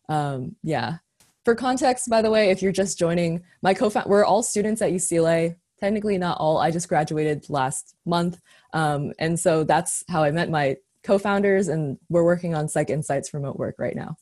um, 0.10 0.56
yeah. 0.64 0.98
For 1.44 1.56
context 1.56 2.10
by 2.10 2.22
the 2.22 2.30
way 2.30 2.50
if 2.50 2.62
you're 2.62 2.72
just 2.72 3.00
joining 3.00 3.44
my 3.62 3.74
co-founder 3.74 4.10
we're 4.10 4.26
all 4.26 4.44
students 4.44 4.82
at 4.82 4.92
UCLA. 4.92 5.56
Technically 5.80 6.18
not 6.18 6.38
all. 6.40 6.58
I 6.58 6.72
just 6.72 6.90
graduated 6.90 7.50
last 7.50 7.96
month. 8.06 8.42
Um, 8.74 9.14
and 9.20 9.40
so 9.40 9.64
that's 9.64 10.04
how 10.10 10.24
I 10.24 10.32
met 10.32 10.50
my 10.50 10.78
co-founders 11.04 11.68
and 11.68 11.98
we're 12.10 12.24
working 12.24 12.54
on 12.54 12.68
psych 12.68 12.90
insights 12.90 13.34
remote 13.34 13.58
work 13.58 13.76
right 13.78 13.96
now 13.96 14.18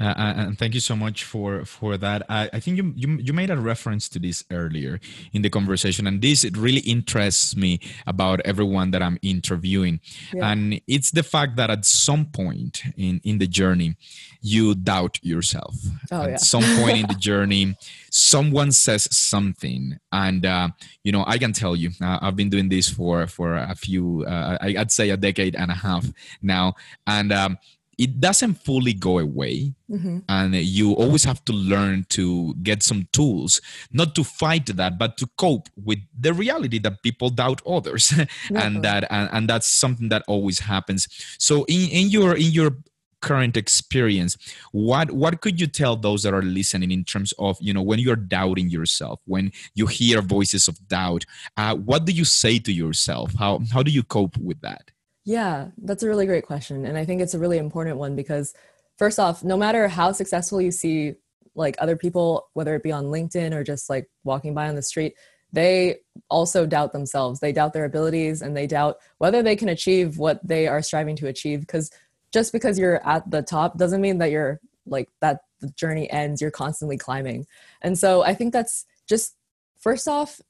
uh, 0.00 0.06
uh, 0.06 0.34
and 0.36 0.58
thank 0.58 0.74
you 0.74 0.80
so 0.80 0.96
much 0.96 1.22
for 1.24 1.64
for 1.64 1.96
that. 1.96 2.22
I, 2.28 2.50
I 2.52 2.60
think 2.60 2.76
you, 2.76 2.92
you 2.96 3.18
you 3.18 3.32
made 3.32 3.50
a 3.50 3.56
reference 3.56 4.08
to 4.10 4.18
this 4.18 4.44
earlier 4.50 5.00
in 5.32 5.42
the 5.42 5.50
conversation, 5.50 6.06
and 6.06 6.20
this 6.20 6.42
it 6.42 6.56
really 6.56 6.80
interests 6.80 7.54
me 7.56 7.78
about 8.06 8.40
everyone 8.44 8.90
that 8.90 9.02
I'm 9.02 9.18
interviewing, 9.22 10.00
yeah. 10.32 10.50
and 10.50 10.80
it's 10.88 11.12
the 11.12 11.22
fact 11.22 11.56
that 11.56 11.70
at 11.70 11.84
some 11.84 12.26
point 12.26 12.82
in 12.96 13.20
in 13.22 13.38
the 13.38 13.46
journey, 13.46 13.96
you 14.40 14.74
doubt 14.74 15.20
yourself. 15.22 15.76
Oh, 16.10 16.22
at 16.22 16.30
yeah. 16.30 16.36
some 16.36 16.64
point 16.82 16.98
in 16.98 17.06
the 17.06 17.14
journey, 17.18 17.76
someone 18.10 18.72
says 18.72 19.08
something, 19.16 20.00
and 20.10 20.44
uh, 20.44 20.68
you 21.04 21.12
know 21.12 21.24
I 21.24 21.38
can 21.38 21.52
tell 21.52 21.76
you, 21.76 21.90
uh, 22.02 22.18
I've 22.20 22.36
been 22.36 22.50
doing 22.50 22.68
this 22.68 22.90
for 22.90 23.28
for 23.28 23.54
a 23.54 23.76
few, 23.76 24.24
uh, 24.26 24.58
I'd 24.60 24.90
say 24.90 25.10
a 25.10 25.16
decade 25.16 25.54
and 25.54 25.70
a 25.70 25.74
half 25.74 26.04
now, 26.42 26.74
and. 27.06 27.30
Um, 27.30 27.58
it 27.98 28.20
doesn't 28.20 28.54
fully 28.54 28.92
go 28.92 29.18
away. 29.18 29.74
Mm-hmm. 29.90 30.20
and 30.30 30.54
you 30.54 30.92
always 30.94 31.24
have 31.24 31.44
to 31.44 31.52
learn 31.52 32.06
to 32.08 32.54
get 32.62 32.82
some 32.82 33.06
tools 33.12 33.60
not 33.92 34.14
to 34.14 34.24
fight 34.24 34.64
that 34.64 34.98
but 34.98 35.18
to 35.18 35.28
cope 35.36 35.68
with 35.76 35.98
the 36.18 36.32
reality 36.32 36.78
that 36.78 37.02
people 37.02 37.28
doubt 37.28 37.60
others. 37.66 38.14
And 38.54 38.82
that 38.82 39.06
and, 39.10 39.28
and, 39.30 39.48
that's 39.48 39.68
something 39.68 40.08
that 40.08 40.22
always 40.26 40.60
happens. 40.60 41.06
So 41.38 41.64
in, 41.64 41.90
in 41.90 42.08
your 42.08 42.34
in 42.34 42.50
your 42.50 42.78
current 43.20 43.56
experience 43.56 44.36
what 44.72 45.10
what 45.10 45.40
could 45.40 45.58
you 45.58 45.66
tell 45.66 45.96
those 45.96 46.22
that 46.22 46.34
are 46.34 46.42
listening 46.42 46.90
in 46.90 47.02
terms 47.04 47.32
of 47.38 47.56
you 47.58 47.72
know 47.72 47.80
when 47.80 47.98
you're 47.98 48.16
doubting 48.16 48.68
yourself 48.68 49.18
when 49.24 49.50
you 49.74 49.86
hear 49.86 50.20
voices 50.20 50.68
of 50.68 50.76
doubt 50.88 51.24
uh, 51.56 51.74
what 51.74 52.04
do 52.04 52.12
you 52.12 52.24
say 52.24 52.58
to 52.58 52.72
yourself? 52.72 53.34
How 53.38 53.60
how 53.72 53.82
do 53.82 53.90
you 53.90 54.02
cope 54.02 54.36
with 54.38 54.60
that 54.60 54.90
yeah, 55.24 55.68
that's 55.78 56.02
a 56.02 56.08
really 56.08 56.26
great 56.26 56.46
question. 56.46 56.84
And 56.86 56.98
I 56.98 57.04
think 57.04 57.20
it's 57.20 57.34
a 57.34 57.38
really 57.38 57.58
important 57.58 57.96
one 57.96 58.14
because, 58.14 58.54
first 58.98 59.18
off, 59.18 59.42
no 59.42 59.56
matter 59.56 59.88
how 59.88 60.12
successful 60.12 60.60
you 60.60 60.70
see 60.70 61.14
like 61.54 61.76
other 61.78 61.96
people, 61.96 62.48
whether 62.54 62.74
it 62.74 62.82
be 62.82 62.92
on 62.92 63.04
LinkedIn 63.04 63.52
or 63.52 63.64
just 63.64 63.88
like 63.88 64.10
walking 64.24 64.54
by 64.54 64.68
on 64.68 64.74
the 64.74 64.82
street, 64.82 65.14
they 65.52 65.98
also 66.28 66.66
doubt 66.66 66.92
themselves. 66.92 67.40
They 67.40 67.52
doubt 67.52 67.72
their 67.72 67.84
abilities 67.84 68.42
and 68.42 68.56
they 68.56 68.66
doubt 68.66 68.96
whether 69.18 69.42
they 69.42 69.54
can 69.54 69.68
achieve 69.68 70.18
what 70.18 70.46
they 70.46 70.66
are 70.66 70.82
striving 70.82 71.16
to 71.16 71.28
achieve. 71.28 71.60
Because 71.60 71.90
just 72.32 72.52
because 72.52 72.78
you're 72.78 73.06
at 73.06 73.30
the 73.30 73.40
top 73.40 73.78
doesn't 73.78 74.00
mean 74.00 74.18
that 74.18 74.32
you're 74.32 74.60
like 74.84 75.08
that 75.20 75.40
the 75.60 75.70
journey 75.70 76.10
ends. 76.10 76.42
You're 76.42 76.50
constantly 76.50 76.98
climbing. 76.98 77.46
And 77.82 77.98
so 77.98 78.22
I 78.22 78.34
think 78.34 78.52
that's 78.52 78.84
just, 79.08 79.36
first 79.80 80.08
off, 80.08 80.40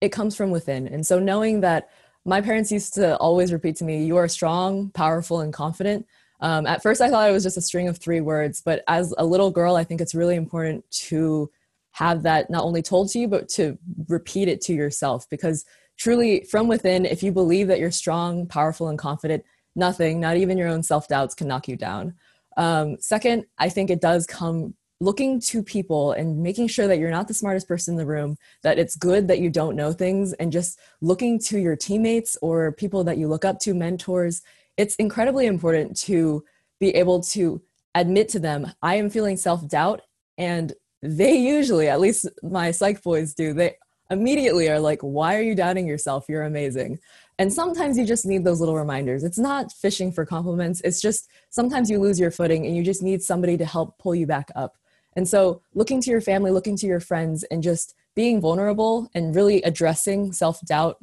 it 0.00 0.10
comes 0.10 0.36
from 0.36 0.50
within. 0.50 0.86
And 0.86 1.06
so 1.06 1.18
knowing 1.18 1.60
that 1.60 1.88
my 2.24 2.40
parents 2.40 2.70
used 2.70 2.94
to 2.94 3.16
always 3.16 3.52
repeat 3.52 3.76
to 3.76 3.84
me, 3.84 4.04
You 4.04 4.16
are 4.16 4.28
strong, 4.28 4.90
powerful, 4.90 5.40
and 5.40 5.52
confident. 5.52 6.06
Um, 6.40 6.66
at 6.66 6.82
first, 6.82 7.00
I 7.00 7.10
thought 7.10 7.28
it 7.28 7.32
was 7.32 7.42
just 7.42 7.56
a 7.56 7.62
string 7.62 7.88
of 7.88 7.98
three 7.98 8.20
words, 8.20 8.62
but 8.64 8.82
as 8.88 9.14
a 9.18 9.24
little 9.24 9.50
girl, 9.50 9.76
I 9.76 9.84
think 9.84 10.00
it's 10.00 10.14
really 10.14 10.36
important 10.36 10.90
to 10.90 11.50
have 11.92 12.22
that 12.22 12.50
not 12.50 12.64
only 12.64 12.82
told 12.82 13.10
to 13.10 13.18
you, 13.18 13.28
but 13.28 13.48
to 13.50 13.78
repeat 14.08 14.48
it 14.48 14.60
to 14.62 14.72
yourself 14.72 15.28
because 15.28 15.64
truly, 15.98 16.44
from 16.44 16.66
within, 16.66 17.04
if 17.04 17.22
you 17.22 17.32
believe 17.32 17.66
that 17.66 17.78
you're 17.78 17.90
strong, 17.90 18.46
powerful, 18.46 18.88
and 18.88 18.98
confident, 18.98 19.44
nothing, 19.76 20.18
not 20.18 20.36
even 20.36 20.56
your 20.56 20.68
own 20.68 20.82
self 20.82 21.08
doubts, 21.08 21.34
can 21.34 21.48
knock 21.48 21.68
you 21.68 21.76
down. 21.76 22.14
Um, 22.56 22.96
second, 23.00 23.46
I 23.58 23.68
think 23.68 23.90
it 23.90 24.00
does 24.00 24.26
come 24.26 24.74
looking 25.00 25.40
to 25.40 25.62
people 25.62 26.12
and 26.12 26.42
making 26.42 26.68
sure 26.68 26.86
that 26.86 26.98
you're 26.98 27.10
not 27.10 27.26
the 27.26 27.34
smartest 27.34 27.66
person 27.66 27.94
in 27.94 27.98
the 27.98 28.06
room, 28.06 28.36
that 28.62 28.78
it's 28.78 28.96
good 28.96 29.28
that 29.28 29.40
you 29.40 29.48
don't 29.48 29.74
know 29.74 29.92
things, 29.92 30.34
and 30.34 30.52
just 30.52 30.78
looking 31.00 31.38
to 31.38 31.58
your 31.58 31.74
teammates 31.74 32.36
or 32.42 32.72
people 32.72 33.02
that 33.04 33.18
you 33.18 33.26
look 33.26 33.44
up 33.44 33.58
to, 33.60 33.74
mentors. 33.74 34.42
It's 34.76 34.94
incredibly 34.96 35.46
important 35.46 35.96
to 36.02 36.44
be 36.78 36.90
able 36.90 37.20
to 37.22 37.62
admit 37.94 38.28
to 38.30 38.38
them, 38.38 38.72
I 38.82 38.96
am 38.96 39.10
feeling 39.10 39.36
self 39.36 39.66
doubt. 39.66 40.02
And 40.38 40.72
they 41.02 41.36
usually, 41.36 41.88
at 41.88 42.00
least 42.00 42.26
my 42.42 42.70
psych 42.70 43.02
boys 43.02 43.34
do, 43.34 43.52
they 43.52 43.76
immediately 44.10 44.68
are 44.68 44.80
like, 44.80 45.00
Why 45.00 45.36
are 45.36 45.42
you 45.42 45.54
doubting 45.54 45.86
yourself? 45.86 46.26
You're 46.28 46.44
amazing. 46.44 46.98
And 47.38 47.50
sometimes 47.50 47.96
you 47.96 48.04
just 48.04 48.26
need 48.26 48.44
those 48.44 48.60
little 48.60 48.76
reminders. 48.76 49.24
It's 49.24 49.38
not 49.38 49.72
fishing 49.72 50.12
for 50.12 50.26
compliments. 50.26 50.82
It's 50.82 51.00
just 51.00 51.30
sometimes 51.48 51.88
you 51.88 51.98
lose 51.98 52.20
your 52.20 52.30
footing 52.30 52.66
and 52.66 52.76
you 52.76 52.82
just 52.82 53.02
need 53.02 53.22
somebody 53.22 53.56
to 53.56 53.64
help 53.64 53.98
pull 53.98 54.14
you 54.14 54.26
back 54.26 54.50
up. 54.54 54.76
And 55.20 55.28
so, 55.28 55.60
looking 55.74 56.00
to 56.00 56.10
your 56.10 56.22
family, 56.22 56.50
looking 56.50 56.76
to 56.78 56.86
your 56.86 56.98
friends, 56.98 57.44
and 57.50 57.62
just 57.62 57.94
being 58.16 58.40
vulnerable 58.40 59.10
and 59.14 59.36
really 59.36 59.60
addressing 59.60 60.32
self 60.32 60.62
doubt, 60.62 60.96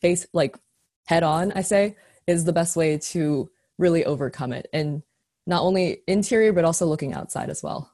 face 0.00 0.28
like 0.32 0.56
head 1.06 1.24
on, 1.24 1.50
I 1.50 1.62
say, 1.62 1.96
is 2.28 2.44
the 2.44 2.52
best 2.52 2.76
way 2.76 2.98
to 2.98 3.50
really 3.78 4.04
overcome 4.04 4.52
it. 4.52 4.68
And 4.72 5.02
not 5.44 5.62
only 5.62 6.02
interior, 6.06 6.52
but 6.52 6.64
also 6.64 6.86
looking 6.86 7.14
outside 7.14 7.50
as 7.50 7.64
well. 7.64 7.90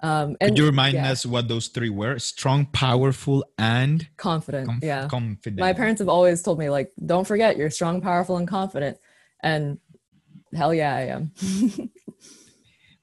Um, 0.00 0.38
and 0.40 0.52
Could 0.52 0.58
you 0.58 0.64
remind 0.64 0.94
yeah. 0.94 1.10
us 1.10 1.26
what 1.26 1.48
those 1.48 1.68
three 1.68 1.90
were? 1.90 2.18
Strong, 2.18 2.68
powerful, 2.72 3.44
and 3.58 4.08
confident. 4.16 4.68
Conf- 4.68 4.82
yeah, 4.82 5.06
confident. 5.08 5.60
My 5.60 5.74
parents 5.74 5.98
have 5.98 6.08
always 6.08 6.40
told 6.40 6.58
me 6.58 6.70
like, 6.70 6.92
don't 7.04 7.26
forget, 7.26 7.58
you're 7.58 7.68
strong, 7.68 8.00
powerful, 8.00 8.38
and 8.38 8.48
confident. 8.48 8.96
And 9.42 9.80
hell 10.54 10.72
yeah, 10.72 10.94
I 10.94 11.00
am. 11.08 11.32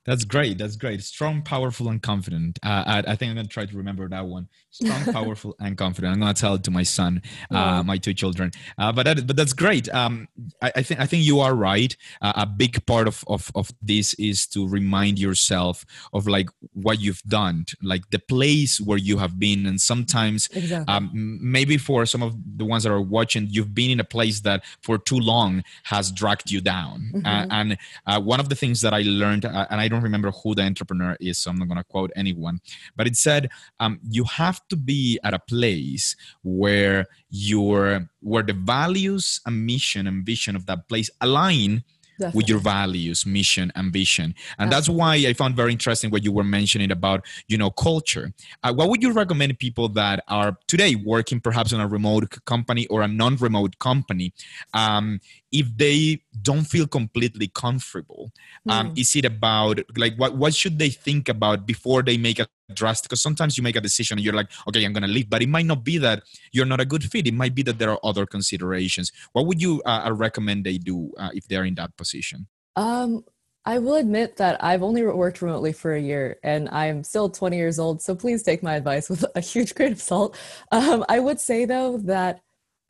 That's 0.06 0.24
great. 0.24 0.60
That's 0.60 0.76
great. 0.76 1.04
Strong, 1.04 1.44
powerful, 1.44 1.90
and 1.90 2.02
confident. 2.02 2.60
Uh, 2.64 2.84
I, 2.86 3.00
I, 3.00 3.16
think 3.16 3.30
I'm 3.32 3.36
going 3.36 3.48
to 3.48 3.52
try 3.52 3.66
to 3.66 3.78
remember 3.78 4.08
that 4.08 4.26
one. 4.26 4.48
Strong, 4.76 5.06
powerful, 5.14 5.56
and 5.62 5.78
confident. 5.78 6.14
I'm 6.14 6.20
going 6.20 6.34
to 6.34 6.40
tell 6.40 6.56
it 6.56 6.64
to 6.66 6.72
my 6.72 6.84
son, 6.84 7.22
uh, 7.50 7.82
my 7.82 7.98
two 7.98 8.14
children. 8.14 8.52
Uh, 8.78 8.92
but 8.92 9.04
that, 9.06 9.26
but 9.26 9.38
that's 9.38 9.54
great. 9.54 9.88
Um, 9.94 10.28
I, 10.62 10.74
I, 10.76 10.84
think 10.84 11.00
I 11.00 11.06
think 11.06 11.24
you 11.24 11.40
are 11.40 11.56
right. 11.56 11.96
Uh, 12.22 12.34
a 12.36 12.46
big 12.46 12.86
part 12.86 13.08
of, 13.08 13.24
of 13.28 13.50
of 13.56 13.72
this 13.82 14.14
is 14.16 14.46
to 14.48 14.68
remind 14.68 15.18
yourself 15.18 15.86
of 16.12 16.28
like 16.28 16.50
what 16.74 17.00
you've 17.00 17.24
done, 17.24 17.66
like 17.82 18.10
the 18.10 18.20
place 18.20 18.82
where 18.82 18.98
you 18.98 19.18
have 19.18 19.40
been, 19.40 19.66
and 19.66 19.80
sometimes 19.80 20.50
exactly. 20.52 20.94
um, 20.94 21.10
maybe 21.42 21.78
for 21.78 22.06
some 22.06 22.22
of 22.22 22.36
the 22.58 22.66
ones 22.66 22.84
that 22.84 22.92
are 22.92 23.02
watching, 23.02 23.48
you've 23.50 23.74
been 23.74 23.92
in 23.92 24.02
a 24.02 24.04
place 24.04 24.42
that 24.42 24.66
for 24.82 24.98
too 24.98 25.20
long 25.20 25.64
has 25.84 26.12
dragged 26.12 26.52
you 26.52 26.60
down. 26.60 27.12
Mm-hmm. 27.16 27.52
and 27.52 27.78
uh, 28.08 28.20
one 28.20 28.42
of 28.42 28.50
the 28.50 28.56
things 28.56 28.82
that 28.82 28.94
I 28.94 29.04
learned, 29.04 29.46
uh, 29.46 29.68
and 29.70 29.80
I 29.80 29.88
don't 29.88 30.02
remember 30.02 30.32
who 30.32 30.54
the 30.54 30.64
entrepreneur 30.64 31.16
is, 31.22 31.40
so 31.40 31.50
I'm 31.50 31.58
not 31.58 31.70
going 31.70 31.78
to 31.78 31.84
quote 31.86 32.12
anyone, 32.18 32.60
but 32.98 33.08
it 33.08 33.16
said 33.16 33.50
um, 33.80 34.02
you 34.10 34.26
have 34.26 34.60
to 34.70 34.76
be 34.76 35.20
at 35.24 35.34
a 35.34 35.40
place 35.40 36.16
where 36.44 37.08
your 37.30 38.10
where 38.22 38.44
the 38.44 38.54
values 38.54 39.40
and 39.46 39.66
mission 39.66 40.08
and 40.08 40.26
vision 40.26 40.56
of 40.56 40.66
that 40.66 40.88
place 40.88 41.10
align 41.22 41.84
Definitely. 42.18 42.38
with 42.38 42.50
your 42.50 42.60
values 42.60 43.26
mission 43.26 43.74
ambition 43.76 44.36
and 44.58 44.72
that's 44.72 44.88
why 44.88 45.16
i 45.16 45.34
found 45.34 45.54
very 45.54 45.74
interesting 45.74 46.12
what 46.12 46.24
you 46.24 46.32
were 46.32 46.46
mentioning 46.46 46.90
about 46.90 47.26
you 47.50 47.58
know 47.58 47.70
culture 47.70 48.32
uh, 48.64 48.72
what 48.74 48.88
would 48.88 49.04
you 49.04 49.12
recommend 49.12 49.60
people 49.60 49.90
that 49.90 50.24
are 50.30 50.58
today 50.68 50.96
working 50.96 51.42
perhaps 51.42 51.74
on 51.74 51.82
a 51.82 51.88
remote 51.88 52.34
company 52.46 52.88
or 52.88 53.02
a 53.02 53.08
non-remote 53.08 53.78
company 53.80 54.32
um, 54.74 55.20
if 55.52 55.68
they 55.76 56.22
don't 56.42 56.64
feel 56.64 56.88
completely 56.88 57.50
comfortable 57.50 58.32
um, 58.70 58.92
mm. 58.92 58.98
is 58.98 59.14
it 59.18 59.26
about 59.26 59.82
like 59.98 60.16
what, 60.16 60.38
what 60.38 60.56
should 60.56 60.80
they 60.80 60.90
think 60.90 61.28
about 61.28 61.66
before 61.66 62.02
they 62.02 62.16
make 62.16 62.40
a 62.40 62.48
drastic 62.74 63.10
because 63.10 63.22
sometimes 63.22 63.58
you 63.58 63.64
make 63.64 63.76
a 63.76 63.82
decision 63.82 64.18
and 64.18 64.26
you're 64.26 64.34
like 64.34 64.50
okay 64.68 64.84
i'm 64.84 64.94
gonna 64.94 65.08
leave 65.08 65.30
but 65.30 65.42
it 65.42 65.50
might 65.50 65.66
not 65.66 65.84
be 65.84 65.98
that 65.98 66.24
you're 66.52 66.66
not 66.66 66.80
a 66.80 66.86
good 66.86 67.04
fit 67.04 67.28
it 67.28 67.34
might 67.34 67.54
be 67.54 67.62
that 67.62 67.78
there 67.78 67.92
are 67.92 68.00
other 68.04 68.26
considerations 68.26 69.12
what 69.34 69.46
would 69.46 69.62
you 69.62 69.82
uh, 69.86 70.04
uh 70.06 70.12
recommend 70.14 70.64
they 70.64 70.78
do 70.78 71.12
uh, 71.18 71.30
if 71.34 71.48
they're 71.48 71.66
in 71.66 71.76
that 71.76 71.96
position 71.96 72.48
um 72.76 73.24
I 73.68 73.80
will 73.80 73.96
admit 73.96 74.38
that 74.38 74.64
I've 74.64 74.84
only 74.84 75.04
worked 75.04 75.42
remotely 75.42 75.74
for 75.74 75.96
a 75.96 76.00
year 76.00 76.38
and 76.44 76.70
I'm 76.70 77.04
still 77.04 77.30
20 77.30 77.58
years 77.58 77.80
old. 77.80 78.00
So 78.00 78.16
please 78.16 78.44
take 78.44 78.62
my 78.62 78.76
advice 78.76 79.10
with 79.10 79.26
a 79.36 79.40
huge 79.40 79.74
grain 79.76 79.94
of 79.94 80.02
salt. 80.02 80.38
Um, 80.72 81.04
I 81.10 81.20
would 81.20 81.40
say, 81.40 81.66
though, 81.66 81.98
that 82.00 82.42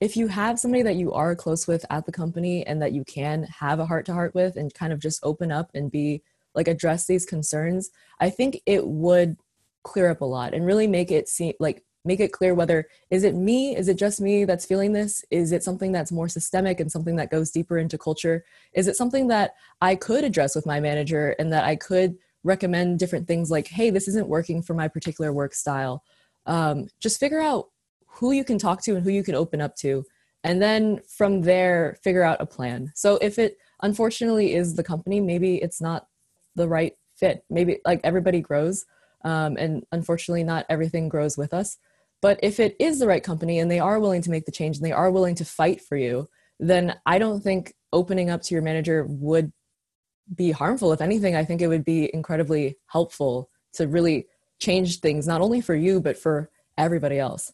if 0.01 0.17
you 0.17 0.27
have 0.27 0.59
somebody 0.59 0.83
that 0.83 0.97
you 0.97 1.13
are 1.13 1.35
close 1.35 1.65
with 1.65 1.85
at 1.89 2.05
the 2.05 2.11
company 2.11 2.67
and 2.67 2.81
that 2.81 2.91
you 2.91 3.05
can 3.05 3.43
have 3.43 3.79
a 3.79 3.85
heart 3.85 4.05
to 4.07 4.13
heart 4.13 4.35
with 4.35 4.57
and 4.57 4.73
kind 4.73 4.91
of 4.91 4.99
just 4.99 5.21
open 5.23 5.51
up 5.51 5.71
and 5.73 5.89
be 5.89 6.21
like 6.53 6.67
address 6.67 7.05
these 7.05 7.25
concerns, 7.25 7.89
I 8.19 8.29
think 8.29 8.59
it 8.65 8.85
would 8.85 9.37
clear 9.85 10.09
up 10.09 10.21
a 10.21 10.25
lot 10.25 10.53
and 10.53 10.65
really 10.65 10.87
make 10.87 11.11
it 11.11 11.29
seem 11.29 11.53
like 11.59 11.83
make 12.03 12.19
it 12.19 12.31
clear 12.31 12.53
whether 12.53 12.87
is 13.09 13.23
it 13.23 13.35
me? 13.35 13.75
Is 13.75 13.87
it 13.87 13.97
just 13.97 14.19
me 14.19 14.43
that's 14.43 14.65
feeling 14.65 14.91
this? 14.91 15.23
Is 15.31 15.51
it 15.51 15.63
something 15.63 15.91
that's 15.91 16.11
more 16.11 16.27
systemic 16.27 16.79
and 16.79 16.91
something 16.91 17.15
that 17.15 17.31
goes 17.31 17.51
deeper 17.51 17.77
into 17.77 17.97
culture? 17.97 18.43
Is 18.73 18.87
it 18.87 18.97
something 18.97 19.27
that 19.29 19.55
i 19.81 19.95
could 19.95 20.23
address 20.23 20.55
with 20.55 20.65
my 20.65 20.79
manager 20.79 21.35
and 21.39 21.53
that 21.53 21.63
i 21.63 21.75
could 21.75 22.17
recommend 22.43 22.99
different 22.99 23.27
things 23.27 23.49
like 23.49 23.67
hey 23.67 23.89
this 23.89 24.07
isn't 24.07 24.27
working 24.27 24.61
for 24.61 24.73
my 24.73 24.87
particular 24.87 25.31
work 25.31 25.53
style. 25.53 26.03
Um, 26.47 26.89
just 26.99 27.19
figure 27.19 27.41
out 27.41 27.69
who 28.07 28.31
you 28.31 28.43
can 28.43 28.57
talk 28.57 28.83
to 28.83 28.95
and 28.95 29.03
who 29.03 29.11
you 29.11 29.23
can 29.23 29.35
open 29.35 29.61
up 29.61 29.75
to 29.77 30.03
and 30.43 30.61
then 30.61 31.01
from 31.07 31.41
there 31.41 31.97
figure 32.03 32.23
out 32.23 32.41
a 32.41 32.45
plan. 32.45 32.91
So 32.95 33.17
if 33.21 33.39
it 33.39 33.57
unfortunately 33.81 34.53
is 34.53 34.75
the 34.75 34.83
company 34.83 35.19
maybe 35.21 35.57
it's 35.57 35.81
not 35.81 36.07
the 36.55 36.67
right 36.67 36.95
fit. 37.15 37.43
Maybe 37.49 37.79
like 37.85 38.01
everybody 38.03 38.41
grows 38.41 38.85
um, 39.25 39.57
and 39.57 39.83
unfortunately 39.91 40.45
not 40.45 40.65
everything 40.69 41.09
grows 41.09 41.37
with 41.37 41.53
us. 41.53 41.77
But 42.21 42.39
if 42.41 42.61
it 42.61 42.77
is 42.79 42.99
the 42.99 43.07
right 43.07 43.21
company 43.21 43.59
and 43.59 43.69
they 43.69 43.79
are 43.79 43.99
willing 43.99 44.21
to 44.21 44.31
make 44.31 44.45
the 44.45 44.51
change 44.51 44.77
and 44.77 44.85
they 44.85 44.93
are 44.93 45.11
willing 45.11 45.35
to 45.35 45.45
fight 45.45 45.81
for 45.81 45.97
you 45.97 46.29
then 46.59 46.95
i 47.05 47.17
don't 47.17 47.41
think 47.41 47.73
opening 47.91 48.29
up 48.29 48.41
to 48.41 48.53
your 48.53 48.61
manager 48.61 49.05
would 49.07 49.51
be 50.33 50.51
harmful. 50.51 50.91
If 50.91 51.01
anything 51.01 51.35
i 51.35 51.43
think 51.43 51.61
it 51.61 51.67
would 51.67 51.85
be 51.85 52.09
incredibly 52.13 52.77
helpful 52.87 53.49
to 53.73 53.87
really 53.87 54.27
change 54.59 54.99
things 54.99 55.27
not 55.27 55.41
only 55.41 55.61
for 55.61 55.75
you 55.75 55.99
but 55.99 56.17
for 56.17 56.49
everybody 56.77 57.19
else. 57.19 57.53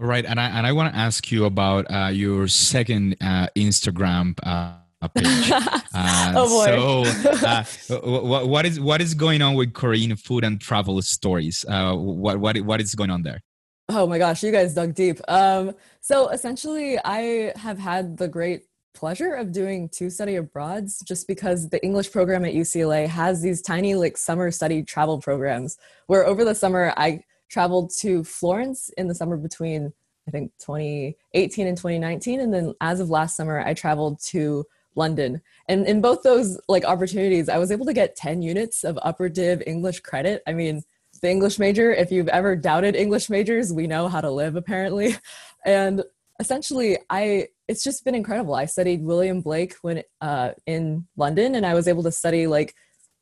Right, 0.00 0.24
and 0.24 0.38
I 0.38 0.48
and 0.48 0.64
I 0.64 0.72
want 0.72 0.94
to 0.94 0.98
ask 0.98 1.30
you 1.32 1.44
about 1.44 1.90
uh, 1.90 2.10
your 2.12 2.46
second 2.46 3.16
uh, 3.20 3.48
Instagram 3.56 4.38
uh, 4.44 4.74
page. 5.06 5.52
Uh, 5.94 6.32
oh 6.36 6.48
boy! 6.48 7.24
So, 7.24 7.46
uh, 7.46 7.64
what, 8.20 8.46
what 8.46 8.66
is 8.66 8.78
what 8.78 9.00
is 9.00 9.14
going 9.14 9.42
on 9.42 9.54
with 9.54 9.72
Korean 9.72 10.14
food 10.16 10.44
and 10.44 10.60
travel 10.60 11.00
stories? 11.02 11.64
Uh, 11.68 11.94
what 11.94 12.38
what 12.38 12.60
what 12.60 12.80
is 12.80 12.94
going 12.94 13.10
on 13.10 13.22
there? 13.22 13.40
Oh 13.88 14.06
my 14.06 14.18
gosh, 14.18 14.42
you 14.42 14.52
guys 14.52 14.74
dug 14.74 14.94
deep. 14.94 15.18
Um, 15.26 15.74
so 16.00 16.28
essentially, 16.28 16.98
I 17.04 17.52
have 17.56 17.78
had 17.78 18.18
the 18.18 18.28
great 18.28 18.64
pleasure 18.94 19.34
of 19.34 19.52
doing 19.52 19.88
two 19.88 20.10
study 20.10 20.36
abroads 20.36 21.00
just 21.06 21.26
because 21.26 21.68
the 21.68 21.82
English 21.84 22.10
program 22.10 22.44
at 22.44 22.52
UCLA 22.52 23.06
has 23.06 23.40
these 23.40 23.62
tiny 23.62 23.94
like 23.94 24.16
summer 24.16 24.50
study 24.50 24.82
travel 24.82 25.20
programs 25.20 25.78
where 26.08 26.26
over 26.26 26.44
the 26.44 26.54
summer 26.54 26.92
I 26.96 27.22
traveled 27.48 27.92
to 28.00 28.24
Florence 28.24 28.90
in 28.98 29.06
the 29.06 29.14
summer 29.14 29.36
between 29.36 29.92
I 30.26 30.30
think 30.32 30.50
2018 30.58 31.66
and 31.66 31.76
2019 31.76 32.40
and 32.40 32.52
then 32.52 32.74
as 32.80 32.98
of 32.98 33.08
last 33.08 33.36
summer 33.36 33.60
I 33.60 33.72
traveled 33.72 34.20
to 34.24 34.64
London. 34.94 35.40
And 35.68 35.86
in 35.86 36.00
both 36.00 36.22
those 36.22 36.60
like 36.68 36.84
opportunities 36.84 37.48
I 37.48 37.58
was 37.58 37.70
able 37.70 37.86
to 37.86 37.92
get 37.92 38.16
10 38.16 38.42
units 38.42 38.84
of 38.84 38.98
upper 39.02 39.28
div 39.28 39.62
English 39.66 40.00
credit. 40.00 40.42
I 40.46 40.52
mean, 40.52 40.82
the 41.20 41.30
English 41.30 41.58
major, 41.58 41.92
if 41.92 42.12
you've 42.12 42.28
ever 42.28 42.56
doubted 42.56 42.94
English 42.94 43.28
majors, 43.28 43.72
we 43.72 43.86
know 43.86 44.08
how 44.08 44.20
to 44.20 44.30
live 44.30 44.56
apparently. 44.56 45.16
And 45.64 46.04
essentially 46.38 46.98
I 47.10 47.48
it's 47.66 47.82
just 47.82 48.04
been 48.04 48.14
incredible. 48.14 48.54
I 48.54 48.64
studied 48.64 49.02
William 49.02 49.40
Blake 49.40 49.74
when 49.82 50.02
uh, 50.20 50.52
in 50.66 51.06
London 51.16 51.56
and 51.56 51.66
I 51.66 51.74
was 51.74 51.88
able 51.88 52.04
to 52.04 52.12
study 52.12 52.46
like 52.46 52.74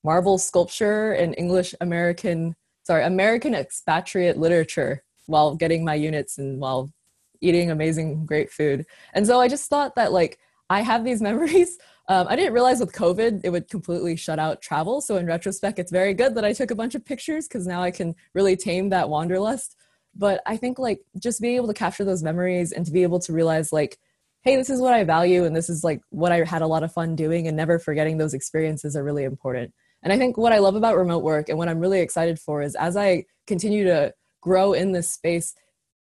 marble 0.05 0.39
sculpture 0.39 1.13
and 1.13 1.35
English 1.37 1.75
American 1.81 2.55
sorry, 2.87 3.03
American 3.03 3.55
expatriate 3.55 4.37
literature 4.37 5.03
while 5.27 5.57
getting 5.57 5.85
my 5.85 5.95
units 5.95 6.39
and 6.39 6.61
while 6.61 6.93
eating 7.41 7.71
amazing, 7.71 8.25
great 8.25 8.51
food. 8.51 8.87
And 9.13 9.27
so 9.27 9.41
I 9.41 9.49
just 9.49 9.69
thought 9.69 9.97
that 9.97 10.13
like 10.13 10.39
I 10.71 10.83
have 10.83 11.05
these 11.05 11.23
memories. 11.29 11.79
Um, 12.09 12.27
I 12.29 12.37
didn't 12.37 12.53
realize 12.53 12.81
with 12.81 12.93
COVID 12.93 13.41
it 13.45 13.51
would 13.51 13.69
completely 13.69 14.17
shut 14.17 14.39
out 14.39 14.63
travel. 14.63 15.01
So 15.01 15.17
in 15.17 15.27
retrospect, 15.27 15.79
it's 15.79 15.91
very 15.91 16.15
good 16.15 16.35
that 16.37 16.45
I 16.45 16.53
took 16.53 16.71
a 16.71 16.77
bunch 16.77 16.95
of 16.95 17.05
pictures 17.05 17.49
because 17.49 17.67
now 17.67 17.83
I 17.83 17.91
can 17.91 18.15
really 18.33 18.57
tame 18.57 18.91
that 18.91 19.09
wanderlust. 19.09 19.77
But 20.15 20.41
I 20.47 20.57
think 20.57 20.79
like 20.79 21.01
just 21.19 21.41
being 21.41 21.57
able 21.57 21.67
to 21.67 21.75
capture 21.75 22.05
those 22.05 22.23
memories 22.23 22.73
and 22.73 22.87
to 22.87 22.93
be 22.93 23.03
able 23.03 23.19
to 23.21 23.33
realize 23.33 23.73
like, 23.73 23.99
hey, 24.43 24.57
this 24.57 24.71
is 24.71 24.81
what 24.81 24.95
I 24.95 25.03
value 25.03 25.45
and 25.45 25.55
this 25.55 25.69
is 25.69 25.83
like 25.83 26.01
what 26.11 26.31
I 26.31 26.45
had 26.45 26.63
a 26.63 26.67
lot 26.69 26.85
of 26.85 26.93
fun 26.93 27.17
doing 27.17 27.49
and 27.49 27.57
never 27.57 27.81
forgetting 27.81 28.17
those 28.17 28.33
experiences 28.33 28.95
are 28.95 29.03
really 29.03 29.25
important. 29.25 29.75
And 30.03 30.13
I 30.13 30.19
think 30.19 30.37
what 30.37 30.53
I 30.53 30.59
love 30.59 30.77
about 30.77 30.97
remote 30.97 31.25
work 31.25 31.49
and 31.49 31.59
what 31.59 31.69
I'm 31.69 31.81
really 31.81 32.01
excited 32.01 32.39
for 32.39 32.63
is 32.63 32.77
as 32.77 32.97
I 32.97 33.25
continue 33.49 33.85
to 33.85 34.15
grow 34.41 34.73
in 34.73 34.93
this 34.93 35.13
space, 35.13 35.55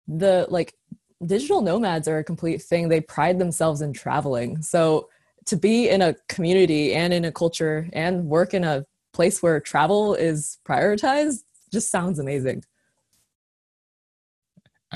the 0.07 0.47
like 0.51 0.75
digital 1.27 1.61
nomads 1.61 2.09
are 2.09 2.19
a 2.19 2.25
complete 2.25 2.63
thing. 2.63 2.89
They 2.89 3.01
pride 3.01 3.39
themselves 3.39 3.81
in 3.81 3.93
traveling. 3.93 4.63
So 4.63 5.09
to 5.47 5.57
be 5.57 5.89
in 5.89 6.03
a 6.03 6.15
community 6.29 6.95
and 6.95 7.13
in 7.13 7.25
a 7.25 7.33
culture 7.33 7.89
and 7.93 8.27
work 8.27 8.55
in 8.55 8.65
a 8.65 8.87
place 9.13 9.43
where 9.43 9.61
travel 9.61 10.15
is 10.15 10.59
prioritized 10.67 11.45
just 11.73 11.91
sounds 11.91 12.19
amazing 12.19 12.65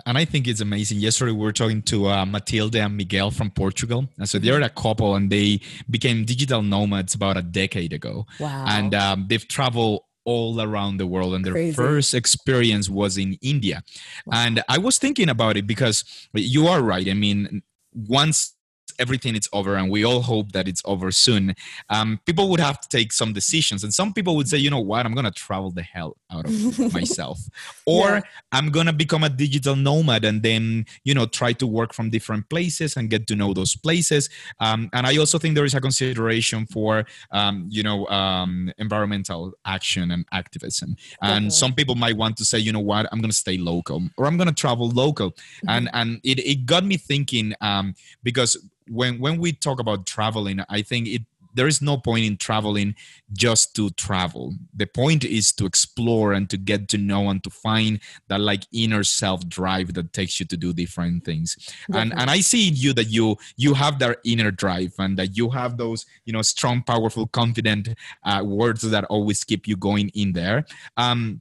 and 0.07 0.18
I 0.18 0.24
think 0.24 0.47
it's 0.47 0.61
amazing. 0.61 0.99
Yesterday 0.99 1.33
we 1.33 1.39
were 1.39 1.53
talking 1.53 1.83
to 1.83 2.09
uh, 2.09 2.26
Matilda 2.26 2.83
and 2.83 2.97
Miguel 2.97 3.31
from 3.31 3.51
Portugal, 3.51 4.09
and 4.18 4.29
so 4.29 4.39
they're 4.39 4.61
a 4.61 4.68
couple, 4.68 5.14
and 5.14 5.31
they 5.31 5.61
became 5.89 6.24
digital 6.24 6.62
nomads 6.62 7.14
about 7.14 7.37
a 7.37 7.43
decade 7.43 7.93
ago. 7.93 8.26
Wow! 8.39 8.64
And 8.68 8.95
um, 8.95 9.26
they've 9.29 9.47
traveled 9.47 10.03
all 10.29 10.61
around 10.61 10.99
the 10.99 11.07
world, 11.07 11.33
and 11.35 11.43
their 11.45 11.55
Crazy. 11.55 11.74
first 11.74 12.12
experience 12.12 12.87
was 12.91 13.16
in 13.16 13.39
India. 13.41 13.83
Wow. 14.26 14.45
And 14.45 14.55
I 14.68 14.79
was 14.79 14.99
thinking 14.99 15.31
about 15.31 15.57
it 15.57 15.66
because 15.66 16.05
you 16.35 16.66
are 16.68 16.83
right. 16.83 17.09
I 17.09 17.14
mean, 17.14 17.62
once 17.95 18.55
everything 18.99 19.35
is 19.37 19.49
over 19.53 19.77
and 19.77 19.91
we 19.91 20.05
all 20.05 20.23
hope 20.23 20.53
that 20.53 20.69
it's 20.69 20.83
over 20.85 21.11
soon 21.11 21.55
um, 21.91 22.21
people 22.27 22.49
would 22.51 22.61
have 22.61 22.81
to 22.81 22.89
take 22.89 23.13
some 23.13 23.33
decisions. 23.33 23.85
And 23.85 23.93
some 23.93 24.13
people 24.13 24.37
would 24.37 24.49
say 24.49 24.59
you 24.59 24.71
know 24.71 24.81
what? 24.81 25.07
I'm 25.07 25.15
gonna 25.15 25.31
travel 25.31 25.71
the 25.71 25.83
hell 25.83 26.17
out 26.31 26.47
of 26.47 26.93
myself. 26.93 27.39
Or 27.87 28.09
yeah. 28.09 28.21
i'm 28.53 28.71
gonna 28.71 28.93
become 28.93 29.25
a 29.25 29.29
digital 29.29 29.77
nomad 29.77 30.25
and 30.25 30.43
then 30.43 30.87
you 31.05 31.15
know 31.15 31.27
try 31.27 31.53
to 31.55 31.67
work 31.67 31.93
from 31.93 32.11
different 32.11 32.49
places 32.49 32.97
and 32.97 33.11
get 33.11 33.27
to 33.29 33.37
know 33.37 33.53
those 33.55 33.75
places. 33.77 34.29
Um, 34.61 34.91
and 34.93 35.07
i 35.07 35.17
also 35.17 35.39
think 35.39 35.55
there 35.55 35.65
is 35.65 35.75
a 35.75 35.81
consideration 35.81 36.67
for 36.67 37.05
um, 37.31 37.67
you 37.71 37.83
know 37.83 38.07
um, 38.09 38.73
environmental 38.79 39.53
action 39.65 40.11
and 40.11 40.25
activism. 40.33 40.97
And 41.23 41.47
okay. 41.47 41.51
some 41.51 41.73
people 41.75 41.95
might 41.95 42.17
want 42.17 42.37
to 42.39 42.45
say 42.45 42.59
you 42.59 42.73
know 42.73 42.81
what? 42.81 43.07
I'm 43.13 43.21
gonna 43.21 43.33
stay 43.33 43.57
local 43.59 44.03
or 44.17 44.27
i'm 44.27 44.37
gonna 44.37 44.53
travel 44.53 44.89
local. 44.91 45.31
Mm-hmm. 45.31 45.69
and 45.69 45.91
and 45.93 46.21
it, 46.25 46.39
it 46.41 46.67
got 46.67 46.85
me 46.85 46.97
thinking 46.97 47.55
um, 47.61 47.95
because 48.23 48.57
when 48.91 49.18
when 49.18 49.39
we 49.39 49.53
talk 49.53 49.80
about 49.80 50.07
traveling 50.07 50.61
i 50.68 50.82
think 50.82 51.07
it 51.07 51.22
there 51.55 51.66
is 51.66 51.80
no 51.82 51.97
point 51.97 52.24
in 52.24 52.36
traveling 52.36 52.95
just 53.32 53.74
to 53.74 53.91
travel 53.91 54.55
the 54.74 54.86
point 54.86 55.24
is 55.24 55.53
to 55.53 55.66
explore 55.66 56.32
and 56.32 56.49
to 56.51 56.57
get 56.57 56.89
to 56.89 56.99
know 56.99 57.28
and 57.30 57.43
to 57.43 57.51
find 57.51 58.01
that 58.28 58.41
like 58.41 58.64
inner 58.72 59.03
self 59.03 59.49
drive 59.49 59.95
that 59.95 60.12
takes 60.12 60.39
you 60.39 60.47
to 60.47 60.57
do 60.57 60.72
different 60.72 61.24
things 61.24 61.57
Definitely. 61.57 62.01
and 62.01 62.20
and 62.20 62.30
i 62.30 62.41
see 62.41 62.68
in 62.68 62.76
you 62.76 62.93
that 62.93 63.11
you 63.11 63.36
you 63.57 63.74
have 63.74 63.99
that 63.99 64.18
inner 64.24 64.51
drive 64.51 64.93
and 64.99 65.16
that 65.18 65.36
you 65.36 65.51
have 65.51 65.76
those 65.78 66.07
you 66.24 66.32
know 66.32 66.43
strong 66.43 66.82
powerful 66.82 67.26
confident 67.26 67.89
uh, 68.24 68.43
words 68.45 68.82
that 68.82 69.05
always 69.05 69.43
keep 69.43 69.66
you 69.66 69.76
going 69.76 70.11
in 70.11 70.32
there 70.32 70.64
um 70.97 71.41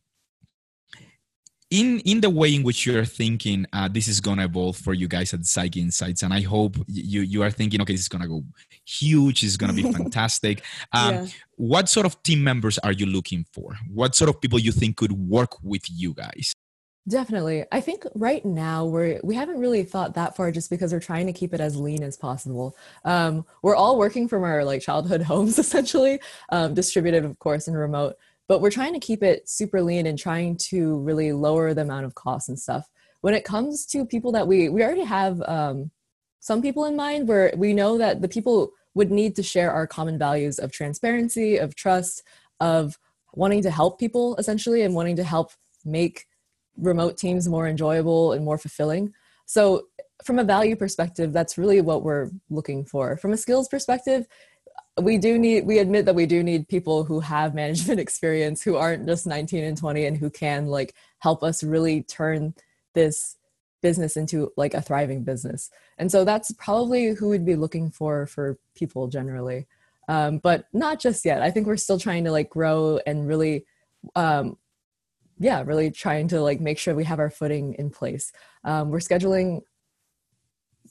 in 1.69 1.99
in 2.01 2.21
the 2.21 2.29
way 2.29 2.53
in 2.53 2.63
which 2.63 2.85
you're 2.85 3.05
thinking 3.05 3.65
uh, 3.73 3.87
this 3.87 4.07
is 4.07 4.21
going 4.21 4.37
to 4.37 4.45
evolve 4.45 4.77
for 4.77 4.93
you 4.93 5.07
guys 5.07 5.33
at 5.33 5.45
psych 5.45 5.75
insights 5.75 6.23
and 6.23 6.33
i 6.33 6.41
hope 6.41 6.77
you 6.87 7.21
you 7.21 7.43
are 7.43 7.51
thinking 7.51 7.81
okay 7.81 7.93
this 7.93 8.01
is 8.01 8.07
going 8.07 8.21
to 8.21 8.27
go 8.27 8.43
huge 8.85 9.41
this 9.41 9.51
is 9.51 9.57
going 9.57 9.75
to 9.75 9.83
be 9.83 9.91
fantastic 9.97 10.63
um, 10.93 11.13
yeah. 11.13 11.27
what 11.55 11.89
sort 11.89 12.05
of 12.05 12.21
team 12.23 12.43
members 12.43 12.77
are 12.79 12.93
you 12.93 13.05
looking 13.05 13.45
for 13.51 13.75
what 13.93 14.15
sort 14.15 14.29
of 14.29 14.39
people 14.39 14.57
you 14.59 14.71
think 14.71 14.95
could 14.95 15.11
work 15.11 15.61
with 15.61 15.83
you 15.89 16.13
guys 16.13 16.53
Definitely. 17.07 17.63
I 17.71 17.79
think 17.79 18.03
right 18.15 18.43
now 18.43 18.85
we're 18.85 19.21
we 19.23 19.33
haven't 19.33 19.59
really 19.59 19.83
thought 19.83 20.15
that 20.15 20.35
far 20.35 20.51
just 20.51 20.69
because 20.69 20.91
we're 20.91 20.99
trying 20.99 21.27
to 21.27 21.33
keep 21.33 21.53
it 21.53 21.61
as 21.61 21.77
lean 21.77 22.03
as 22.03 22.17
possible. 22.17 22.75
Um, 23.05 23.45
we're 23.61 23.77
all 23.77 23.97
working 23.97 24.27
from 24.27 24.43
our 24.43 24.65
like 24.65 24.81
childhood 24.81 25.21
homes 25.31 25.57
essentially, 25.57 26.19
um, 26.49 26.73
distributed 26.73 27.23
of 27.23 27.39
course 27.39 27.69
and 27.69 27.77
remote, 27.77 28.17
but 28.47 28.61
we're 28.61 28.71
trying 28.71 28.93
to 28.93 28.99
keep 28.99 29.23
it 29.23 29.47
super 29.49 29.81
lean 29.81 30.05
and 30.05 30.17
trying 30.17 30.57
to 30.57 30.97
really 30.99 31.31
lower 31.31 31.73
the 31.73 31.81
amount 31.81 32.05
of 32.05 32.15
costs 32.15 32.49
and 32.49 32.59
stuff. 32.59 32.89
When 33.21 33.33
it 33.33 33.43
comes 33.43 33.85
to 33.87 34.05
people 34.05 34.31
that 34.33 34.47
we 34.47 34.69
we 34.69 34.83
already 34.83 35.03
have 35.03 35.41
um, 35.43 35.91
some 36.39 36.61
people 36.61 36.85
in 36.85 36.95
mind 36.95 37.27
where 37.27 37.53
we 37.57 37.73
know 37.73 37.97
that 37.97 38.21
the 38.21 38.27
people 38.27 38.71
would 38.93 39.11
need 39.11 39.35
to 39.35 39.43
share 39.43 39.71
our 39.71 39.85
common 39.85 40.17
values 40.17 40.59
of 40.59 40.71
transparency, 40.71 41.57
of 41.57 41.75
trust, 41.75 42.23
of 42.59 42.97
wanting 43.33 43.61
to 43.61 43.69
help 43.69 43.99
people 43.99 44.35
essentially 44.37 44.81
and 44.81 44.95
wanting 44.95 45.15
to 45.15 45.23
help 45.23 45.51
make 45.85 46.25
remote 46.77 47.17
teams 47.17 47.47
more 47.47 47.67
enjoyable 47.67 48.33
and 48.33 48.43
more 48.43 48.57
fulfilling. 48.57 49.13
So, 49.45 49.87
from 50.23 50.39
a 50.39 50.43
value 50.43 50.75
perspective, 50.75 51.31
that's 51.31 51.57
really 51.57 51.79
what 51.79 52.03
we're 52.03 52.31
looking 52.49 52.85
for. 52.85 53.17
From 53.17 53.33
a 53.33 53.37
skills 53.37 53.67
perspective, 53.67 54.25
we 55.01 55.17
do 55.17 55.37
need 55.37 55.65
we 55.65 55.79
admit 55.79 56.05
that 56.05 56.15
we 56.15 56.25
do 56.25 56.43
need 56.43 56.67
people 56.67 57.03
who 57.03 57.19
have 57.19 57.53
management 57.63 57.99
experience 57.99 58.61
who 58.61 58.75
aren't 58.75 59.05
just 59.05 59.27
19 59.27 59.63
and 59.63 59.77
20 59.77 60.05
and 60.05 60.17
who 60.17 60.29
can 60.29 60.67
like 60.67 60.95
help 61.19 61.43
us 61.43 61.63
really 61.63 62.03
turn 62.03 62.53
this 62.93 63.37
business 63.81 64.17
into 64.17 64.51
like 64.57 64.73
a 64.73 64.81
thriving 64.81 65.23
business. 65.23 65.69
And 65.97 66.11
so 66.11 66.25
that's 66.25 66.51
probably 66.53 67.13
who 67.13 67.29
we'd 67.29 67.45
be 67.45 67.55
looking 67.55 67.91
for 67.91 68.25
for 68.25 68.57
people 68.75 69.07
generally. 69.07 69.67
Um, 70.09 70.39
but 70.39 70.65
not 70.73 70.99
just 70.99 71.25
yet. 71.25 71.41
I 71.41 71.51
think 71.51 71.67
we're 71.67 71.77
still 71.77 71.99
trying 71.99 72.23
to 72.23 72.31
like 72.31 72.49
grow 72.49 72.99
and 73.05 73.27
really 73.27 73.65
um, 74.15 74.57
yeah, 75.39 75.63
really 75.63 75.91
trying 75.91 76.27
to 76.29 76.41
like 76.41 76.59
make 76.59 76.79
sure 76.79 76.95
we 76.95 77.03
have 77.03 77.19
our 77.19 77.29
footing 77.29 77.75
in 77.75 77.89
place. 77.89 78.31
Um, 78.63 78.89
we're 78.89 78.99
scheduling 78.99 79.61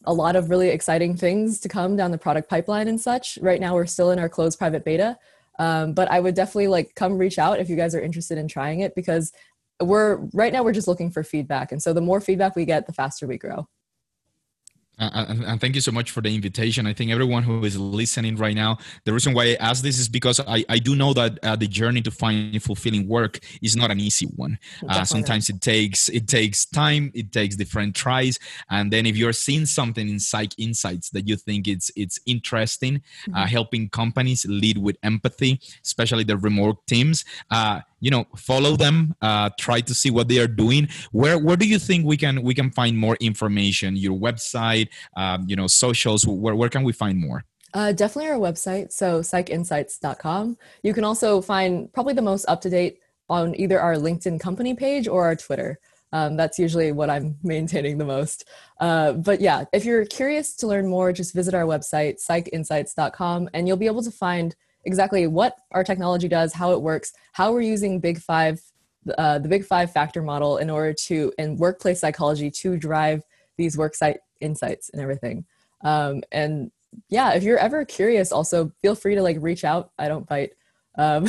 a 0.07 0.13
lot 0.13 0.37
of 0.37 0.51
really 0.51 0.69
exciting 0.69 1.17
things 1.17 1.61
to 1.61 1.69
come 1.69 1.97
down 1.97 2.11
the 2.11 2.19
product 2.19 2.49
pipeline 2.49 2.89
and 2.89 3.01
such. 3.01 3.39
Right 3.43 3.61
now, 3.61 3.75
we're 3.75 3.87
still 3.87 4.11
in 4.11 4.19
our 4.19 4.29
closed 4.29 4.59
private 4.59 4.85
beta, 4.85 5.19
um, 5.59 5.93
but 5.93 6.11
I 6.11 6.21
would 6.21 6.35
definitely 6.35 6.69
like 6.69 6.95
come 6.95 7.19
reach 7.19 7.39
out 7.39 7.61
if 7.61 7.69
you 7.69 7.77
guys 7.77 7.95
are 7.95 8.01
interested 8.01 8.39
in 8.39 8.49
trying 8.49 8.81
it 8.81 8.95
because 8.95 9.33
we're 9.83 10.17
right 10.33 10.53
now 10.53 10.63
we're 10.63 10.73
just 10.73 10.89
looking 10.89 11.11
for 11.11 11.23
feedback, 11.23 11.73
and 11.73 11.83
so 11.83 11.93
the 11.93 12.01
more 12.01 12.21
feedback 12.21 12.57
we 12.57 12.65
get, 12.65 12.87
the 12.87 12.93
faster 12.93 13.27
we 13.27 13.39
grow. 13.39 13.69
Uh, 14.99 15.27
and, 15.29 15.45
and, 15.45 15.61
thank 15.61 15.75
you 15.75 15.81
so 15.83 15.93
much 15.93 16.11
for 16.11 16.23
the 16.23 16.35
invitation. 16.35 16.87
I 16.87 16.95
think 16.95 17.11
everyone 17.11 17.43
who 17.43 17.63
is 17.65 17.79
listening 17.79 18.37
right 18.37 18.55
now, 18.55 18.79
the 19.05 19.13
reason 19.13 19.35
why 19.35 19.45
I 19.45 19.57
ask 19.61 19.83
this 19.83 19.99
is 19.99 20.09
because 20.09 20.41
I, 20.41 20.65
I 20.71 20.79
do 20.79 20.97
know 20.97 21.13
that 21.13 21.39
uh, 21.43 21.55
the 21.55 21.67
journey 21.67 22.01
to 22.01 22.11
find 22.11 22.63
fulfilling 22.63 23.07
work 23.07 23.39
is 23.61 23.77
not 23.77 23.91
an 23.91 24.01
easy 24.01 24.25
one. 24.37 24.59
Uh, 24.89 25.05
sometimes 25.05 25.51
it 25.51 25.61
takes 25.61 26.09
it 26.09 26.29
takes 26.29 26.65
time, 26.65 27.13
it 27.15 27.31
takes 27.31 27.57
different 27.57 27.95
tries, 27.95 28.39
and 28.71 28.91
then 28.91 29.05
if 29.05 29.19
you're 29.19 29.35
seeing 29.35 29.67
something 29.67 30.09
in 30.09 30.19
Psych 30.19 30.59
Insights 30.59 31.11
that 31.11 31.29
you 31.29 31.37
think 31.37 31.69
it's 31.69 31.91
it's 31.95 32.19
interesting, 32.25 33.03
uh, 33.35 33.41
mm-hmm. 33.41 33.49
helping 33.49 33.91
companies 33.91 34.47
lead 34.49 34.79
with 34.79 34.97
empathy, 35.03 35.61
especially 35.85 36.25
the 36.25 36.39
remote 36.39 36.87
teams 36.87 37.23
uh, 37.51 37.81
you 38.01 38.11
know 38.11 38.27
follow 38.37 38.77
them 38.77 39.15
uh, 39.23 39.51
try 39.59 39.81
to 39.81 39.95
see 39.95 40.11
what 40.11 40.29
they 40.29 40.39
are 40.39 40.49
doing. 40.49 40.89
Where 41.13 41.39
where 41.39 41.57
do 41.57 41.67
you 41.67 41.79
think 41.79 42.07
we 42.07 42.17
can 42.17 42.43
we 42.43 42.55
can 42.55 42.71
find 42.71 42.97
more 42.99 43.17
information? 43.21 43.97
Your 43.97 44.19
website 44.19 44.89
um, 45.17 45.45
you 45.49 45.57
know 45.57 45.67
socials 45.67 46.27
where, 46.27 46.55
where 46.55 46.69
can 46.69 46.83
we 46.83 46.93
find 46.93 47.19
more? 47.19 47.45
Uh, 47.75 47.93
definitely 47.93 48.31
our 48.31 48.39
website 48.39 48.91
so 48.91 49.21
psychinsights.com 49.21 50.57
you 50.83 50.95
can 50.95 51.05
also 51.05 51.43
find 51.43 51.93
probably 51.93 52.15
the 52.15 52.23
most 52.23 52.47
up 52.49 52.61
to 52.61 52.71
date 52.71 53.01
on 53.29 53.55
either 53.61 53.79
our 53.79 53.97
linkedin 53.97 54.41
company 54.41 54.73
page 54.73 55.07
or 55.09 55.25
our 55.25 55.37
twitter. 55.37 55.79
Um, 56.13 56.37
that's 56.37 56.59
usually 56.59 56.93
what 56.93 57.11
i'm 57.11 57.37
maintaining 57.43 57.99
the 57.99 58.05
most. 58.05 58.49
Uh, 58.81 59.13
but 59.13 59.41
yeah 59.41 59.65
if 59.75 59.85
you're 59.85 60.07
curious 60.07 60.55
to 60.57 60.67
learn 60.67 60.87
more 60.87 61.13
just 61.13 61.35
visit 61.35 61.53
our 61.53 61.65
website 61.65 62.25
psychinsights.com 62.25 63.51
and 63.53 63.69
you'll 63.69 63.77
be 63.77 63.87
able 63.87 64.03
to 64.03 64.13
find 64.13 64.55
exactly 64.87 65.27
what 65.27 65.59
our 65.73 65.85
technology 65.85 66.29
does, 66.29 66.55
how 66.55 66.73
it 66.73 66.81
works, 66.81 67.13
how 67.33 67.53
we're 67.53 67.61
using 67.61 68.01
Big 68.01 68.19
Five, 68.19 68.63
uh, 69.19 69.39
the 69.39 69.49
Big 69.49 69.65
Five 69.67 69.93
factor 69.93 70.23
model 70.23 70.57
in 70.57 70.71
order 70.71 70.95
to, 70.95 71.33
in 71.39 71.57
workplace 71.57 72.01
psychology, 72.01 72.51
to 72.51 72.79
drive 72.79 73.23
these 73.59 73.77
worksite 73.77 74.17
insights 74.41 74.89
and 74.91 75.03
everything. 75.03 75.45
Um, 75.83 76.23
and 76.33 76.71
yeah, 77.11 77.35
if 77.35 77.43
you're 77.43 77.59
ever 77.59 77.85
curious, 77.85 78.33
also 78.33 78.73
feel 78.81 78.95
free 78.95 79.17
to 79.17 79.23
like 79.23 79.37
reach 79.41 79.65
out. 79.65 79.91
I 79.99 80.09
don't 80.09 80.27
bite. 80.27 80.53
Um, 80.97 81.27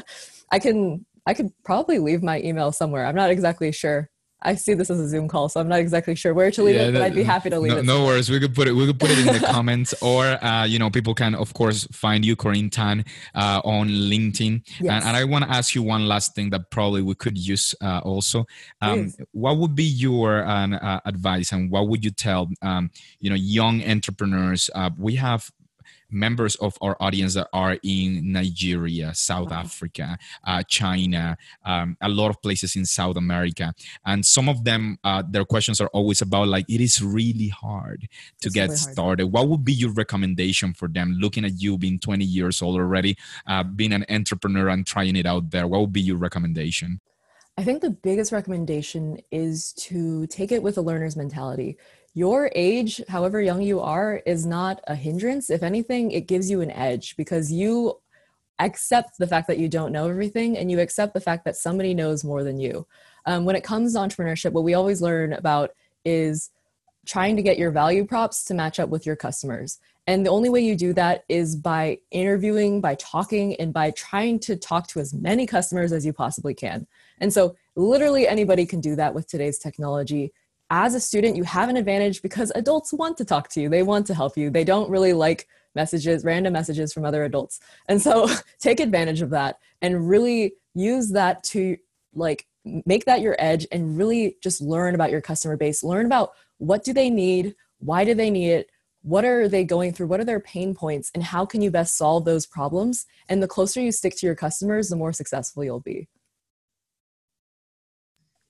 I 0.52 0.58
can 0.60 1.04
I 1.26 1.34
could 1.34 1.50
probably 1.64 1.98
leave 1.98 2.22
my 2.22 2.40
email 2.40 2.72
somewhere. 2.72 3.04
I'm 3.04 3.16
not 3.16 3.30
exactly 3.30 3.72
sure 3.72 4.08
I 4.42 4.54
see 4.54 4.74
this 4.74 4.88
as 4.88 5.00
a 5.00 5.08
Zoom 5.08 5.26
call, 5.26 5.48
so 5.48 5.60
I'm 5.60 5.68
not 5.68 5.80
exactly 5.80 6.14
sure 6.14 6.32
where 6.32 6.50
to 6.52 6.62
leave 6.62 6.76
yeah, 6.76 6.88
it, 6.88 6.92
but 6.92 7.02
I'd 7.02 7.14
be 7.14 7.24
happy 7.24 7.50
to 7.50 7.58
leave 7.58 7.72
no, 7.72 7.78
it. 7.78 7.84
No 7.84 8.04
worries. 8.04 8.30
We 8.30 8.38
could 8.38 8.54
put 8.54 8.68
it. 8.68 8.72
We 8.72 8.86
could 8.86 9.00
put 9.00 9.10
it 9.10 9.18
in 9.18 9.26
the 9.26 9.44
comments, 9.44 9.94
or 10.02 10.24
uh, 10.44 10.64
you 10.64 10.78
know, 10.78 10.90
people 10.90 11.12
can 11.12 11.34
of 11.34 11.54
course 11.54 11.88
find 11.90 12.24
you, 12.24 12.36
Corinne 12.36 12.70
Tan, 12.70 13.04
uh, 13.34 13.60
on 13.64 13.88
LinkedIn. 13.88 14.62
Yes. 14.80 14.92
And, 14.92 15.04
and, 15.04 15.16
I 15.16 15.24
want 15.24 15.44
to 15.44 15.50
ask 15.50 15.74
you 15.74 15.82
one 15.82 16.06
last 16.06 16.36
thing 16.36 16.50
that 16.50 16.70
probably 16.70 17.02
we 17.02 17.16
could 17.16 17.36
use 17.36 17.74
uh, 17.82 17.98
also. 18.04 18.46
Um, 18.80 19.12
what 19.32 19.56
would 19.58 19.74
be 19.74 19.84
your 19.84 20.44
uh, 20.46 21.00
advice, 21.04 21.50
and 21.50 21.70
what 21.70 21.88
would 21.88 22.04
you 22.04 22.12
tell 22.12 22.48
um, 22.62 22.90
you 23.18 23.30
know 23.30 23.36
young 23.36 23.82
entrepreneurs? 23.82 24.70
Uh, 24.72 24.90
we 24.96 25.16
have 25.16 25.50
members 26.10 26.54
of 26.56 26.76
our 26.80 26.96
audience 27.00 27.34
that 27.34 27.48
are 27.52 27.76
in 27.82 28.32
Nigeria, 28.32 29.14
South 29.14 29.52
Africa, 29.52 30.18
uh, 30.44 30.62
China, 30.68 31.36
um, 31.64 31.96
a 32.00 32.08
lot 32.08 32.30
of 32.30 32.40
places 32.42 32.76
in 32.76 32.86
South 32.86 33.16
America. 33.16 33.74
And 34.04 34.24
some 34.24 34.48
of 34.48 34.64
them, 34.64 34.98
uh, 35.04 35.22
their 35.28 35.44
questions 35.44 35.80
are 35.80 35.88
always 35.88 36.22
about 36.22 36.48
like, 36.48 36.66
it 36.68 36.80
is 36.80 37.02
really 37.02 37.48
hard 37.48 38.08
to 38.40 38.48
it's 38.48 38.54
get 38.54 38.64
really 38.64 38.76
started. 38.76 39.26
What 39.26 39.48
would 39.48 39.64
be 39.64 39.72
your 39.72 39.92
recommendation 39.92 40.74
for 40.74 40.88
them? 40.88 41.16
Looking 41.18 41.44
at 41.44 41.60
you 41.60 41.78
being 41.78 41.98
20 41.98 42.24
years 42.24 42.62
old 42.62 42.76
already, 42.76 43.16
uh, 43.46 43.62
being 43.62 43.92
an 43.92 44.04
entrepreneur 44.08 44.68
and 44.68 44.86
trying 44.86 45.16
it 45.16 45.26
out 45.26 45.50
there, 45.50 45.66
what 45.66 45.80
would 45.80 45.92
be 45.92 46.02
your 46.02 46.16
recommendation? 46.16 47.00
I 47.58 47.64
think 47.64 47.82
the 47.82 47.90
biggest 47.90 48.30
recommendation 48.30 49.18
is 49.32 49.72
to 49.74 50.28
take 50.28 50.52
it 50.52 50.62
with 50.62 50.78
a 50.78 50.80
learner's 50.80 51.16
mentality 51.16 51.76
your 52.18 52.50
age, 52.56 53.00
however 53.08 53.40
young 53.40 53.62
you 53.62 53.78
are, 53.78 54.20
is 54.26 54.44
not 54.44 54.80
a 54.88 54.94
hindrance. 54.96 55.50
If 55.50 55.62
anything, 55.62 56.10
it 56.10 56.26
gives 56.26 56.50
you 56.50 56.60
an 56.60 56.72
edge 56.72 57.16
because 57.16 57.52
you 57.52 58.00
accept 58.58 59.18
the 59.18 59.26
fact 59.28 59.46
that 59.46 59.58
you 59.58 59.68
don't 59.68 59.92
know 59.92 60.08
everything 60.08 60.58
and 60.58 60.68
you 60.68 60.80
accept 60.80 61.14
the 61.14 61.20
fact 61.20 61.44
that 61.44 61.54
somebody 61.54 61.94
knows 61.94 62.24
more 62.24 62.42
than 62.42 62.58
you. 62.58 62.84
Um, 63.24 63.44
when 63.44 63.54
it 63.54 63.62
comes 63.62 63.92
to 63.92 64.00
entrepreneurship, 64.00 64.50
what 64.50 64.64
we 64.64 64.74
always 64.74 65.00
learn 65.00 65.32
about 65.32 65.70
is 66.04 66.50
trying 67.06 67.36
to 67.36 67.42
get 67.42 67.56
your 67.56 67.70
value 67.70 68.04
props 68.04 68.42
to 68.46 68.54
match 68.54 68.80
up 68.80 68.88
with 68.88 69.06
your 69.06 69.14
customers. 69.14 69.78
And 70.08 70.26
the 70.26 70.30
only 70.30 70.48
way 70.48 70.60
you 70.60 70.74
do 70.74 70.92
that 70.94 71.22
is 71.28 71.54
by 71.54 71.98
interviewing, 72.10 72.80
by 72.80 72.96
talking, 72.96 73.54
and 73.60 73.72
by 73.72 73.92
trying 73.92 74.40
to 74.40 74.56
talk 74.56 74.88
to 74.88 74.98
as 74.98 75.14
many 75.14 75.46
customers 75.46 75.92
as 75.92 76.04
you 76.04 76.12
possibly 76.12 76.54
can. 76.54 76.88
And 77.20 77.32
so, 77.32 77.54
literally, 77.76 78.26
anybody 78.26 78.66
can 78.66 78.80
do 78.80 78.96
that 78.96 79.14
with 79.14 79.28
today's 79.28 79.58
technology 79.58 80.32
as 80.70 80.94
a 80.94 81.00
student, 81.00 81.36
you 81.36 81.44
have 81.44 81.68
an 81.68 81.76
advantage 81.76 82.22
because 82.22 82.52
adults 82.54 82.92
want 82.92 83.16
to 83.18 83.24
talk 83.24 83.48
to 83.50 83.60
you. 83.60 83.68
They 83.68 83.82
want 83.82 84.06
to 84.08 84.14
help 84.14 84.36
you. 84.36 84.50
They 84.50 84.64
don't 84.64 84.90
really 84.90 85.12
like 85.12 85.48
messages, 85.74 86.24
random 86.24 86.52
messages 86.52 86.92
from 86.92 87.04
other 87.04 87.24
adults. 87.24 87.60
And 87.88 88.00
so 88.00 88.28
take 88.58 88.80
advantage 88.80 89.22
of 89.22 89.30
that 89.30 89.58
and 89.80 90.08
really 90.08 90.54
use 90.74 91.10
that 91.10 91.42
to 91.44 91.76
like 92.14 92.46
make 92.64 93.04
that 93.06 93.20
your 93.20 93.36
edge 93.38 93.66
and 93.72 93.96
really 93.96 94.36
just 94.42 94.60
learn 94.60 94.94
about 94.94 95.10
your 95.10 95.20
customer 95.20 95.56
base. 95.56 95.82
Learn 95.82 96.06
about 96.06 96.32
what 96.58 96.84
do 96.84 96.92
they 96.92 97.08
need? 97.08 97.54
Why 97.78 98.04
do 98.04 98.14
they 98.14 98.30
need 98.30 98.50
it? 98.50 98.70
What 99.02 99.24
are 99.24 99.48
they 99.48 99.64
going 99.64 99.92
through? 99.92 100.08
What 100.08 100.20
are 100.20 100.24
their 100.24 100.40
pain 100.40 100.74
points? 100.74 101.10
And 101.14 101.22
how 101.22 101.46
can 101.46 101.62
you 101.62 101.70
best 101.70 101.96
solve 101.96 102.24
those 102.24 102.46
problems? 102.46 103.06
And 103.28 103.42
the 103.42 103.48
closer 103.48 103.80
you 103.80 103.92
stick 103.92 104.16
to 104.16 104.26
your 104.26 104.34
customers, 104.34 104.88
the 104.88 104.96
more 104.96 105.12
successful 105.12 105.64
you'll 105.64 105.80
be. 105.80 106.08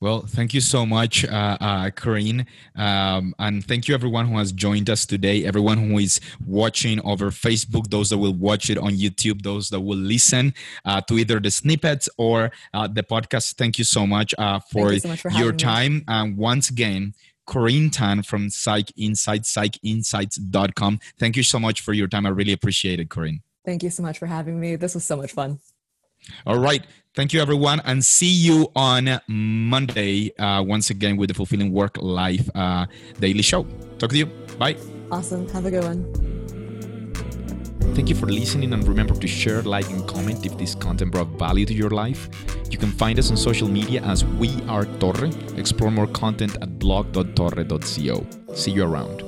Well, 0.01 0.20
thank 0.20 0.55
you 0.55 0.61
so 0.61 0.86
much, 0.86 1.24
uh, 1.24 1.57
uh, 1.61 1.90
Corinne. 1.90 2.46
Um, 2.76 3.34
and 3.40 3.64
thank 3.64 3.88
you, 3.88 3.94
everyone 3.94 4.28
who 4.28 4.38
has 4.38 4.53
joined 4.53 4.88
us 4.88 5.05
today, 5.05 5.44
everyone 5.44 5.76
who 5.78 5.99
is 5.99 6.20
watching 6.46 7.01
over 7.05 7.30
Facebook, 7.30 7.90
those 7.90 8.11
that 8.11 8.18
will 8.18 8.34
watch 8.34 8.70
it 8.70 8.78
on 8.78 8.92
YouTube, 8.92 9.42
those 9.42 9.70
that 9.70 9.80
will 9.80 9.99
listen 9.99 10.55
uh, 10.84 11.01
to 11.03 11.18
either 11.18 11.40
the 11.40 11.51
snippets 11.51 12.09
or 12.16 12.53
uh, 12.74 12.86
the 12.86 13.03
podcast. 13.03 13.57
Thank 13.57 13.76
you 13.76 13.84
so 13.84 14.07
much 14.07 14.32
uh, 14.38 14.61
for, 14.61 14.92
you 14.92 15.01
so 15.01 15.09
much 15.09 15.20
for 15.20 15.32
your 15.32 15.53
time. 15.53 15.96
Me. 15.96 16.05
And 16.07 16.36
once 16.36 16.70
again, 16.70 17.14
Corinne 17.46 17.90
Tan 17.90 18.22
from 18.22 18.51
Psych 18.51 18.92
Insights, 18.96 19.53
psychinsights.com. 19.53 21.01
Thank 21.18 21.36
you 21.36 21.42
so 21.42 21.59
much 21.59 21.80
for 21.80 21.92
your 21.92 22.07
time. 22.07 22.24
I 22.24 22.28
really 22.28 22.53
appreciate 22.53 23.01
it, 23.01 23.11
Corinne. 23.11 23.40
Thank 23.64 23.82
you 23.82 23.90
so 23.90 24.05
much 24.05 24.18
for 24.18 24.26
having 24.26 24.61
me. 24.61 24.76
This 24.76 24.94
was 24.94 25.05
so 25.05 25.16
much 25.16 25.32
fun. 25.32 25.59
All 26.46 26.59
right. 26.59 26.84
Thank 27.18 27.32
you, 27.32 27.42
everyone, 27.42 27.80
and 27.84 28.04
see 28.04 28.30
you 28.30 28.70
on 28.76 29.20
Monday 29.26 30.30
uh, 30.38 30.62
once 30.62 30.90
again 30.90 31.16
with 31.16 31.26
the 31.26 31.34
Fulfilling 31.34 31.72
Work 31.72 31.96
Life 32.00 32.48
uh, 32.54 32.86
Daily 33.18 33.42
Show. 33.42 33.66
Talk 33.98 34.10
to 34.10 34.18
you. 34.18 34.26
Bye. 34.56 34.76
Awesome. 35.10 35.48
Have 35.48 35.66
a 35.66 35.70
good 35.72 35.82
one. 35.82 36.06
Thank 37.96 38.08
you 38.08 38.14
for 38.14 38.26
listening 38.26 38.72
and 38.72 38.86
remember 38.86 39.14
to 39.14 39.26
share, 39.26 39.62
like, 39.62 39.90
and 39.90 40.06
comment 40.06 40.46
if 40.46 40.56
this 40.58 40.76
content 40.76 41.10
brought 41.10 41.26
value 41.40 41.66
to 41.66 41.74
your 41.74 41.90
life. 41.90 42.28
You 42.70 42.78
can 42.78 42.92
find 42.92 43.18
us 43.18 43.32
on 43.32 43.36
social 43.36 43.66
media 43.66 44.00
as 44.02 44.24
We 44.24 44.50
Are 44.68 44.84
Torre. 45.00 45.28
Explore 45.56 45.90
more 45.90 46.06
content 46.06 46.56
at 46.62 46.78
blog.torre.co. 46.78 48.26
See 48.54 48.70
you 48.70 48.84
around. 48.84 49.27